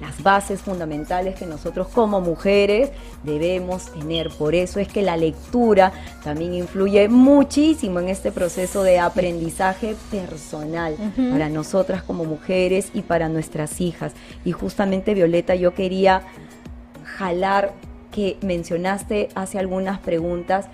las 0.00 0.22
bases 0.22 0.60
fundamentales 0.62 1.34
que 1.38 1.46
nosotros 1.46 1.88
como 1.88 2.20
mujeres 2.20 2.90
debemos 3.22 3.92
tener. 3.92 4.30
Por 4.30 4.54
eso 4.54 4.80
es 4.80 4.88
que 4.88 5.02
la 5.02 5.16
lectura 5.16 5.92
también 6.24 6.54
influye 6.54 7.08
muchísimo 7.08 8.00
en 8.00 8.08
este 8.08 8.32
proceso 8.32 8.82
de 8.82 8.98
aprendizaje 8.98 9.96
personal 10.10 10.96
para 11.30 11.48
nosotras 11.48 12.02
como 12.02 12.24
mujeres 12.24 12.90
y 12.94 13.02
para 13.02 13.28
nuestras 13.28 13.80
hijas. 13.80 14.12
Y 14.44 14.52
justamente 14.52 15.14
Violeta, 15.14 15.54
yo 15.54 15.74
quería 15.74 16.22
jalar 17.04 17.72
que 18.10 18.38
mencionaste 18.42 19.28
hace 19.34 19.58
algunas 19.58 19.98
preguntas 20.00 20.66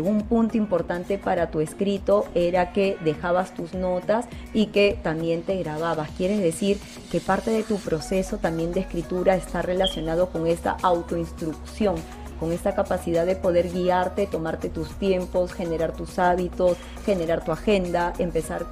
un 0.00 0.22
punto 0.22 0.56
importante 0.56 1.18
para 1.18 1.50
tu 1.50 1.60
escrito 1.60 2.26
era 2.34 2.72
que 2.72 2.96
dejabas 3.04 3.54
tus 3.54 3.74
notas 3.74 4.26
y 4.52 4.66
que 4.66 4.98
también 5.02 5.42
te 5.42 5.56
grababas. 5.56 6.10
Quiere 6.16 6.38
decir 6.38 6.78
que 7.10 7.20
parte 7.20 7.50
de 7.50 7.62
tu 7.62 7.76
proceso 7.76 8.38
también 8.38 8.72
de 8.72 8.80
escritura 8.80 9.36
está 9.36 9.62
relacionado 9.62 10.30
con 10.30 10.46
esta 10.46 10.76
autoinstrucción 10.82 11.96
con 12.40 12.52
esta 12.52 12.74
capacidad 12.74 13.24
de 13.24 13.36
poder 13.36 13.70
guiarte, 13.72 14.26
tomarte 14.26 14.68
tus 14.68 14.90
tiempos, 14.98 15.52
generar 15.52 15.92
tus 15.92 16.18
hábitos, 16.18 16.76
generar 17.06 17.44
tu 17.44 17.52
agenda, 17.52 18.12
empezar 18.18 18.66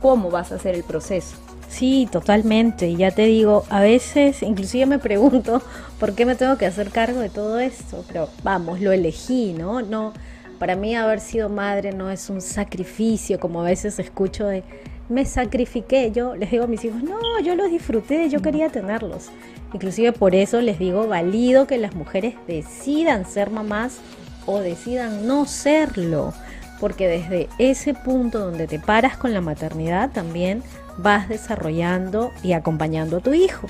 cómo 0.00 0.30
vas 0.30 0.52
a 0.52 0.56
hacer 0.56 0.74
el 0.74 0.84
proceso. 0.84 1.36
Sí, 1.68 2.08
totalmente. 2.10 2.88
Y 2.88 2.96
ya 2.96 3.10
te 3.10 3.26
digo, 3.26 3.64
a 3.68 3.80
veces 3.80 4.42
inclusive 4.42 4.86
me 4.86 4.98
pregunto 4.98 5.62
por 6.00 6.14
qué 6.14 6.24
me 6.24 6.34
tengo 6.34 6.56
que 6.56 6.66
hacer 6.66 6.90
cargo 6.90 7.20
de 7.20 7.28
todo 7.28 7.58
esto. 7.58 8.04
Pero 8.08 8.28
vamos, 8.42 8.80
lo 8.80 8.90
elegí, 8.92 9.52
¿no? 9.52 9.82
No, 9.82 10.12
para 10.58 10.76
mí 10.76 10.94
haber 10.94 11.20
sido 11.20 11.48
madre 11.48 11.92
no 11.92 12.10
es 12.10 12.30
un 12.30 12.40
sacrificio, 12.40 13.38
como 13.38 13.60
a 13.60 13.64
veces 13.64 13.98
escucho 13.98 14.46
de, 14.46 14.64
me 15.08 15.24
sacrifiqué. 15.24 16.10
Yo 16.12 16.34
les 16.34 16.50
digo 16.50 16.64
a 16.64 16.66
mis 16.66 16.84
hijos, 16.84 17.02
no, 17.02 17.40
yo 17.40 17.54
los 17.54 17.70
disfruté, 17.70 18.28
yo 18.28 18.40
quería 18.42 18.68
tenerlos. 18.68 19.28
Inclusive 19.72 20.12
por 20.12 20.34
eso 20.34 20.60
les 20.60 20.78
digo, 20.78 21.06
valido 21.06 21.66
que 21.66 21.78
las 21.78 21.94
mujeres 21.94 22.34
decidan 22.46 23.26
ser 23.26 23.50
mamás 23.50 23.98
o 24.46 24.58
decidan 24.58 25.26
no 25.26 25.46
serlo. 25.46 26.32
Porque 26.80 27.08
desde 27.08 27.48
ese 27.58 27.94
punto 27.94 28.38
donde 28.38 28.66
te 28.66 28.78
paras 28.78 29.16
con 29.16 29.34
la 29.34 29.40
maternidad 29.40 30.10
también 30.10 30.62
vas 30.96 31.28
desarrollando 31.28 32.30
y 32.42 32.52
acompañando 32.52 33.18
a 33.18 33.20
tu 33.20 33.34
hijo. 33.34 33.66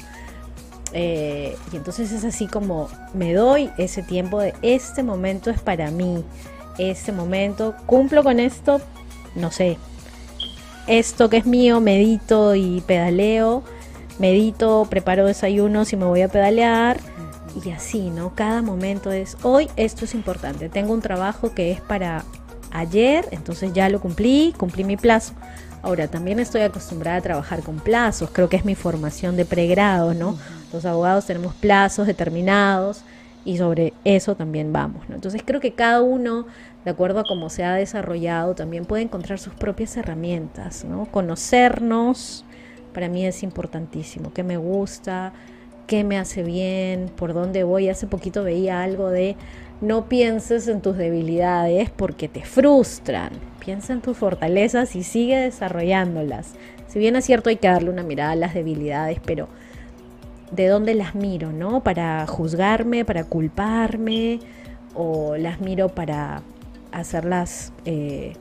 Eh, 0.93 1.57
y 1.73 1.77
entonces 1.77 2.13
es 2.13 2.25
así 2.25 2.47
como 2.47 2.89
me 3.13 3.35
doy 3.35 3.71
ese 3.77 4.03
tiempo 4.03 4.41
de 4.41 4.55
este 4.63 5.03
momento 5.03 5.51
es 5.51 5.61
para 5.61 5.91
mí 5.91 6.25
este 6.79 7.13
momento, 7.13 7.75
cumplo 7.87 8.23
con 8.23 8.41
esto, 8.41 8.81
no 9.35 9.51
sé, 9.51 9.77
esto 10.87 11.29
que 11.29 11.39
es 11.39 11.47
mío, 11.47 11.81
medito 11.81 12.55
y 12.55 12.81
pedaleo, 12.87 13.63
medito, 14.19 14.87
preparo 14.89 15.27
desayunos 15.27 15.93
y 15.93 15.97
me 15.97 16.07
voy 16.07 16.23
a 16.23 16.29
pedalear 16.29 16.99
y 17.65 17.71
así, 17.71 18.11
¿no? 18.11 18.35
Cada 18.35 18.63
momento 18.63 19.13
es, 19.13 19.37
hoy 19.43 19.69
esto 19.77 20.05
es 20.05 20.15
importante, 20.15 20.69
tengo 20.69 20.93
un 20.93 21.03
trabajo 21.03 21.55
que 21.55 21.73
es 21.73 21.81
para 21.81 22.25
ayer, 22.71 23.27
entonces 23.31 23.73
ya 23.73 23.89
lo 23.89 24.01
cumplí, 24.01 24.55
cumplí 24.57 24.85
mi 24.85 24.97
plazo. 24.97 25.35
Ahora, 25.83 26.09
también 26.09 26.41
estoy 26.41 26.63
acostumbrada 26.63 27.19
a 27.19 27.23
trabajar 27.23 27.63
con 27.63 27.77
plazos, 27.77 28.31
creo 28.33 28.49
que 28.49 28.57
es 28.57 28.65
mi 28.65 28.75
formación 28.75 29.37
de 29.37 29.45
pregrado, 29.45 30.13
¿no? 30.13 30.37
Los 30.73 30.85
abogados 30.85 31.27
tenemos 31.27 31.55
plazos 31.55 32.07
determinados 32.07 33.03
y 33.45 33.59
sobre 33.59 33.95
eso 34.05 34.35
también 34.35 34.73
vamos, 34.73 35.09
¿no? 35.09 35.15
Entonces 35.15 35.43
creo 35.45 35.61
que 35.61 35.73
cada 35.73 36.03
uno 36.03 36.47
de 36.89 36.93
acuerdo 36.93 37.21
a 37.21 37.25
cómo 37.25 37.51
se 37.51 37.65
ha 37.65 37.75
desarrollado, 37.75 38.55
también 38.55 38.87
puede 38.87 39.03
encontrar 39.03 39.39
sus 39.39 39.53
propias 39.53 39.95
herramientas, 39.99 40.87
¿no? 40.87 41.05
Conocernos, 41.05 42.47
para 42.95 43.11
mí 43.11 43.27
es 43.27 43.43
importantísimo, 43.43 44.33
qué 44.33 44.43
me 44.43 44.57
gusta, 44.57 45.35
qué 45.87 46.03
me 46.03 46.17
hace 46.17 46.43
bien, 46.43 47.11
por 47.15 47.35
dónde 47.35 47.63
voy. 47.63 47.91
Hace 47.91 48.07
poquito 48.07 48.43
veía 48.43 48.83
algo 48.83 49.11
de 49.11 49.37
no 49.83 50.09
pienses 50.09 50.67
en 50.67 50.81
tus 50.81 50.97
debilidades 50.97 51.91
porque 51.91 52.27
te 52.27 52.43
frustran. 52.43 53.33
Piensa 53.63 53.93
en 53.93 54.01
tus 54.01 54.17
fortalezas 54.17 54.97
y 54.97 55.03
sigue 55.03 55.37
desarrollándolas. 55.37 56.55
Si 56.87 56.99
bien 56.99 57.17
es 57.17 57.27
cierto 57.27 57.51
hay 57.51 57.57
que 57.57 57.69
darle 57.69 57.91
una 57.91 58.03
mirada 58.03 58.31
a 58.31 58.37
las 58.37 58.55
debilidades, 58.55 59.21
pero 59.27 59.51
¿de 60.53 60.69
dónde 60.69 60.95
las 60.95 61.15
miro, 61.15 61.53
no? 61.53 61.83
Para 61.83 62.27
juzgarme, 62.27 63.05
para 63.05 63.25
culparme 63.25 64.41
o 64.95 65.37
las 65.37 65.61
miro 65.61 65.91
para 65.91 66.41
hacerlas, 66.93 67.73
eh, 67.85 68.35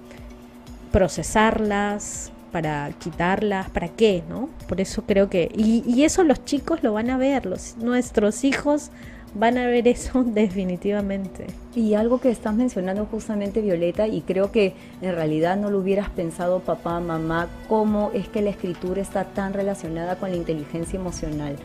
procesarlas, 0.92 2.32
para 2.52 2.90
quitarlas, 2.92 3.70
¿para 3.70 3.90
qué? 3.90 4.24
¿no? 4.30 4.50
Por 4.68 4.82
eso 4.82 5.04
creo 5.04 5.30
que, 5.30 5.52
y, 5.56 6.04
eso 6.04 6.24
los 6.24 6.44
chicos 6.46 6.84
lo 6.84 6.94
van 6.94 7.10
a 7.10 7.18
ver, 7.18 7.46
los, 7.46 7.78
nuestros 7.78 8.44
hijos 8.44 8.90
van 9.36 9.58
a 9.58 9.68
ver 9.68 9.88
eso 9.88 10.24
definitivamente. 10.26 11.48
Y 11.76 11.94
algo 11.94 12.20
que 12.20 12.30
estás 12.30 12.56
mencionando 12.56 13.06
justamente, 13.06 13.62
Violeta, 13.62 14.08
y 14.08 14.22
creo 14.22 14.52
que 14.52 14.74
en 15.02 15.14
realidad 15.14 15.58
no 15.58 15.70
lo 15.70 15.80
hubieras 15.80 16.10
pensado 16.10 16.60
papá, 16.60 17.00
mamá, 17.00 17.48
cómo 17.68 18.12
es 18.14 18.28
que 18.28 18.42
la 18.42 18.50
escritura 18.50 19.02
está 19.02 19.26
tan 19.26 19.54
relacionada 19.54 20.16
con 20.18 20.32
la 20.32 20.38
inteligencia 20.38 21.00
emocional. 21.00 21.56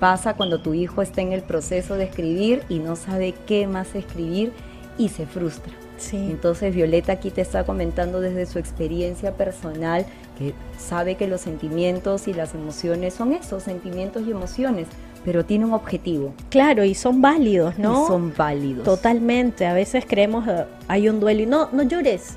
Pasa 0.00 0.34
cuando 0.34 0.60
tu 0.60 0.74
hijo 0.74 1.02
está 1.02 1.20
en 1.20 1.32
el 1.32 1.42
proceso 1.42 1.94
de 1.94 2.04
escribir 2.04 2.64
y 2.68 2.80
no 2.80 2.96
sabe 2.96 3.34
qué 3.46 3.68
más 3.68 3.94
escribir 3.94 4.52
y 4.98 5.10
se 5.10 5.26
frustra. 5.26 5.81
Entonces 6.12 6.74
Violeta 6.74 7.12
aquí 7.12 7.30
te 7.30 7.40
está 7.40 7.64
comentando 7.64 8.20
desde 8.20 8.46
su 8.46 8.58
experiencia 8.58 9.36
personal 9.36 10.04
que 10.38 10.54
sabe 10.78 11.16
que 11.16 11.26
los 11.26 11.40
sentimientos 11.40 12.28
y 12.28 12.34
las 12.34 12.54
emociones 12.54 13.14
son 13.14 13.32
esos, 13.32 13.62
sentimientos 13.62 14.24
y 14.26 14.30
emociones, 14.30 14.88
pero 15.24 15.44
tiene 15.44 15.64
un 15.64 15.74
objetivo. 15.74 16.34
Claro, 16.50 16.84
y 16.84 16.94
son 16.94 17.20
válidos, 17.20 17.78
¿no? 17.78 18.06
son 18.06 18.32
válidos. 18.36 18.84
Totalmente. 18.84 19.66
A 19.66 19.74
veces 19.74 20.04
creemos 20.06 20.46
eh, 20.48 20.64
hay 20.88 21.08
un 21.08 21.20
duelo 21.20 21.42
y 21.42 21.46
no, 21.46 21.68
no 21.72 21.82
llores. 21.82 22.36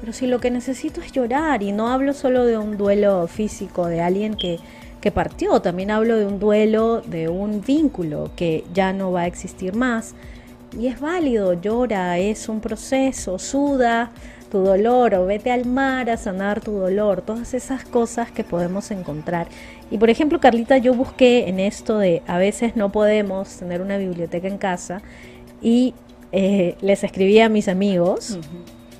Pero 0.00 0.12
si 0.12 0.26
lo 0.26 0.40
que 0.40 0.50
necesito 0.50 1.00
es 1.00 1.12
llorar, 1.12 1.62
y 1.62 1.72
no 1.72 1.88
hablo 1.88 2.12
solo 2.12 2.44
de 2.44 2.58
un 2.58 2.76
duelo 2.76 3.26
físico 3.26 3.86
de 3.86 4.02
alguien 4.02 4.34
que, 4.34 4.58
que 5.00 5.10
partió, 5.10 5.60
también 5.62 5.90
hablo 5.90 6.16
de 6.16 6.26
un 6.26 6.38
duelo 6.38 7.00
de 7.00 7.28
un 7.28 7.62
vínculo 7.62 8.30
que 8.36 8.64
ya 8.74 8.92
no 8.92 9.12
va 9.12 9.22
a 9.22 9.26
existir 9.26 9.74
más 9.74 10.14
y 10.78 10.86
es 10.88 11.00
válido, 11.00 11.54
llora, 11.54 12.18
es 12.18 12.48
un 12.48 12.60
proceso, 12.60 13.38
suda 13.38 14.10
tu 14.54 14.60
dolor 14.60 15.16
o 15.16 15.26
vete 15.26 15.50
al 15.50 15.66
mar 15.66 16.08
a 16.08 16.16
sanar 16.16 16.60
tu 16.60 16.70
dolor, 16.70 17.22
todas 17.22 17.54
esas 17.54 17.84
cosas 17.84 18.30
que 18.30 18.44
podemos 18.44 18.92
encontrar. 18.92 19.48
Y 19.90 19.98
por 19.98 20.10
ejemplo, 20.10 20.38
Carlita, 20.38 20.78
yo 20.78 20.94
busqué 20.94 21.48
en 21.48 21.58
esto 21.58 21.98
de 21.98 22.22
a 22.28 22.38
veces 22.38 22.76
no 22.76 22.92
podemos 22.92 23.48
tener 23.56 23.82
una 23.82 23.96
biblioteca 23.96 24.46
en 24.46 24.58
casa 24.58 25.02
y 25.60 25.92
eh, 26.30 26.76
les 26.80 27.02
escribí 27.02 27.40
a 27.40 27.48
mis 27.48 27.66
amigos. 27.66 28.38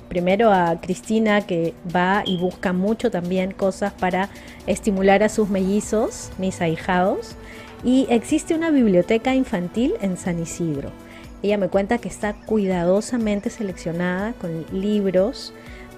Primero 0.09 0.51
a 0.51 0.81
Cristina 0.81 1.39
que 1.47 1.73
va 1.95 2.23
y 2.25 2.35
busca 2.35 2.73
mucho 2.73 3.09
también 3.09 3.51
cosas 3.51 3.93
para 3.93 4.27
estimular 4.67 5.23
a 5.23 5.29
sus 5.29 5.49
mellizos, 5.49 6.31
mis 6.37 6.59
ahijados. 6.59 7.37
Y 7.81 8.07
existe 8.09 8.55
una 8.55 8.71
biblioteca 8.71 9.33
infantil 9.33 9.93
en 10.01 10.17
San 10.17 10.41
Isidro. 10.41 10.91
Ella 11.45 11.59
me 11.59 11.69
cuenta 11.69 11.99
que 11.99 12.09
está 12.09 12.33
cuidadosamente 12.33 13.51
seleccionada 13.51 14.33
con 14.33 14.65
libros 14.71 15.53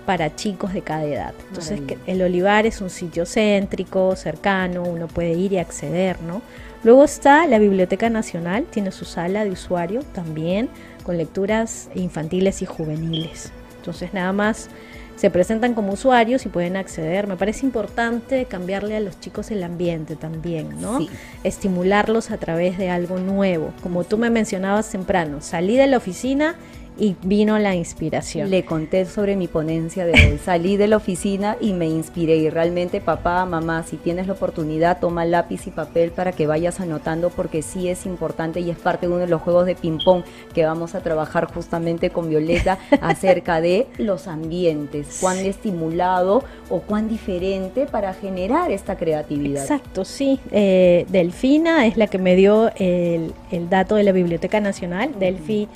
para 0.05 0.35
chicos 0.35 0.73
de 0.73 0.81
cada 0.81 1.05
edad. 1.05 1.33
Entonces, 1.47 1.79
el 2.05 2.21
Olivar 2.21 2.65
es 2.65 2.81
un 2.81 2.89
sitio 2.89 3.25
céntrico, 3.25 4.17
cercano, 4.17 4.83
uno 4.83 5.07
puede 5.07 5.31
ir 5.31 5.53
y 5.53 5.57
acceder, 5.57 6.21
¿no? 6.21 6.41
Luego 6.83 7.05
está 7.05 7.47
la 7.47 7.59
Biblioteca 7.59 8.09
Nacional, 8.09 8.65
tiene 8.69 8.91
su 8.91 9.05
sala 9.05 9.45
de 9.45 9.51
usuario 9.51 10.01
también, 10.13 10.67
con 11.03 11.17
lecturas 11.17 11.89
infantiles 11.95 12.61
y 12.61 12.65
juveniles. 12.65 13.53
Entonces, 13.77 14.13
nada 14.13 14.33
más 14.33 14.69
se 15.17 15.29
presentan 15.31 15.73
como 15.73 15.93
usuarios 15.93 16.45
y 16.45 16.49
pueden 16.49 16.77
acceder. 16.77 17.27
Me 17.27 17.35
parece 17.35 17.65
importante 17.65 18.45
cambiarle 18.45 18.95
a 18.95 18.99
los 18.99 19.19
chicos 19.19 19.51
el 19.51 19.63
ambiente 19.63 20.15
también, 20.15 20.79
¿no? 20.79 20.99
Estimularlos 21.43 22.31
a 22.31 22.37
través 22.37 22.77
de 22.77 22.89
algo 22.89 23.17
nuevo. 23.17 23.73
Como 23.83 24.03
tú 24.03 24.17
me 24.17 24.29
mencionabas 24.29 24.89
temprano, 24.89 25.41
salí 25.41 25.75
de 25.75 25.87
la 25.87 25.97
oficina 25.97 26.55
y 26.99 27.15
vino 27.23 27.57
la 27.59 27.75
inspiración. 27.75 28.49
Le 28.49 28.65
conté 28.65 29.05
sobre 29.05 29.35
mi 29.35 29.47
ponencia 29.47 30.05
de 30.05 30.13
hoy. 30.13 30.39
Salí 30.43 30.77
de 30.77 30.87
la 30.87 30.97
oficina 30.97 31.57
y 31.59 31.73
me 31.73 31.87
inspiré. 31.87 32.37
Y 32.37 32.49
realmente, 32.49 33.01
papá, 33.01 33.45
mamá, 33.45 33.83
si 33.83 33.97
tienes 33.97 34.27
la 34.27 34.33
oportunidad, 34.33 34.99
toma 34.99 35.25
lápiz 35.25 35.67
y 35.67 35.71
papel 35.71 36.11
para 36.11 36.31
que 36.31 36.47
vayas 36.47 36.79
anotando, 36.79 37.29
porque 37.29 37.61
sí 37.61 37.89
es 37.89 38.05
importante 38.05 38.59
y 38.59 38.69
es 38.69 38.77
parte 38.77 39.07
de 39.07 39.13
uno 39.13 39.21
de 39.21 39.27
los 39.27 39.41
juegos 39.41 39.65
de 39.65 39.75
ping-pong 39.75 40.23
que 40.53 40.65
vamos 40.65 40.95
a 40.95 41.01
trabajar 41.01 41.51
justamente 41.53 42.09
con 42.09 42.29
Violeta 42.29 42.79
acerca 43.01 43.61
de 43.61 43.87
los 43.97 44.27
ambientes. 44.27 45.17
Cuán 45.21 45.37
estimulado 45.37 46.43
o 46.69 46.79
cuán 46.81 47.07
diferente 47.07 47.85
para 47.85 48.13
generar 48.13 48.71
esta 48.71 48.97
creatividad. 48.97 49.63
Exacto, 49.63 50.05
sí. 50.05 50.39
Eh, 50.51 51.05
Delfina 51.09 51.85
es 51.85 51.97
la 51.97 52.07
que 52.07 52.17
me 52.17 52.35
dio 52.35 52.71
el, 52.75 53.33
dato 53.69 53.95
de 53.95 54.03
la 54.03 54.11
Biblioteca 54.11 54.59
Nacional. 54.59 55.11
Delfi 55.19 55.67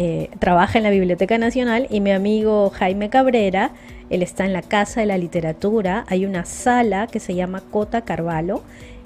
eh, 0.00 0.30
trabaja 0.38 0.78
en 0.78 0.84
la 0.84 0.90
Biblioteca 0.90 1.38
Nacional 1.38 1.88
y 1.90 2.00
mi 2.00 2.12
amigo 2.12 2.70
Jaime 2.70 3.10
Cabrera, 3.10 3.72
él 4.10 4.22
está 4.22 4.46
en 4.46 4.52
la 4.52 4.62
Casa 4.62 5.00
de 5.00 5.06
la 5.06 5.18
Literatura, 5.18 6.04
hay 6.06 6.24
una 6.24 6.44
sala 6.44 7.08
que 7.08 7.18
se 7.18 7.34
llama 7.34 7.64
Cota 7.68 8.02
Carvalho, 8.02 8.62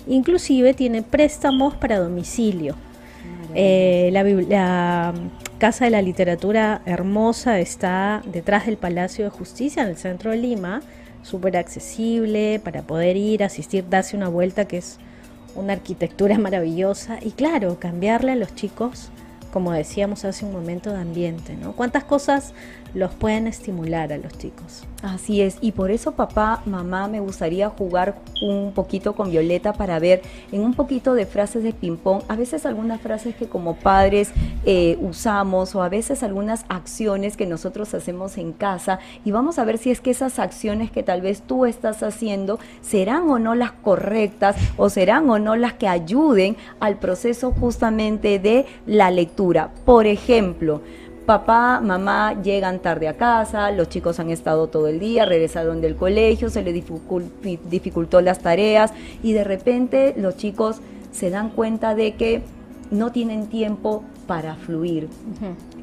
inclusive 0.06 0.74
tiene 0.74 1.00
préstamos 1.00 1.74
para 1.76 1.98
domicilio. 1.98 2.76
Eh, 3.54 4.10
la, 4.12 5.14
Casa 5.56 5.86
de 5.86 5.92
la 5.92 6.02
Literatura 6.02 6.82
hermosa 6.84 7.58
está 7.58 8.20
detrás 8.30 8.66
del 8.66 8.76
Palacio 8.76 9.24
de 9.24 9.30
Justicia 9.30 9.84
en 9.84 9.88
el 9.88 9.96
centro 9.96 10.32
de 10.32 10.36
Lima, 10.36 10.82
súper 11.22 11.56
accesible 11.56 12.60
para 12.62 12.82
poder 12.82 13.16
ir, 13.16 13.44
asistir, 13.44 13.88
darse 13.88 14.14
una 14.14 14.28
vuelta 14.28 14.66
que 14.66 14.76
es 14.76 14.98
una 15.54 15.72
arquitectura 15.72 16.36
maravillosa. 16.48 17.18
Y 17.22 17.30
claro, 17.30 17.78
cambiarle 17.80 18.32
a 18.32 18.36
los 18.36 18.54
chicos 18.54 19.10
como 19.52 19.72
decíamos 19.72 20.24
hace 20.24 20.46
un 20.46 20.52
momento, 20.52 20.90
de 20.90 21.00
ambiente, 21.00 21.56
¿no? 21.56 21.72
¿Cuántas 21.72 22.04
cosas 22.04 22.54
los 22.94 23.12
pueden 23.14 23.46
estimular 23.46 24.12
a 24.12 24.18
los 24.18 24.36
chicos? 24.38 24.84
Así 25.02 25.42
es, 25.42 25.58
y 25.60 25.72
por 25.72 25.90
eso 25.90 26.12
papá, 26.12 26.62
mamá, 26.64 27.08
me 27.08 27.20
gustaría 27.20 27.68
jugar 27.68 28.16
un 28.40 28.72
poquito 28.72 29.14
con 29.14 29.30
Violeta 29.30 29.72
para 29.72 29.98
ver 29.98 30.22
en 30.52 30.62
un 30.62 30.74
poquito 30.74 31.14
de 31.14 31.26
frases 31.26 31.64
de 31.64 31.72
ping-pong, 31.72 32.22
a 32.28 32.36
veces 32.36 32.64
algunas 32.64 33.00
frases 33.00 33.34
que 33.34 33.46
como 33.46 33.74
padres 33.74 34.30
eh, 34.64 34.96
usamos 35.00 35.74
o 35.74 35.82
a 35.82 35.88
veces 35.88 36.22
algunas 36.22 36.64
acciones 36.68 37.36
que 37.36 37.46
nosotros 37.46 37.92
hacemos 37.94 38.38
en 38.38 38.52
casa 38.52 39.00
y 39.24 39.32
vamos 39.32 39.58
a 39.58 39.64
ver 39.64 39.76
si 39.76 39.90
es 39.90 40.00
que 40.00 40.12
esas 40.12 40.38
acciones 40.38 40.90
que 40.90 41.02
tal 41.02 41.20
vez 41.20 41.42
tú 41.42 41.66
estás 41.66 42.02
haciendo 42.02 42.58
serán 42.80 43.28
o 43.28 43.38
no 43.38 43.54
las 43.54 43.72
correctas 43.72 44.56
o 44.76 44.88
serán 44.88 45.28
o 45.28 45.38
no 45.38 45.56
las 45.56 45.74
que 45.74 45.88
ayuden 45.88 46.56
al 46.80 46.98
proceso 46.98 47.50
justamente 47.50 48.38
de 48.38 48.66
la 48.86 49.10
lectura. 49.10 49.41
Por 49.84 50.06
ejemplo, 50.06 50.80
Papá, 51.26 51.80
mamá 51.80 52.42
llegan 52.42 52.80
tarde 52.80 53.06
a 53.06 53.16
casa, 53.16 53.70
los 53.70 53.88
chicos 53.88 54.18
han 54.18 54.30
estado 54.30 54.66
todo 54.66 54.88
el 54.88 54.98
día, 54.98 55.24
regresaron 55.24 55.80
del 55.80 55.94
colegio, 55.94 56.50
se 56.50 56.62
les 56.62 56.74
dificultó 57.70 58.20
las 58.20 58.40
tareas 58.40 58.92
y 59.22 59.32
de 59.32 59.44
repente 59.44 60.14
los 60.16 60.36
chicos 60.36 60.80
se 61.12 61.30
dan 61.30 61.50
cuenta 61.50 61.94
de 61.94 62.14
que 62.14 62.42
no 62.90 63.12
tienen 63.12 63.46
tiempo 63.46 64.02
para 64.26 64.56
fluir. 64.56 65.08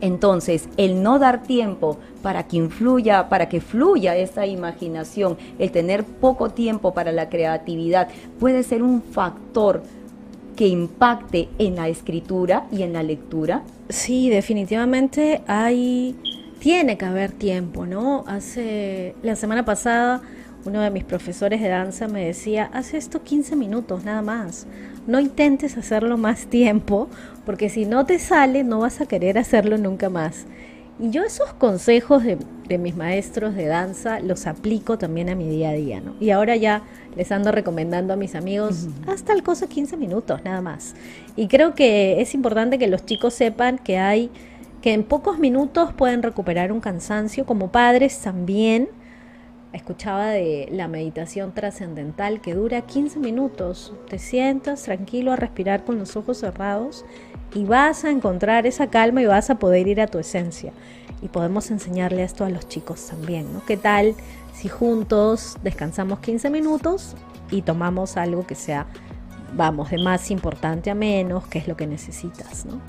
Entonces, 0.02 0.68
el 0.76 1.02
no 1.02 1.20
dar 1.20 1.44
tiempo 1.44 1.98
para 2.22 2.44
que 2.44 2.58
influya, 2.58 3.30
para 3.30 3.48
que 3.48 3.62
fluya 3.62 4.18
esa 4.18 4.46
imaginación, 4.46 5.38
el 5.58 5.72
tener 5.72 6.04
poco 6.04 6.50
tiempo 6.50 6.94
para 6.94 7.14
la 7.14 7.30
creatividad, 7.30 8.10
puede 8.40 8.64
ser 8.64 8.84
un 8.84 9.02
factor 9.02 9.84
que 10.60 10.68
impacte 10.68 11.48
en 11.58 11.78
la 11.78 11.88
escritura 11.88 12.68
y 12.70 12.84
en 12.84 12.92
la 12.92 13.02
lectura? 13.02 13.64
Sí, 13.88 14.30
definitivamente 14.30 15.42
hay, 15.48 16.18
tiene 16.60 16.98
que 16.98 17.06
haber 17.06 17.32
tiempo, 17.32 17.86
¿no? 17.86 18.26
Hace, 18.28 19.16
la 19.24 19.38
semana 19.38 19.64
pasada 19.64 20.22
uno 20.66 20.82
de 20.82 20.92
mis 20.92 21.06
profesores 21.06 21.62
de 21.62 21.70
danza 21.70 22.10
me 22.10 22.26
decía, 22.26 22.70
haz 22.74 22.94
esto 22.94 23.24
15 23.24 23.56
minutos 23.56 24.04
nada 24.04 24.22
más, 24.22 24.68
no 25.08 25.22
intentes 25.22 25.78
hacerlo 25.78 26.18
más 26.18 26.48
tiempo, 26.48 27.08
porque 27.46 27.70
si 27.70 27.86
no 27.86 28.06
te 28.06 28.20
sale 28.20 28.66
no 28.66 28.80
vas 28.80 29.00
a 29.00 29.06
querer 29.06 29.38
hacerlo 29.38 29.78
nunca 29.78 30.10
más. 30.10 30.46
Y 31.00 31.12
yo 31.12 31.24
esos 31.24 31.54
consejos 31.54 32.24
de, 32.26 32.78
mis 32.78 32.98
maestros 32.98 33.56
de 33.56 33.66
danza 33.68 34.20
los 34.20 34.46
aplico 34.46 34.98
también 34.98 35.30
a 35.30 35.36
mi 35.36 35.48
día 35.48 35.70
a 35.70 35.74
día, 35.74 36.02
¿no? 36.02 36.16
Y 36.20 36.32
ahora 36.32 36.58
ya 36.58 36.84
les 37.20 37.34
ando 37.34 37.52
recomendando 37.52 38.14
a 38.14 38.16
mis 38.16 38.34
amigos 38.34 38.88
hasta 39.06 39.34
el 39.34 39.44
cosa 39.44 39.68
15 39.68 39.98
minutos, 39.98 40.42
nada 40.46 40.62
más. 40.62 40.96
Y 41.36 41.50
creo 41.50 41.76
que 41.76 42.22
es 42.22 42.34
importante 42.34 42.80
que 42.80 42.88
los 42.88 43.06
chicos 43.06 43.34
sepan 43.34 43.78
que 43.78 43.98
hay, 43.98 44.32
que 44.82 44.94
en 44.94 45.04
pocos 45.04 45.38
minutos 45.38 45.92
pueden 45.92 46.24
recuperar 46.24 46.72
un 46.72 46.80
cansancio, 46.80 47.46
como 47.46 47.74
padres 47.74 48.18
también. 48.20 48.88
Escuchaba 49.74 50.28
de 50.28 50.70
la 50.72 50.88
meditación 50.88 51.54
trascendental 51.54 52.40
que 52.40 52.54
dura 52.54 52.84
15 52.84 53.20
minutos. 53.20 53.94
Te 54.08 54.18
sientas 54.18 54.84
tranquilo 54.84 55.34
a 55.34 55.36
respirar 55.36 55.84
con 55.84 56.00
los 56.00 56.16
ojos 56.16 56.38
cerrados 56.38 57.04
y 57.54 57.66
vas 57.66 58.06
a 58.06 58.12
encontrar 58.12 58.66
esa 58.66 58.88
calma 58.88 59.22
y 59.22 59.26
vas 59.26 59.50
a 59.50 59.60
poder 59.60 59.90
ir 59.90 60.00
a 60.00 60.08
tu 60.08 60.20
esencia. 60.20 60.72
Y 61.22 61.28
podemos 61.28 61.70
enseñarle 61.70 62.24
esto 62.24 62.46
a 62.46 62.50
los 62.50 62.70
chicos 62.70 63.08
también, 63.08 63.52
¿no? 63.52 63.62
¿Qué 63.66 63.76
tal 63.76 64.16
si 64.60 64.68
juntos 64.68 65.56
descansamos 65.64 66.20
15 66.20 66.50
minutos 66.50 67.16
y 67.50 67.62
tomamos 67.62 68.18
algo 68.18 68.46
que 68.46 68.56
sea, 68.56 68.88
vamos, 69.56 69.90
de 69.90 70.00
más 70.00 70.32
importante 70.32 70.92
a 70.92 70.96
menos, 70.96 71.48
que 71.48 71.60
es 71.60 71.68
lo 71.70 71.78
que 71.78 71.88
necesitas, 71.88 72.66
¿no? 72.66 72.82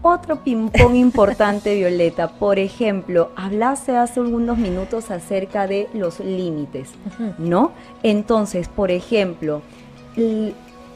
Otro 0.00 0.42
ping-pong 0.42 0.94
importante, 0.94 1.74
Violeta. 1.74 2.38
Por 2.38 2.58
ejemplo, 2.58 3.30
hablaste 3.36 3.94
hace 3.94 4.20
algunos 4.20 4.56
minutos 4.56 5.10
acerca 5.10 5.66
de 5.66 5.86
los 5.92 6.18
límites, 6.20 6.92
¿no? 7.36 7.72
Entonces, 8.02 8.66
por 8.66 8.90
ejemplo, 8.90 9.60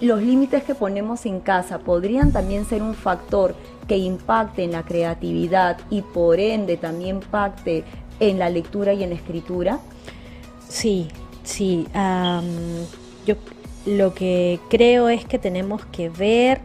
los 0.00 0.22
límites 0.22 0.64
que 0.64 0.74
ponemos 0.74 1.26
en 1.26 1.40
casa 1.40 1.78
podrían 1.78 2.32
también 2.32 2.64
ser 2.64 2.82
un 2.82 2.94
factor 2.94 3.54
que 3.86 3.98
impacte 3.98 4.62
en 4.62 4.72
la 4.72 4.84
creatividad 4.84 5.76
y 5.90 6.02
por 6.02 6.38
ende 6.38 6.76
también 6.76 7.16
impacte 7.16 7.84
en 8.20 8.38
la 8.38 8.50
lectura 8.50 8.92
y 8.92 9.02
en 9.02 9.10
la 9.10 9.16
escritura? 9.16 9.80
Sí, 10.68 11.08
sí. 11.42 11.86
yo 13.26 13.34
lo 13.86 14.14
que 14.14 14.60
creo 14.68 15.08
es 15.08 15.24
que 15.24 15.38
tenemos 15.38 15.84
que 15.86 16.08
ver 16.10 16.60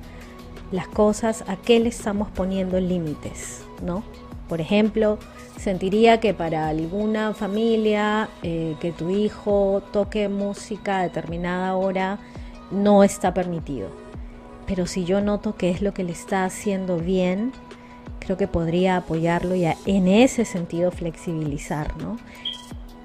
las 0.71 0.87
cosas 0.87 1.43
a 1.47 1.55
qué 1.55 1.79
le 1.79 1.89
estamos 1.89 2.29
poniendo 2.29 2.79
límites, 2.79 3.63
¿no? 3.81 4.03
Por 4.49 4.61
ejemplo, 4.61 5.17
sentiría 5.57 6.19
que 6.19 6.33
para 6.33 6.67
alguna 6.67 7.33
familia 7.33 8.29
eh, 8.43 8.75
que 8.79 8.91
tu 8.91 9.09
hijo 9.09 9.81
toque 9.91 10.29
música 10.29 10.99
a 10.99 11.03
determinada 11.03 11.75
hora 11.75 12.19
no 12.71 13.03
está 13.03 13.33
permitido. 13.33 13.89
Pero 14.67 14.87
si 14.87 15.05
yo 15.05 15.21
noto 15.21 15.55
que 15.55 15.69
es 15.69 15.81
lo 15.81 15.93
que 15.93 16.03
le 16.03 16.11
está 16.11 16.43
haciendo 16.43 16.97
bien, 16.97 17.53
creo 18.25 18.37
que 18.37 18.47
podría 18.47 18.97
apoyarlo 18.97 19.55
y 19.55 19.65
en 19.65 20.07
ese 20.07 20.45
sentido 20.45 20.91
flexibilizar, 20.91 21.95
¿no? 21.97 22.17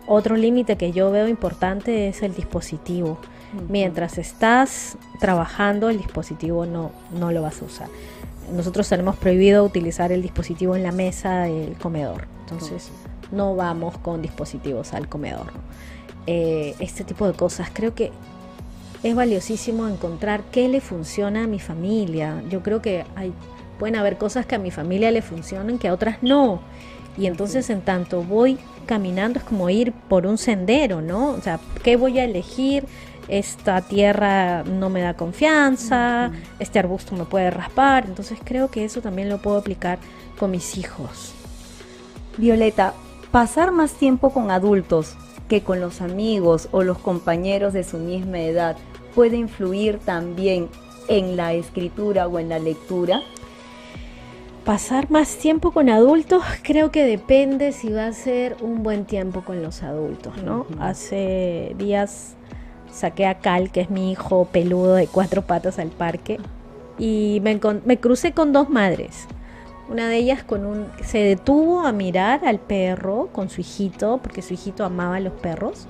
Otro 0.06 0.36
límite 0.36 0.76
que 0.76 0.90
yo 0.90 1.10
veo 1.12 1.28
importante 1.28 2.08
es 2.08 2.22
el 2.22 2.34
dispositivo. 2.34 3.18
Mientras 3.68 4.18
estás 4.18 4.96
trabajando, 5.20 5.88
el 5.88 5.98
dispositivo 5.98 6.66
no, 6.66 6.90
no 7.12 7.30
lo 7.30 7.42
vas 7.42 7.62
a 7.62 7.64
usar. 7.64 7.88
Nosotros 8.52 8.88
tenemos 8.88 9.16
prohibido 9.16 9.62
utilizar 9.62 10.10
el 10.10 10.22
dispositivo 10.22 10.74
en 10.74 10.82
la 10.82 10.90
mesa 10.90 11.42
del 11.42 11.74
comedor. 11.74 12.26
Entonces, 12.40 12.90
no 13.30 13.54
vamos 13.54 13.98
con 13.98 14.22
dispositivos 14.22 14.94
al 14.94 15.08
comedor. 15.08 15.52
Eh, 16.26 16.74
este 16.80 17.04
tipo 17.04 17.26
de 17.26 17.34
cosas. 17.34 17.70
Creo 17.72 17.94
que 17.94 18.10
es 19.02 19.14
valiosísimo 19.14 19.88
encontrar 19.88 20.42
qué 20.50 20.68
le 20.68 20.80
funciona 20.80 21.44
a 21.44 21.46
mi 21.46 21.60
familia. 21.60 22.42
Yo 22.50 22.62
creo 22.62 22.82
que 22.82 23.04
hay, 23.14 23.32
pueden 23.80 23.96
haber 23.96 24.18
cosas 24.18 24.44
que 24.44 24.54
a 24.54 24.58
mi 24.58 24.70
familia 24.70 25.10
le 25.10 25.22
funcionen 25.22 25.78
que 25.78 25.88
a 25.88 25.94
otras 25.94 26.18
no. 26.22 26.60
Y 27.16 27.26
entonces 27.26 27.70
en 27.70 27.80
tanto 27.80 28.22
voy 28.22 28.58
caminando 28.84 29.38
es 29.38 29.44
como 29.44 29.70
ir 29.70 29.92
por 29.92 30.26
un 30.26 30.36
sendero, 30.36 31.00
¿no? 31.00 31.30
O 31.30 31.40
sea, 31.40 31.58
¿qué 31.82 31.96
voy 31.96 32.18
a 32.18 32.24
elegir? 32.24 32.84
Esta 33.26 33.80
tierra 33.80 34.64
no 34.64 34.90
me 34.90 35.00
da 35.00 35.14
confianza, 35.14 36.30
este 36.58 36.78
arbusto 36.78 37.16
me 37.16 37.24
puede 37.24 37.50
raspar, 37.50 38.04
entonces 38.06 38.38
creo 38.44 38.70
que 38.70 38.84
eso 38.84 39.00
también 39.00 39.28
lo 39.28 39.38
puedo 39.38 39.56
aplicar 39.56 39.98
con 40.38 40.50
mis 40.50 40.76
hijos. 40.76 41.32
Violeta, 42.36 42.92
pasar 43.30 43.70
más 43.70 43.92
tiempo 43.92 44.30
con 44.30 44.50
adultos 44.50 45.16
que 45.48 45.62
con 45.62 45.80
los 45.80 46.00
amigos 46.00 46.68
o 46.70 46.82
los 46.82 46.98
compañeros 46.98 47.72
de 47.72 47.84
su 47.84 47.98
misma 47.98 48.40
edad 48.40 48.76
puede 49.14 49.36
influir 49.36 49.98
también 49.98 50.68
en 51.08 51.36
la 51.36 51.52
escritura 51.54 52.26
o 52.26 52.38
en 52.38 52.48
la 52.48 52.58
lectura? 52.58 53.22
Pasar 54.64 55.10
más 55.10 55.36
tiempo 55.36 55.72
con 55.72 55.88
adultos 55.88 56.44
creo 56.62 56.90
que 56.90 57.04
depende 57.04 57.72
si 57.72 57.90
va 57.90 58.06
a 58.06 58.12
ser 58.12 58.56
un 58.60 58.82
buen 58.82 59.06
tiempo 59.06 59.40
con 59.40 59.62
los 59.62 59.82
adultos, 59.82 60.36
¿no? 60.44 60.66
Hace 60.78 61.74
días 61.78 62.34
saqué 62.92 63.26
a 63.26 63.38
Cal, 63.38 63.70
que 63.70 63.80
es 63.80 63.90
mi 63.90 64.12
hijo 64.12 64.48
peludo 64.52 64.94
de 64.94 65.06
cuatro 65.06 65.42
patas 65.42 65.78
al 65.78 65.88
parque, 65.88 66.38
y 66.98 67.40
me, 67.42 67.58
me 67.84 67.98
crucé 67.98 68.32
con 68.32 68.52
dos 68.52 68.68
madres. 68.68 69.26
Una 69.88 70.08
de 70.08 70.18
ellas 70.18 70.44
con 70.44 70.66
un 70.66 70.86
se 71.02 71.18
detuvo 71.18 71.80
a 71.80 71.92
mirar 71.92 72.44
al 72.44 72.58
perro 72.58 73.30
con 73.32 73.48
su 73.48 73.62
hijito, 73.62 74.18
porque 74.22 74.42
su 74.42 74.54
hijito 74.54 74.84
amaba 74.84 75.16
a 75.16 75.20
los 75.20 75.32
perros, 75.32 75.88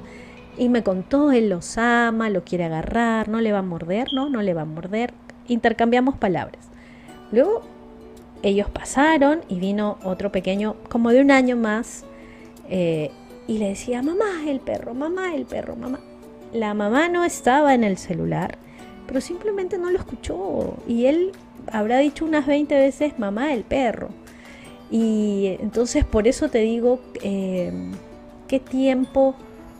y 0.56 0.68
me 0.68 0.84
contó, 0.84 1.32
él 1.32 1.50
los 1.50 1.76
ama, 1.76 2.30
lo 2.30 2.44
quiere 2.44 2.64
agarrar, 2.64 3.28
no 3.28 3.40
le 3.40 3.52
va 3.52 3.58
a 3.58 3.62
morder, 3.62 4.08
no, 4.14 4.30
no 4.30 4.42
le 4.42 4.54
va 4.54 4.62
a 4.62 4.66
morder. 4.66 5.12
Intercambiamos 5.48 6.16
palabras. 6.16 6.68
Luego 7.32 7.62
ellos 8.42 8.68
pasaron 8.70 9.40
y 9.48 9.58
vino 9.58 9.98
otro 10.02 10.32
pequeño, 10.32 10.76
como 10.88 11.10
de 11.10 11.20
un 11.20 11.30
año 11.30 11.56
más, 11.56 12.04
eh, 12.68 13.10
y 13.46 13.58
le 13.58 13.68
decía, 13.68 14.02
mamá, 14.02 14.48
el 14.48 14.60
perro, 14.60 14.94
mamá, 14.94 15.34
el 15.34 15.44
perro, 15.44 15.76
mamá. 15.76 16.00
La 16.52 16.74
mamá 16.74 17.08
no 17.08 17.24
estaba 17.24 17.74
en 17.74 17.84
el 17.84 17.98
celular, 17.98 18.58
pero 19.06 19.20
simplemente 19.20 19.78
no 19.78 19.90
lo 19.90 19.98
escuchó. 19.98 20.76
Y 20.86 21.06
él 21.06 21.32
habrá 21.70 21.98
dicho 21.98 22.24
unas 22.24 22.46
20 22.46 22.74
veces, 22.76 23.18
mamá, 23.18 23.52
el 23.52 23.64
perro. 23.64 24.08
Y 24.90 25.56
entonces 25.60 26.04
por 26.04 26.26
eso 26.26 26.48
te 26.48 26.58
digo, 26.58 27.00
eh, 27.22 27.72
¿qué 28.48 28.58
tiempo 28.58 29.34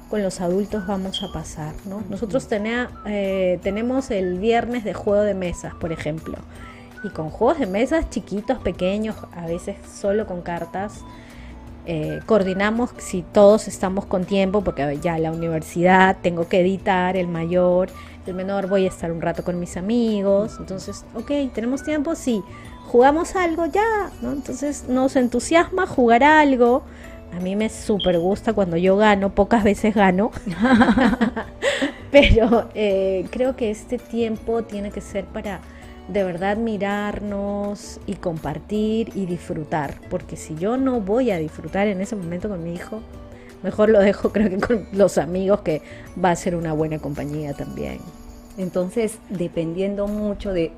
con 0.09 0.23
los 0.23 0.41
adultos 0.41 0.87
vamos 0.87 1.23
a 1.23 1.33
pasar? 1.33 1.75
Nosotros 2.09 2.47
eh, 2.51 3.59
tenemos 3.63 4.11
el 4.11 4.39
viernes 4.39 4.85
de 4.85 4.95
juego 4.95 5.23
de 5.23 5.35
mesas, 5.35 5.75
por 5.75 5.93
ejemplo 5.93 6.39
y 7.03 7.09
con 7.09 7.31
juegos 7.31 7.59
de 7.59 7.67
mesas 7.67 8.11
chiquitos, 8.11 8.59
pequeños, 8.59 9.17
a 9.35 9.47
veces 9.47 9.77
solo 9.87 10.27
con 10.27 10.43
cartas. 10.43 11.01
Eh, 11.87 12.21
coordinamos 12.27 12.91
si 12.99 13.23
todos 13.23 13.67
estamos 13.67 14.05
con 14.05 14.25
tiempo, 14.25 14.63
porque 14.63 14.99
ya 15.03 15.19
la 15.19 15.33
universidad 15.33 16.17
tengo 16.23 16.47
que 16.47 16.61
editar, 16.61 17.17
el 17.17 17.27
mayor, 17.27 17.89
el 18.27 18.35
menor 18.35 18.69
voy 18.69 18.85
a 18.85 18.89
estar 18.89 19.11
un 19.11 19.21
rato 19.21 19.43
con 19.43 19.59
mis 19.59 19.77
amigos, 19.77 20.57
entonces, 20.61 21.05
ok, 21.15 21.31
tenemos 21.55 21.83
tiempo, 21.83 22.15
sí, 22.15 22.43
jugamos 22.87 23.35
algo 23.35 23.67
ya, 23.67 24.11
¿no? 24.21 24.33
Entonces 24.33 24.85
nos 24.89 25.17
entusiasma 25.17 25.87
jugar 25.87 26.23
algo. 26.23 26.83
A 27.37 27.41
mí 27.41 27.55
me 27.55 27.69
súper 27.69 28.19
gusta 28.19 28.53
cuando 28.53 28.77
yo 28.77 28.97
gano, 28.97 29.31
pocas 29.31 29.63
veces 29.63 29.95
gano, 29.95 30.33
pero 32.11 32.69
eh, 32.75 33.25
creo 33.31 33.55
que 33.55 33.71
este 33.71 33.99
tiempo 33.99 34.65
tiene 34.65 34.91
que 34.91 35.01
ser 35.01 35.25
para 35.27 35.61
de 36.13 36.25
verdad 36.25 36.57
mirarnos 36.57 38.01
y 38.07 38.15
compartir 38.15 39.11
y 39.15 39.27
disfrutar, 39.27 39.95
porque 40.11 40.37
si 40.37 40.57
yo 40.57 40.77
no 40.77 41.01
voy 41.01 41.31
a 41.31 41.39
disfrutar 41.39 41.87
en 41.87 42.01
ese 42.01 42.17
momento 42.17 42.49
con 42.49 42.65
mi 42.65 42.75
hijo, 42.75 43.01
mejor 43.63 43.91
lo 43.91 44.01
dejo 44.01 44.33
creo 44.33 44.51
que 44.51 44.59
con 44.59 44.87
los 44.93 45.19
amigos 45.19 45.61
que 45.61 45.83
va 46.23 46.31
a 46.31 46.37
ser 46.37 46.57
una 46.57 46.73
buena 46.73 46.99
compañía 46.99 47.55
también. 47.55 47.99
Entonces, 48.61 49.19
dependiendo 49.31 50.07
mucho 50.07 50.53
de, 50.53 50.73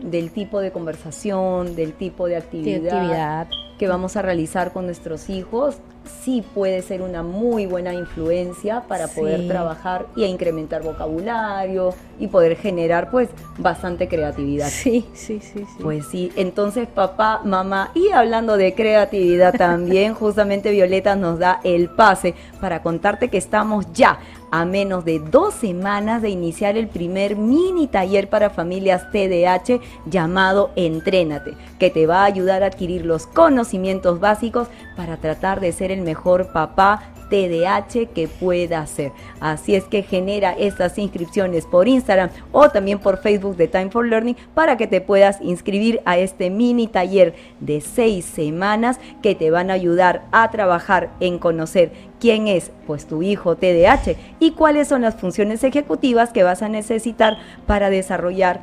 del 0.00 0.30
tipo 0.30 0.60
de 0.60 0.70
conversación, 0.70 1.74
del 1.74 1.92
tipo 1.92 2.28
de 2.28 2.36
actividad, 2.36 3.48
que 3.78 3.88
vamos 3.88 4.16
a 4.16 4.22
realizar 4.22 4.72
con 4.72 4.86
nuestros 4.86 5.28
hijos, 5.28 5.78
sí 6.22 6.44
puede 6.54 6.82
ser 6.82 7.02
una 7.02 7.22
muy 7.22 7.66
buena 7.66 7.92
influencia 7.92 8.82
para 8.88 9.08
poder 9.08 9.48
trabajar 9.48 10.06
y 10.14 10.24
incrementar 10.24 10.82
vocabulario 10.82 11.94
y 12.18 12.28
poder 12.28 12.56
generar 12.56 13.10
pues 13.10 13.28
bastante 13.58 14.08
creatividad. 14.08 14.68
Sí, 14.68 15.04
sí, 15.12 15.40
sí, 15.40 15.60
sí. 15.60 15.82
Pues 15.82 16.06
sí, 16.06 16.32
entonces 16.36 16.86
papá, 16.86 17.40
mamá 17.44 17.90
y 17.94 18.10
hablando 18.10 18.56
de 18.56 18.74
creatividad 18.74 19.54
también, 19.54 20.14
justamente 20.14 20.70
Violeta 20.70 21.16
nos 21.16 21.38
da 21.38 21.60
el 21.64 21.88
pase 21.90 22.34
para 22.60 22.82
contarte 22.82 23.28
que 23.28 23.38
estamos 23.38 23.92
ya 23.92 24.20
a 24.60 24.64
menos 24.64 25.04
de 25.04 25.18
dos 25.18 25.54
semanas 25.54 26.22
de 26.22 26.30
iniciar 26.30 26.76
el 26.76 26.88
primer 26.88 27.36
mini 27.36 27.86
taller 27.88 28.28
para 28.30 28.50
familias 28.50 29.10
TDAH 29.10 29.80
llamado 30.06 30.70
Entrénate, 30.76 31.54
que 31.78 31.90
te 31.90 32.06
va 32.06 32.22
a 32.22 32.26
ayudar 32.26 32.62
a 32.62 32.66
adquirir 32.66 33.04
los 33.04 33.26
conocimientos 33.26 34.18
básicos 34.18 34.68
para 34.96 35.18
tratar 35.18 35.60
de 35.60 35.72
ser 35.72 35.90
el 35.90 36.00
mejor 36.00 36.52
papá 36.52 37.02
TDAH 37.28 38.06
que 38.14 38.28
pueda 38.28 38.86
ser. 38.86 39.12
Así 39.40 39.74
es 39.74 39.84
que 39.84 40.02
genera 40.02 40.52
estas 40.52 40.98
inscripciones 40.98 41.66
por 41.66 41.88
Instagram 41.88 42.30
o 42.52 42.68
también 42.70 42.98
por 42.98 43.18
Facebook 43.18 43.56
de 43.56 43.68
Time 43.68 43.90
for 43.90 44.06
Learning 44.06 44.36
para 44.54 44.76
que 44.76 44.86
te 44.86 45.00
puedas 45.00 45.40
inscribir 45.40 46.00
a 46.04 46.18
este 46.18 46.50
mini 46.50 46.86
taller 46.86 47.34
de 47.60 47.80
seis 47.80 48.24
semanas 48.24 48.98
que 49.22 49.34
te 49.34 49.50
van 49.50 49.70
a 49.70 49.74
ayudar 49.74 50.26
a 50.32 50.50
trabajar 50.50 51.10
en 51.20 51.38
conocer 51.38 51.92
quién 52.20 52.48
es 52.48 52.70
pues 52.86 53.06
tu 53.06 53.22
hijo 53.22 53.56
TDAH 53.56 54.16
y 54.40 54.52
cuáles 54.52 54.88
son 54.88 55.02
las 55.02 55.16
funciones 55.16 55.64
ejecutivas 55.64 56.30
que 56.30 56.42
vas 56.42 56.62
a 56.62 56.68
necesitar 56.68 57.38
para 57.66 57.90
desarrollar 57.90 58.60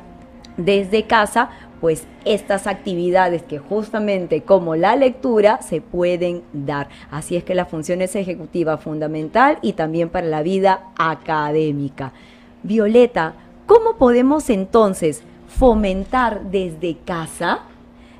desde 0.56 1.04
casa 1.04 1.50
pues 1.84 2.06
estas 2.24 2.66
actividades 2.66 3.42
que 3.42 3.58
justamente 3.58 4.40
como 4.40 4.74
la 4.74 4.96
lectura 4.96 5.60
se 5.60 5.82
pueden 5.82 6.42
dar. 6.54 6.88
Así 7.10 7.36
es 7.36 7.44
que 7.44 7.54
la 7.54 7.66
función 7.66 8.00
es 8.00 8.16
ejecutiva 8.16 8.78
fundamental 8.78 9.58
y 9.60 9.74
también 9.74 10.08
para 10.08 10.26
la 10.26 10.42
vida 10.42 10.84
académica. 10.96 12.14
Violeta, 12.62 13.34
¿cómo 13.66 13.98
podemos 13.98 14.48
entonces 14.48 15.22
fomentar 15.46 16.44
desde 16.44 16.96
casa 17.04 17.64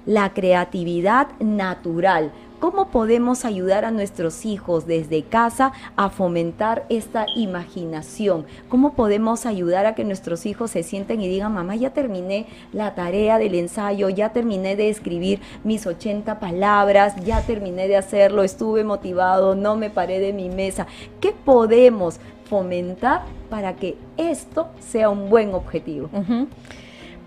la 0.04 0.34
creatividad 0.34 1.28
natural? 1.40 2.32
¿Cómo 2.64 2.86
podemos 2.86 3.44
ayudar 3.44 3.84
a 3.84 3.90
nuestros 3.90 4.46
hijos 4.46 4.86
desde 4.86 5.22
casa 5.22 5.74
a 5.96 6.08
fomentar 6.08 6.86
esta 6.88 7.26
imaginación? 7.36 8.46
¿Cómo 8.70 8.94
podemos 8.94 9.44
ayudar 9.44 9.84
a 9.84 9.94
que 9.94 10.02
nuestros 10.02 10.46
hijos 10.46 10.70
se 10.70 10.82
sienten 10.82 11.20
y 11.20 11.28
digan, 11.28 11.52
mamá, 11.52 11.76
ya 11.76 11.90
terminé 11.90 12.46
la 12.72 12.94
tarea 12.94 13.36
del 13.36 13.54
ensayo, 13.54 14.08
ya 14.08 14.30
terminé 14.30 14.76
de 14.76 14.88
escribir 14.88 15.40
mis 15.62 15.86
80 15.86 16.40
palabras, 16.40 17.22
ya 17.22 17.42
terminé 17.42 17.86
de 17.86 17.98
hacerlo, 17.98 18.42
estuve 18.42 18.82
motivado, 18.82 19.54
no 19.54 19.76
me 19.76 19.90
paré 19.90 20.18
de 20.18 20.32
mi 20.32 20.48
mesa? 20.48 20.86
¿Qué 21.20 21.32
podemos 21.32 22.18
fomentar 22.48 23.24
para 23.50 23.76
que 23.76 23.98
esto 24.16 24.68
sea 24.80 25.10
un 25.10 25.28
buen 25.28 25.52
objetivo? 25.52 26.08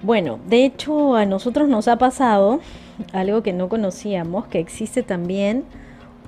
Bueno, 0.01 0.39
de 0.47 0.65
hecho 0.65 1.13
a 1.15 1.27
nosotros 1.27 1.69
nos 1.69 1.87
ha 1.87 1.99
pasado 1.99 2.59
algo 3.13 3.43
que 3.43 3.53
no 3.53 3.69
conocíamos, 3.69 4.47
que 4.47 4.59
existe 4.59 5.03
también 5.03 5.65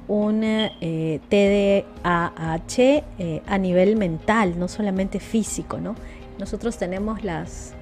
un 0.08 0.44
eh, 0.44 1.20
TDAH 1.30 2.82
eh, 3.20 3.42
a 3.46 3.58
nivel 3.58 3.96
mental, 3.96 4.58
no 4.58 4.68
solamente 4.68 5.20
físico, 5.20 5.78
¿no? 5.78 5.96
Nosotros 6.40 6.78
tenemos 6.78 7.24
las, 7.24 7.74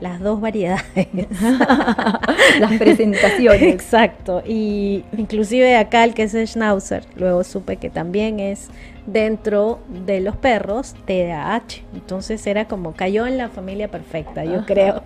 las 0.00 0.20
dos 0.20 0.40
variedades. 0.40 0.84
las 2.60 2.72
presentaciones. 2.78 3.62
Exacto. 3.62 4.42
Y 4.46 5.04
inclusive 5.16 5.76
acá 5.76 6.04
el 6.04 6.14
que 6.14 6.24
es 6.24 6.34
el 6.34 6.46
Schnauzer, 6.46 7.04
luego 7.16 7.42
supe 7.42 7.76
que 7.78 7.90
también 7.90 8.38
es 8.38 8.68
dentro 9.06 9.80
de 10.06 10.20
los 10.20 10.36
perros 10.36 10.94
TDAH. 11.06 11.82
Entonces 11.94 12.46
era 12.46 12.68
como 12.68 12.92
cayó 12.92 13.26
en 13.26 13.38
la 13.38 13.48
familia 13.48 13.88
perfecta, 13.88 14.44
yo 14.44 14.64
creo. 14.66 15.02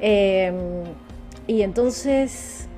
Em, 0.00 0.84
y 1.46 1.62
entonces 1.62 2.68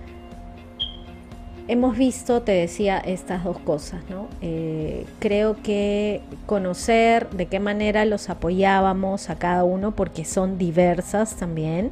hemos 1.68 1.96
visto, 1.96 2.42
te 2.42 2.52
decía, 2.52 2.98
estas 2.98 3.44
dos 3.44 3.58
cosas, 3.58 4.02
¿no? 4.10 4.28
Eh, 4.42 5.06
creo 5.18 5.56
que 5.62 6.20
conocer 6.46 7.30
de 7.30 7.46
qué 7.46 7.60
manera 7.60 8.04
los 8.04 8.28
apoyábamos 8.28 9.30
a 9.30 9.36
cada 9.36 9.64
uno, 9.64 9.94
porque 9.94 10.24
son 10.24 10.58
diversas 10.58 11.36
también, 11.36 11.90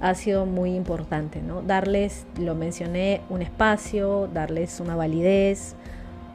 ha 0.00 0.14
sido 0.14 0.46
muy 0.46 0.74
importante, 0.74 1.42
¿no? 1.42 1.62
Darles, 1.62 2.24
lo 2.38 2.54
mencioné, 2.54 3.20
un 3.28 3.42
espacio, 3.42 4.28
darles 4.32 4.78
una 4.78 4.94
validez. 4.94 5.74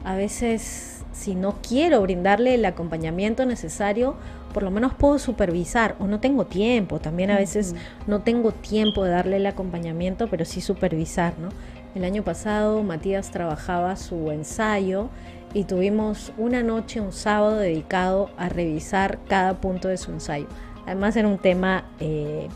A 0.03 0.15
veces, 0.15 1.03
si 1.13 1.35
no 1.35 1.55
quiero 1.65 2.01
brindarle 2.01 2.55
el 2.55 2.65
acompañamiento 2.65 3.45
necesario, 3.45 4.15
por 4.53 4.63
lo 4.63 4.71
menos 4.71 4.93
puedo 4.93 5.17
supervisar 5.17 5.95
o 5.99 6.07
no 6.07 6.19
tengo 6.19 6.45
tiempo, 6.45 6.99
también 6.99 7.31
a 7.31 7.37
veces 7.37 7.73
no 8.05 8.21
tengo 8.21 8.51
tiempo 8.51 9.05
de 9.05 9.11
darle 9.11 9.37
el 9.37 9.45
acompañamiento, 9.45 10.27
pero 10.27 10.43
sí 10.43 10.59
supervisar, 10.59 11.33
¿no? 11.39 11.49
El 11.95 12.05
año 12.05 12.23
pasado 12.23 12.81
Matías 12.81 13.29
trabajaba 13.29 13.95
su 13.97 14.31
ensayo 14.31 15.09
y 15.53 15.65
tuvimos 15.65 16.33
una 16.39 16.63
noche, 16.63 16.99
un 16.99 17.11
sábado 17.11 17.57
dedicado 17.57 18.31
a 18.35 18.49
revisar 18.49 19.19
cada 19.27 19.61
punto 19.61 19.89
de 19.89 19.97
su 19.97 20.11
ensayo. 20.11 20.47
Además 20.87 21.15
era 21.15 21.27
un 21.27 21.37
tema, 21.37 21.85
eh, 21.99 22.47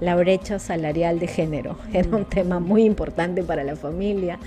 la 0.00 0.16
brecha 0.16 0.58
salarial 0.58 1.18
de 1.18 1.28
género, 1.28 1.78
era 1.94 2.14
un 2.14 2.26
tema 2.26 2.60
muy 2.60 2.84
importante 2.84 3.42
para 3.42 3.64
la 3.64 3.74
familia 3.74 4.38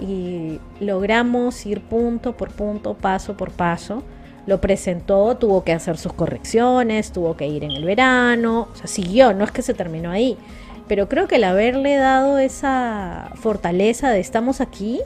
y 0.00 0.58
logramos 0.80 1.66
ir 1.66 1.82
punto 1.82 2.34
por 2.34 2.50
punto, 2.50 2.94
paso 2.94 3.36
por 3.36 3.50
paso. 3.50 4.02
Lo 4.46 4.60
presentó, 4.60 5.36
tuvo 5.36 5.64
que 5.64 5.72
hacer 5.72 5.98
sus 5.98 6.14
correcciones, 6.14 7.12
tuvo 7.12 7.36
que 7.36 7.46
ir 7.46 7.62
en 7.62 7.70
el 7.72 7.84
verano, 7.84 8.68
o 8.72 8.74
sea, 8.74 8.86
siguió, 8.86 9.34
no 9.34 9.44
es 9.44 9.52
que 9.52 9.62
se 9.62 9.74
terminó 9.74 10.10
ahí 10.10 10.36
pero 10.88 11.08
creo 11.08 11.28
que 11.28 11.36
el 11.36 11.44
haberle 11.44 11.96
dado 11.96 12.38
esa 12.38 13.30
fortaleza 13.36 14.10
de 14.10 14.20
estamos 14.20 14.60
aquí 14.60 15.00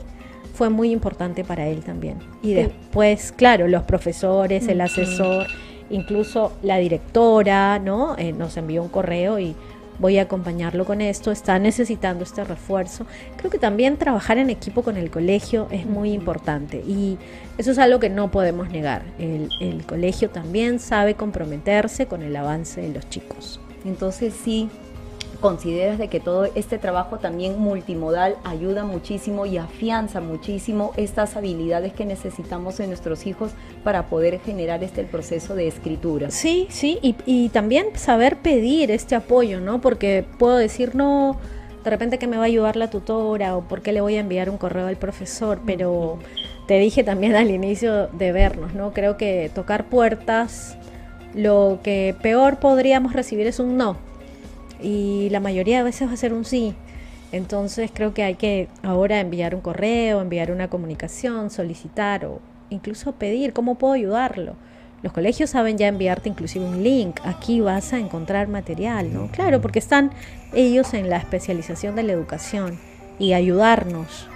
fue 0.53 0.69
muy 0.69 0.91
importante 0.91 1.43
para 1.43 1.67
él 1.67 1.83
también. 1.83 2.17
Y 2.41 2.53
después, 2.53 3.31
claro, 3.31 3.67
los 3.67 3.83
profesores, 3.83 4.67
el 4.67 4.81
asesor, 4.81 5.47
incluso 5.89 6.51
la 6.63 6.77
directora, 6.77 7.79
¿no? 7.79 8.17
Eh, 8.17 8.33
nos 8.33 8.57
envió 8.57 8.81
un 8.81 8.89
correo 8.89 9.37
y 9.37 9.55
voy 9.99 10.17
a 10.17 10.23
acompañarlo 10.23 10.85
con 10.85 11.01
esto, 11.01 11.31
está 11.31 11.59
necesitando 11.59 12.23
este 12.23 12.43
refuerzo. 12.43 13.05
Creo 13.37 13.51
que 13.51 13.59
también 13.59 13.97
trabajar 13.97 14.37
en 14.37 14.49
equipo 14.49 14.83
con 14.83 14.97
el 14.97 15.09
colegio 15.09 15.67
es 15.71 15.85
muy 15.85 16.11
importante 16.11 16.77
y 16.77 17.17
eso 17.57 17.71
es 17.71 17.79
algo 17.79 17.99
que 17.99 18.09
no 18.09 18.31
podemos 18.31 18.69
negar. 18.69 19.03
El, 19.19 19.49
el 19.59 19.85
colegio 19.85 20.29
también 20.29 20.79
sabe 20.79 21.15
comprometerse 21.15 22.05
con 22.07 22.21
el 22.21 22.35
avance 22.35 22.81
de 22.81 22.89
los 22.89 23.09
chicos. 23.09 23.59
Entonces 23.85 24.33
sí, 24.43 24.69
consideras 25.37 25.97
de 25.97 26.07
que 26.07 26.19
todo 26.19 26.45
este 26.55 26.77
trabajo 26.77 27.17
también 27.17 27.59
multimodal 27.59 28.35
ayuda 28.43 28.83
muchísimo 28.83 29.45
y 29.45 29.57
afianza 29.57 30.21
muchísimo 30.21 30.91
estas 30.97 31.35
habilidades 31.35 31.93
que 31.93 32.05
necesitamos 32.05 32.79
en 32.79 32.87
nuestros 32.87 33.25
hijos 33.25 33.51
para 33.83 34.07
poder 34.07 34.39
generar 34.39 34.83
este 34.83 35.03
proceso 35.03 35.55
de 35.55 35.67
escritura. 35.67 36.31
Sí, 36.31 36.67
sí, 36.69 36.99
y, 37.01 37.15
y 37.25 37.49
también 37.49 37.87
saber 37.95 38.37
pedir 38.37 38.91
este 38.91 39.15
apoyo, 39.15 39.59
¿no? 39.59 39.81
Porque 39.81 40.25
puedo 40.37 40.57
decir, 40.57 40.95
no, 40.95 41.37
de 41.83 41.89
repente 41.89 42.17
que 42.17 42.27
me 42.27 42.37
va 42.37 42.43
a 42.43 42.47
ayudar 42.47 42.75
la 42.75 42.89
tutora 42.89 43.55
o 43.55 43.61
por 43.61 43.81
qué 43.81 43.91
le 43.91 44.01
voy 44.01 44.15
a 44.15 44.19
enviar 44.19 44.49
un 44.49 44.57
correo 44.57 44.87
al 44.87 44.97
profesor, 44.97 45.61
pero 45.65 46.19
te 46.67 46.79
dije 46.79 47.03
también 47.03 47.35
al 47.35 47.49
inicio 47.49 48.07
de 48.07 48.31
vernos, 48.31 48.73
¿no? 48.73 48.91
Creo 48.93 49.17
que 49.17 49.51
tocar 49.53 49.85
puertas, 49.85 50.77
lo 51.33 51.79
que 51.83 52.15
peor 52.21 52.59
podríamos 52.59 53.13
recibir 53.13 53.47
es 53.47 53.59
un 53.59 53.77
no 53.77 54.06
y 54.81 55.29
la 55.29 55.39
mayoría 55.39 55.77
de 55.77 55.83
veces 55.83 56.07
va 56.07 56.13
a 56.13 56.17
ser 56.17 56.33
un 56.33 56.45
sí. 56.45 56.73
Entonces 57.31 57.91
creo 57.93 58.13
que 58.13 58.23
hay 58.23 58.35
que 58.35 58.67
ahora 58.83 59.19
enviar 59.19 59.53
un 59.53 59.61
correo, 59.61 60.21
enviar 60.21 60.51
una 60.51 60.69
comunicación, 60.69 61.49
solicitar 61.49 62.25
o 62.25 62.39
incluso 62.69 63.13
pedir 63.13 63.53
cómo 63.53 63.75
puedo 63.75 63.93
ayudarlo. 63.93 64.55
Los 65.03 65.13
colegios 65.13 65.51
saben 65.51 65.77
ya 65.77 65.87
enviarte 65.87 66.29
inclusive 66.29 66.65
un 66.65 66.83
link. 66.83 67.19
Aquí 67.23 67.59
vas 67.59 67.93
a 67.93 67.99
encontrar 67.99 68.47
material, 68.47 69.13
¿no? 69.13 69.27
Claro, 69.27 69.61
porque 69.61 69.79
están 69.79 70.11
ellos 70.53 70.93
en 70.93 71.09
la 71.09 71.17
especialización 71.17 71.95
de 71.95 72.03
la 72.03 72.13
educación 72.13 72.79
y 73.19 73.33
ayudarnos 73.33 74.27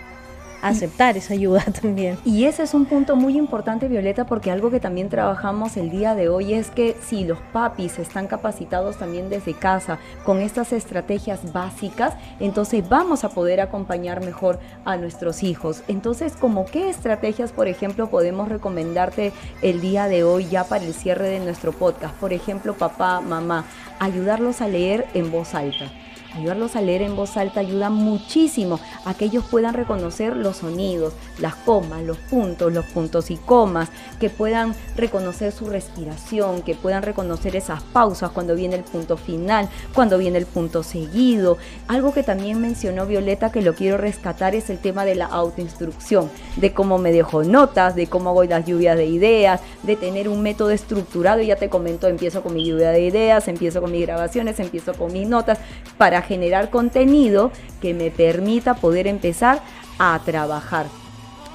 aceptar 0.62 1.18
esa 1.18 1.34
ayuda 1.34 1.64
también. 1.82 2.18
Y 2.26 2.46
ese 2.46 2.64
es 2.64 2.74
un 2.74 2.86
punto 2.86 3.16
muy 3.16 3.38
importante, 3.38 3.88
Violeta, 3.88 4.26
porque 4.26 4.52
algo 4.52 4.72
que 4.72 4.80
también 4.80 5.10
trabajamos 5.10 5.78
el 5.78 5.90
día 5.90 6.16
de 6.16 6.30
hoy 6.30 6.54
es 6.54 6.70
que 6.70 6.96
si 7.02 7.24
los 7.26 7.40
papis 7.54 8.00
están 8.00 8.28
capacitados 8.28 8.98
también 8.98 9.30
desde 9.30 9.54
casa 9.54 10.00
con 10.24 10.40
estas 10.40 10.74
estrategias 10.74 11.54
básicas, 11.54 12.14
entonces 12.40 12.88
vamos 12.88 13.24
a 13.24 13.30
poder 13.30 13.62
acompañar 13.62 14.24
mejor 14.24 14.60
a 14.86 14.98
nuestros 14.98 15.44
hijos. 15.44 15.84
Entonces, 15.88 16.34
¿como 16.34 16.66
qué 16.66 16.90
estrategias, 16.90 17.52
por 17.52 17.68
ejemplo, 17.68 18.10
podemos 18.10 18.50
recomendarte 18.50 19.34
el 19.62 19.82
día 19.82 20.08
de 20.08 20.24
hoy 20.24 20.48
ya 20.50 20.64
para 20.64 20.86
el 20.86 20.94
cierre 20.94 21.30
de 21.30 21.40
nuestro 21.40 21.72
podcast? 21.72 22.16
Por 22.16 22.34
ejemplo, 22.34 22.74
papá, 22.74 23.22
mamá, 23.22 23.66
ayudarlos 24.00 24.62
a 24.62 24.68
leer 24.68 25.08
en 25.14 25.32
voz 25.32 25.56
alta. 25.56 25.92
Ayudarlos 26.36 26.76
a 26.76 26.82
leer 26.82 27.02
en 27.02 27.16
voz 27.16 27.36
alta 27.36 27.60
ayuda 27.60 27.90
muchísimo 27.90 28.80
a 29.06 29.14
que 29.14 29.26
ellos 29.26 29.44
puedan 29.50 29.74
reconocer 29.74 30.36
los 30.38 30.58
sonidos, 30.58 31.14
las 31.40 31.56
comas, 31.56 32.04
los 32.04 32.18
puntos, 32.18 32.72
los 32.72 32.86
puntos 32.86 33.32
y 33.32 33.38
comas, 33.38 33.90
que 34.20 34.30
puedan 34.30 34.74
reconocer 34.96 35.52
su 35.52 35.66
respiración, 35.66 36.62
que 36.62 36.76
puedan 36.76 37.04
reconocer 37.04 37.56
esas 37.56 37.84
pausas 37.84 38.32
cuando 38.32 38.56
viene 38.56 38.76
el 38.76 38.84
punto 38.84 39.18
final, 39.18 39.68
cuando 39.94 40.18
viene 40.18 40.38
el 40.38 40.46
punto 40.46 40.84
seguido. 40.84 41.58
Algo 41.88 42.14
que 42.14 42.24
también 42.24 42.62
mencionó 42.62 43.06
Violeta 43.06 43.52
que 43.52 43.62
lo 43.62 43.74
quiero 43.74 43.98
rescatar 43.98 44.56
es 44.56 44.70
el 44.70 44.78
tema 44.78 45.04
de 45.04 45.16
la 45.16 45.26
autoinstrucción, 45.26 46.30
de 46.56 46.74
cómo 46.74 46.98
me 46.98 47.12
dejo 47.12 47.44
notas, 47.44 47.96
de 47.96 48.08
cómo 48.08 48.34
voy 48.34 48.48
las 48.48 48.66
lluvias 48.66 48.96
de 48.96 49.06
ideas, 49.06 49.62
de 49.84 49.98
tener 49.98 50.30
un 50.30 50.42
método 50.42 50.72
estructurado. 50.72 51.42
Ya 51.42 51.58
te 51.58 51.70
comento, 51.70 52.08
empiezo 52.08 52.42
con 52.42 52.54
mi 52.54 52.66
lluvia 52.66 52.92
de 52.92 53.02
ideas, 53.02 53.48
empiezo 53.48 53.82
con 53.82 53.92
mis 53.92 54.06
grabaciones, 54.06 54.60
empiezo 54.60 54.94
con 54.94 55.12
mis 55.12 55.28
notas 55.28 55.60
para 55.98 56.21
generar 56.22 56.70
contenido 56.70 57.52
que 57.82 57.94
me 57.94 58.12
permita 58.12 58.76
poder 58.76 59.08
empezar 59.08 59.62
a 60.00 60.20
trabajar. 60.26 60.88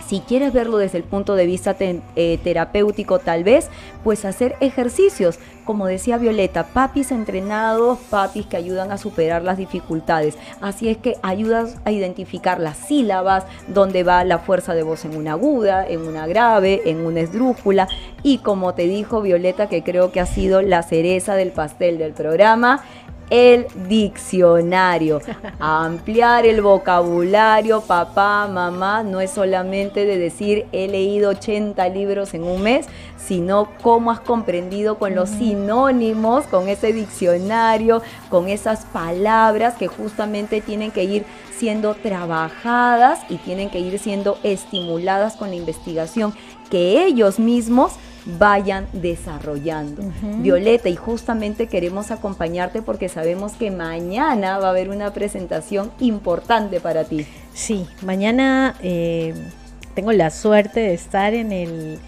Si 0.06 0.20
quieres 0.20 0.52
verlo 0.52 0.78
desde 0.78 0.98
el 0.98 1.04
punto 1.04 1.34
de 1.34 1.46
vista 1.46 1.74
eh, 1.80 2.38
terapéutico 2.44 3.18
tal 3.18 3.42
vez, 3.42 3.68
pues 4.04 4.24
hacer 4.24 4.54
ejercicios, 4.60 5.40
como 5.64 5.86
decía 5.86 6.16
Violeta, 6.16 6.68
papis 6.68 7.10
entrenados, 7.10 7.98
papis 8.08 8.46
que 8.46 8.56
ayudan 8.56 8.92
a 8.92 8.98
superar 8.98 9.42
las 9.42 9.58
dificultades. 9.58 10.38
Así 10.60 10.88
es 10.88 10.96
que 10.96 11.16
ayudas 11.22 11.78
a 11.84 11.90
identificar 11.90 12.60
las 12.60 12.76
sílabas, 12.76 13.46
dónde 13.66 14.04
va 14.04 14.22
la 14.22 14.38
fuerza 14.38 14.74
de 14.74 14.84
voz 14.84 15.04
en 15.04 15.16
una 15.16 15.32
aguda, 15.32 15.84
en 15.84 16.06
una 16.06 16.28
grave, 16.28 16.82
en 16.84 17.04
una 17.04 17.18
esdrújula. 17.18 17.88
Y 18.22 18.38
como 18.38 18.74
te 18.74 18.86
dijo 18.86 19.22
Violeta, 19.22 19.68
que 19.68 19.82
creo 19.82 20.12
que 20.12 20.20
ha 20.20 20.26
sido 20.26 20.62
la 20.62 20.84
cereza 20.84 21.34
del 21.34 21.50
pastel 21.50 21.98
del 21.98 22.12
programa, 22.12 22.84
el 23.30 23.66
diccionario. 23.88 25.20
Ampliar 25.58 26.46
el 26.46 26.62
vocabulario, 26.62 27.80
papá, 27.80 28.46
mamá, 28.46 29.02
no 29.02 29.20
es 29.20 29.30
solamente 29.30 30.04
de 30.04 30.18
decir 30.18 30.66
he 30.72 30.88
leído 30.88 31.30
80 31.30 31.88
libros 31.88 32.34
en 32.34 32.44
un 32.44 32.62
mes, 32.62 32.86
sino 33.16 33.68
cómo 33.82 34.10
has 34.10 34.20
comprendido 34.20 34.98
con 34.98 35.14
los 35.14 35.30
sinónimos, 35.30 36.46
con 36.46 36.68
ese 36.68 36.92
diccionario, 36.92 38.02
con 38.30 38.48
esas 38.48 38.84
palabras 38.86 39.74
que 39.74 39.88
justamente 39.88 40.60
tienen 40.60 40.90
que 40.90 41.04
ir 41.04 41.24
siendo 41.56 41.94
trabajadas 41.94 43.20
y 43.28 43.36
tienen 43.38 43.70
que 43.70 43.80
ir 43.80 43.98
siendo 43.98 44.38
estimuladas 44.42 45.36
con 45.36 45.50
la 45.50 45.56
investigación 45.56 46.34
que 46.70 47.04
ellos 47.04 47.38
mismos 47.38 47.94
vayan 48.26 48.86
desarrollando. 48.92 50.02
Violeta, 50.38 50.88
y 50.88 50.96
justamente 50.96 51.68
queremos 51.68 52.10
acompañarte 52.10 52.82
porque 52.82 53.08
sabemos 53.08 53.52
que 53.52 53.70
mañana 53.70 54.58
va 54.58 54.66
a 54.66 54.70
haber 54.70 54.90
una 54.90 55.12
presentación 55.12 55.90
importante 56.00 56.80
para 56.80 57.04
ti. 57.04 57.26
Sí, 57.54 57.86
mañana 58.02 58.74
eh, 58.82 59.34
tengo 59.94 60.12
la 60.12 60.30
suerte 60.30 60.80
de 60.80 60.94
estar 60.94 61.34
en, 61.34 61.52
el, 61.52 61.98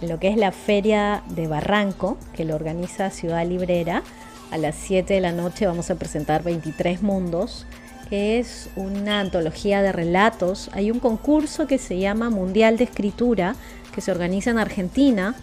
en 0.00 0.08
lo 0.08 0.18
que 0.18 0.28
es 0.28 0.36
la 0.36 0.52
Feria 0.52 1.22
de 1.28 1.46
Barranco, 1.46 2.16
que 2.34 2.44
lo 2.44 2.54
organiza 2.54 3.10
Ciudad 3.10 3.46
Librera. 3.46 4.02
A 4.50 4.58
las 4.58 4.76
7 4.76 5.14
de 5.14 5.20
la 5.20 5.32
noche 5.32 5.66
vamos 5.66 5.90
a 5.90 5.96
presentar 5.96 6.42
23 6.42 7.02
mundos 7.02 7.66
que 8.08 8.38
es 8.38 8.70
una 8.76 9.18
antología 9.18 9.82
de 9.82 9.90
relatos. 9.90 10.70
Hay 10.72 10.92
un 10.92 11.00
concurso 11.00 11.66
que 11.66 11.76
se 11.76 11.98
llama 11.98 12.30
Mundial 12.30 12.76
de 12.76 12.84
Escritura, 12.84 13.56
que 13.92 14.00
se 14.00 14.12
organiza 14.12 14.50
en 14.50 14.58
Argentina 14.58 15.34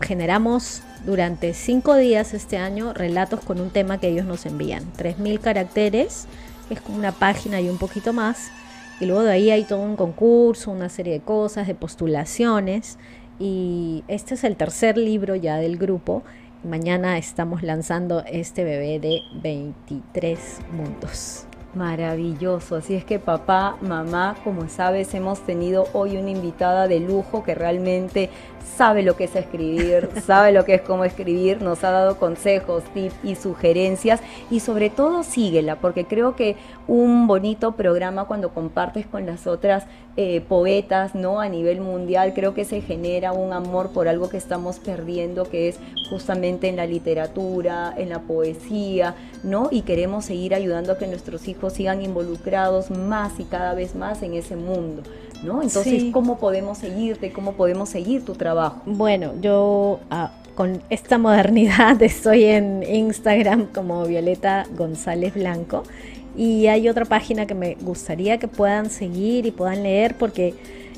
generamos 0.00 0.82
durante 1.04 1.54
cinco 1.54 1.96
días 1.96 2.34
este 2.34 2.58
año 2.58 2.92
relatos 2.92 3.40
con 3.40 3.60
un 3.60 3.70
tema 3.70 3.98
que 3.98 4.08
ellos 4.08 4.26
nos 4.26 4.46
envían. 4.46 4.84
3.000 4.96 5.40
caracteres, 5.40 6.26
es 6.68 6.80
como 6.80 6.98
una 6.98 7.12
página 7.12 7.60
y 7.60 7.68
un 7.68 7.78
poquito 7.78 8.12
más. 8.12 8.50
Y 9.00 9.06
luego 9.06 9.22
de 9.22 9.32
ahí 9.32 9.50
hay 9.50 9.64
todo 9.64 9.80
un 9.80 9.96
concurso, 9.96 10.70
una 10.70 10.88
serie 10.88 11.14
de 11.14 11.20
cosas, 11.20 11.66
de 11.66 11.74
postulaciones. 11.74 12.98
Y 13.38 14.04
este 14.08 14.34
es 14.34 14.44
el 14.44 14.56
tercer 14.56 14.98
libro 14.98 15.34
ya 15.34 15.56
del 15.56 15.78
grupo. 15.78 16.22
Mañana 16.62 17.16
estamos 17.16 17.62
lanzando 17.62 18.22
este 18.26 18.64
bebé 18.64 19.00
de 19.00 19.22
23 19.42 20.38
mundos. 20.72 21.46
Maravilloso, 21.74 22.76
así 22.76 22.94
es 22.94 23.04
que 23.04 23.20
papá, 23.20 23.76
mamá, 23.80 24.34
como 24.42 24.68
sabes, 24.68 25.14
hemos 25.14 25.40
tenido 25.46 25.86
hoy 25.92 26.16
una 26.16 26.30
invitada 26.30 26.88
de 26.88 26.98
lujo 26.98 27.44
que 27.44 27.54
realmente 27.54 28.28
sabe 28.64 29.02
lo 29.02 29.16
que 29.16 29.24
es 29.24 29.36
escribir, 29.36 30.08
sabe 30.26 30.52
lo 30.52 30.64
que 30.64 30.74
es 30.74 30.82
cómo 30.82 31.04
escribir, 31.04 31.62
nos 31.62 31.84
ha 31.84 31.90
dado 31.90 32.18
consejos, 32.18 32.84
tips 32.94 33.14
y 33.22 33.34
sugerencias 33.34 34.20
y 34.50 34.60
sobre 34.60 34.90
todo 34.90 35.22
síguela, 35.22 35.76
porque 35.76 36.04
creo 36.04 36.36
que 36.36 36.56
un 36.86 37.26
bonito 37.26 37.72
programa 37.72 38.24
cuando 38.24 38.50
compartes 38.50 39.06
con 39.06 39.26
las 39.26 39.46
otras 39.46 39.84
eh, 40.16 40.40
poetas, 40.40 41.14
¿no? 41.14 41.40
A 41.40 41.48
nivel 41.48 41.80
mundial, 41.80 42.34
creo 42.34 42.52
que 42.52 42.64
se 42.64 42.80
genera 42.80 43.32
un 43.32 43.52
amor 43.52 43.90
por 43.92 44.08
algo 44.08 44.28
que 44.28 44.36
estamos 44.36 44.78
perdiendo, 44.78 45.44
que 45.44 45.68
es 45.68 45.78
justamente 46.10 46.68
en 46.68 46.76
la 46.76 46.86
literatura, 46.86 47.94
en 47.96 48.08
la 48.08 48.18
poesía, 48.18 49.14
¿no? 49.44 49.68
Y 49.70 49.82
queremos 49.82 50.24
seguir 50.24 50.54
ayudando 50.54 50.92
a 50.92 50.98
que 50.98 51.06
nuestros 51.06 51.46
hijos 51.48 51.74
sigan 51.74 52.02
involucrados 52.02 52.90
más 52.90 53.38
y 53.38 53.44
cada 53.44 53.74
vez 53.74 53.94
más 53.94 54.22
en 54.22 54.34
ese 54.34 54.56
mundo. 54.56 55.02
¿No? 55.42 55.62
Entonces, 55.62 56.04
¿cómo 56.12 56.38
podemos 56.38 56.78
seguirte? 56.78 57.32
¿Cómo 57.32 57.52
podemos 57.52 57.88
seguir 57.88 58.24
tu 58.24 58.34
trabajo? 58.34 58.82
Bueno, 58.86 59.32
yo 59.40 60.00
ah, 60.10 60.32
con 60.54 60.82
esta 60.90 61.18
modernidad 61.18 62.00
estoy 62.02 62.44
en 62.44 62.82
Instagram 62.82 63.66
como 63.66 64.04
Violeta 64.04 64.66
González 64.76 65.34
Blanco 65.34 65.84
y 66.36 66.66
hay 66.66 66.88
otra 66.88 67.04
página 67.04 67.46
que 67.46 67.54
me 67.54 67.76
gustaría 67.80 68.38
que 68.38 68.48
puedan 68.48 68.90
seguir 68.90 69.46
y 69.46 69.50
puedan 69.50 69.82
leer 69.82 70.14
porque 70.16 70.54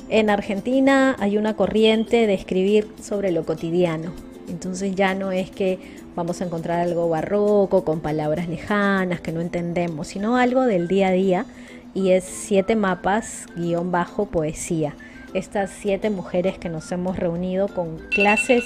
en 0.09 0.29
Argentina 0.29 1.15
hay 1.19 1.37
una 1.37 1.55
corriente 1.55 2.27
de 2.27 2.33
escribir 2.33 2.87
sobre 3.01 3.31
lo 3.31 3.45
cotidiano. 3.45 4.11
Entonces 4.49 4.93
ya 4.95 5.15
no 5.15 5.31
es 5.31 5.49
que 5.49 5.79
vamos 6.15 6.41
a 6.41 6.45
encontrar 6.45 6.81
algo 6.81 7.09
barroco 7.09 7.83
con 7.83 8.01
palabras 8.01 8.47
lejanas 8.47 9.21
que 9.21 9.31
no 9.31 9.41
entendemos, 9.41 10.07
sino 10.07 10.37
algo 10.37 10.61
del 10.63 10.87
día 10.87 11.07
a 11.07 11.11
día 11.11 11.45
y 11.93 12.11
es 12.11 12.23
siete 12.23 12.75
mapas 12.75 13.45
guion 13.55 13.91
bajo 13.91 14.25
poesía. 14.25 14.95
Estas 15.33 15.71
siete 15.71 16.09
mujeres 16.09 16.57
que 16.57 16.69
nos 16.69 16.91
hemos 16.91 17.17
reunido 17.17 17.67
con 17.67 17.97
clases 18.09 18.63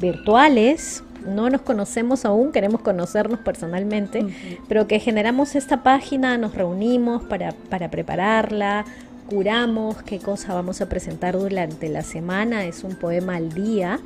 virtuales, 0.00 1.02
no 1.26 1.50
nos 1.50 1.62
conocemos 1.62 2.24
aún, 2.24 2.52
queremos 2.52 2.80
conocernos 2.80 3.40
personalmente, 3.40 4.24
pero 4.68 4.86
que 4.86 5.00
generamos 5.00 5.54
esta 5.54 5.82
página, 5.82 6.38
nos 6.38 6.54
reunimos 6.54 7.22
para, 7.24 7.52
para 7.70 7.90
prepararla, 7.90 8.84
curamos 9.28 10.02
qué 10.02 10.18
cosa 10.18 10.54
vamos 10.54 10.80
a 10.80 10.88
presentar 10.88 11.36
durante 11.36 11.88
la 11.88 12.02
semana, 12.02 12.64
es 12.64 12.84
un 12.84 12.94
poema 12.94 13.36
al 13.36 13.52
día 13.52 14.00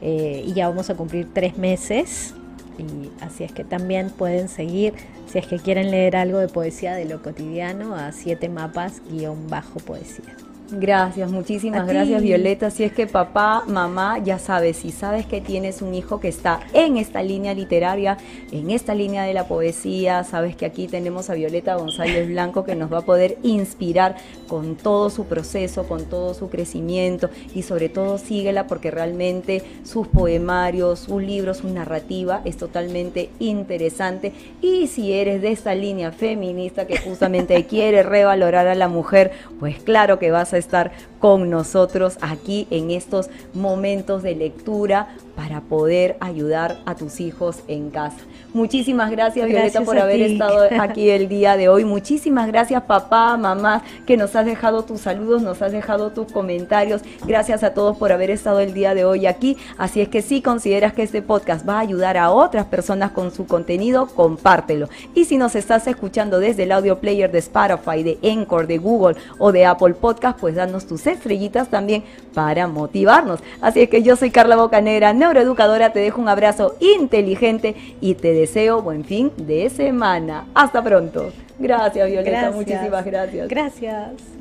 eh, 0.00 0.42
y 0.46 0.52
ya 0.52 0.68
vamos 0.68 0.90
a 0.90 0.96
cumplir 0.96 1.28
tres 1.32 1.56
meses. 1.56 2.34
Y 2.78 3.10
así 3.20 3.44
es 3.44 3.52
que 3.52 3.64
también 3.64 4.10
pueden 4.10 4.48
seguir, 4.48 4.94
si 5.26 5.38
es 5.38 5.46
que 5.46 5.58
quieren 5.58 5.90
leer 5.90 6.16
algo 6.16 6.38
de 6.38 6.48
poesía 6.48 6.94
de 6.94 7.04
lo 7.04 7.22
cotidiano, 7.22 7.94
a 7.94 8.12
siete 8.12 8.48
mapas 8.48 9.00
guion 9.10 9.48
bajo 9.48 9.78
poesía. 9.80 10.34
Gracias, 10.76 11.30
muchísimas 11.30 11.86
gracias 11.86 12.20
Violeta. 12.20 12.70
Si 12.70 12.82
es 12.82 12.92
que 12.92 13.06
papá, 13.06 13.62
mamá, 13.68 14.18
ya 14.18 14.40
sabes, 14.40 14.78
si 14.78 14.90
sabes 14.90 15.24
que 15.24 15.40
tienes 15.40 15.82
un 15.82 15.94
hijo 15.94 16.18
que 16.18 16.26
está 16.26 16.60
en 16.72 16.96
esta 16.96 17.22
línea 17.22 17.54
literaria, 17.54 18.18
en 18.50 18.70
esta 18.70 18.94
línea 18.94 19.22
de 19.22 19.34
la 19.34 19.46
poesía, 19.46 20.24
sabes 20.24 20.56
que 20.56 20.66
aquí 20.66 20.88
tenemos 20.88 21.30
a 21.30 21.34
Violeta 21.34 21.76
González 21.76 22.26
Blanco 22.28 22.64
que 22.64 22.74
nos 22.74 22.92
va 22.92 22.98
a 22.98 23.02
poder 23.02 23.38
inspirar 23.44 24.16
con 24.48 24.74
todo 24.74 25.10
su 25.10 25.26
proceso, 25.26 25.86
con 25.86 26.06
todo 26.06 26.34
su 26.34 26.50
crecimiento 26.50 27.30
y 27.54 27.62
sobre 27.62 27.88
todo 27.88 28.18
síguela 28.18 28.66
porque 28.66 28.90
realmente 28.90 29.62
sus 29.84 30.08
poemarios, 30.08 31.00
sus 31.00 31.22
libros, 31.22 31.58
su 31.58 31.68
narrativa 31.68 32.42
es 32.44 32.56
totalmente 32.56 33.30
interesante. 33.38 34.32
Y 34.60 34.88
si 34.88 35.12
eres 35.12 35.40
de 35.40 35.52
esta 35.52 35.74
línea 35.74 36.10
feminista 36.10 36.86
que 36.86 36.98
justamente 36.98 37.64
quiere 37.68 38.02
revalorar 38.02 38.66
a 38.66 38.74
la 38.74 38.88
mujer, 38.88 39.30
pues 39.60 39.78
claro 39.78 40.18
que 40.18 40.32
vas 40.32 40.52
a 40.52 40.63
estar 40.64 40.92
con 41.20 41.50
nosotros 41.50 42.18
aquí 42.20 42.66
en 42.70 42.90
estos 42.90 43.30
momentos 43.52 44.22
de 44.22 44.34
lectura 44.34 45.14
para 45.36 45.60
poder 45.60 46.16
ayudar 46.20 46.78
a 46.86 46.94
tus 46.94 47.20
hijos 47.20 47.58
en 47.68 47.90
casa. 47.90 48.18
Muchísimas 48.52 49.10
gracias, 49.10 49.48
Violeta, 49.48 49.80
por 49.80 49.98
haber 49.98 50.22
estado 50.22 50.68
aquí 50.80 51.10
el 51.10 51.28
día 51.28 51.56
de 51.56 51.68
hoy. 51.68 51.84
Muchísimas 51.84 52.46
gracias, 52.46 52.82
papá, 52.84 53.36
mamá, 53.36 53.82
que 54.06 54.16
nos 54.16 54.36
has 54.36 54.46
dejado 54.46 54.84
tus 54.84 55.00
saludos, 55.00 55.42
nos 55.42 55.60
has 55.60 55.72
dejado 55.72 56.12
tus 56.12 56.30
comentarios. 56.30 57.02
Gracias 57.26 57.64
a 57.64 57.74
todos 57.74 57.96
por 57.96 58.12
haber 58.12 58.30
estado 58.30 58.60
el 58.60 58.72
día 58.72 58.94
de 58.94 59.04
hoy 59.04 59.26
aquí. 59.26 59.56
Así 59.76 60.00
es 60.00 60.08
que 60.08 60.22
si 60.22 60.40
consideras 60.40 60.92
que 60.92 61.02
este 61.02 61.20
podcast 61.20 61.68
va 61.68 61.78
a 61.78 61.80
ayudar 61.80 62.16
a 62.16 62.30
otras 62.30 62.66
personas 62.66 63.10
con 63.10 63.32
su 63.32 63.46
contenido, 63.46 64.06
compártelo. 64.06 64.88
Y 65.14 65.24
si 65.24 65.36
nos 65.36 65.56
estás 65.56 65.86
escuchando 65.86 66.38
desde 66.38 66.62
el 66.62 66.72
audio 66.72 67.00
player 67.00 67.32
de 67.32 67.38
Spotify, 67.38 68.02
de 68.02 68.18
Encore, 68.22 68.66
de 68.66 68.78
Google 68.78 69.16
o 69.38 69.50
de 69.50 69.66
Apple 69.66 69.94
Podcast, 69.94 70.38
pues 70.38 70.54
danos 70.54 70.86
tus 70.86 71.06
estrellitas 71.06 71.68
también 71.68 72.04
para 72.34 72.66
motivarnos. 72.68 73.40
Así 73.60 73.80
es 73.80 73.88
que 73.88 74.02
yo 74.02 74.16
soy 74.16 74.30
Carla 74.30 74.56
Bocanera, 74.56 75.12
neuroeducadora, 75.24 75.90
te 75.90 76.00
dejo 76.00 76.20
un 76.20 76.28
abrazo 76.28 76.76
inteligente 76.80 77.74
y 78.00 78.14
te 78.14 78.32
deseo 78.32 78.82
buen 78.82 79.04
fin 79.04 79.32
de 79.36 79.70
semana. 79.70 80.46
Hasta 80.54 80.82
pronto. 80.82 81.32
Gracias, 81.58 82.10
Violeta. 82.10 82.50
Muchísimas 82.50 83.04
gracias. 83.04 83.48
Gracias. 83.48 84.33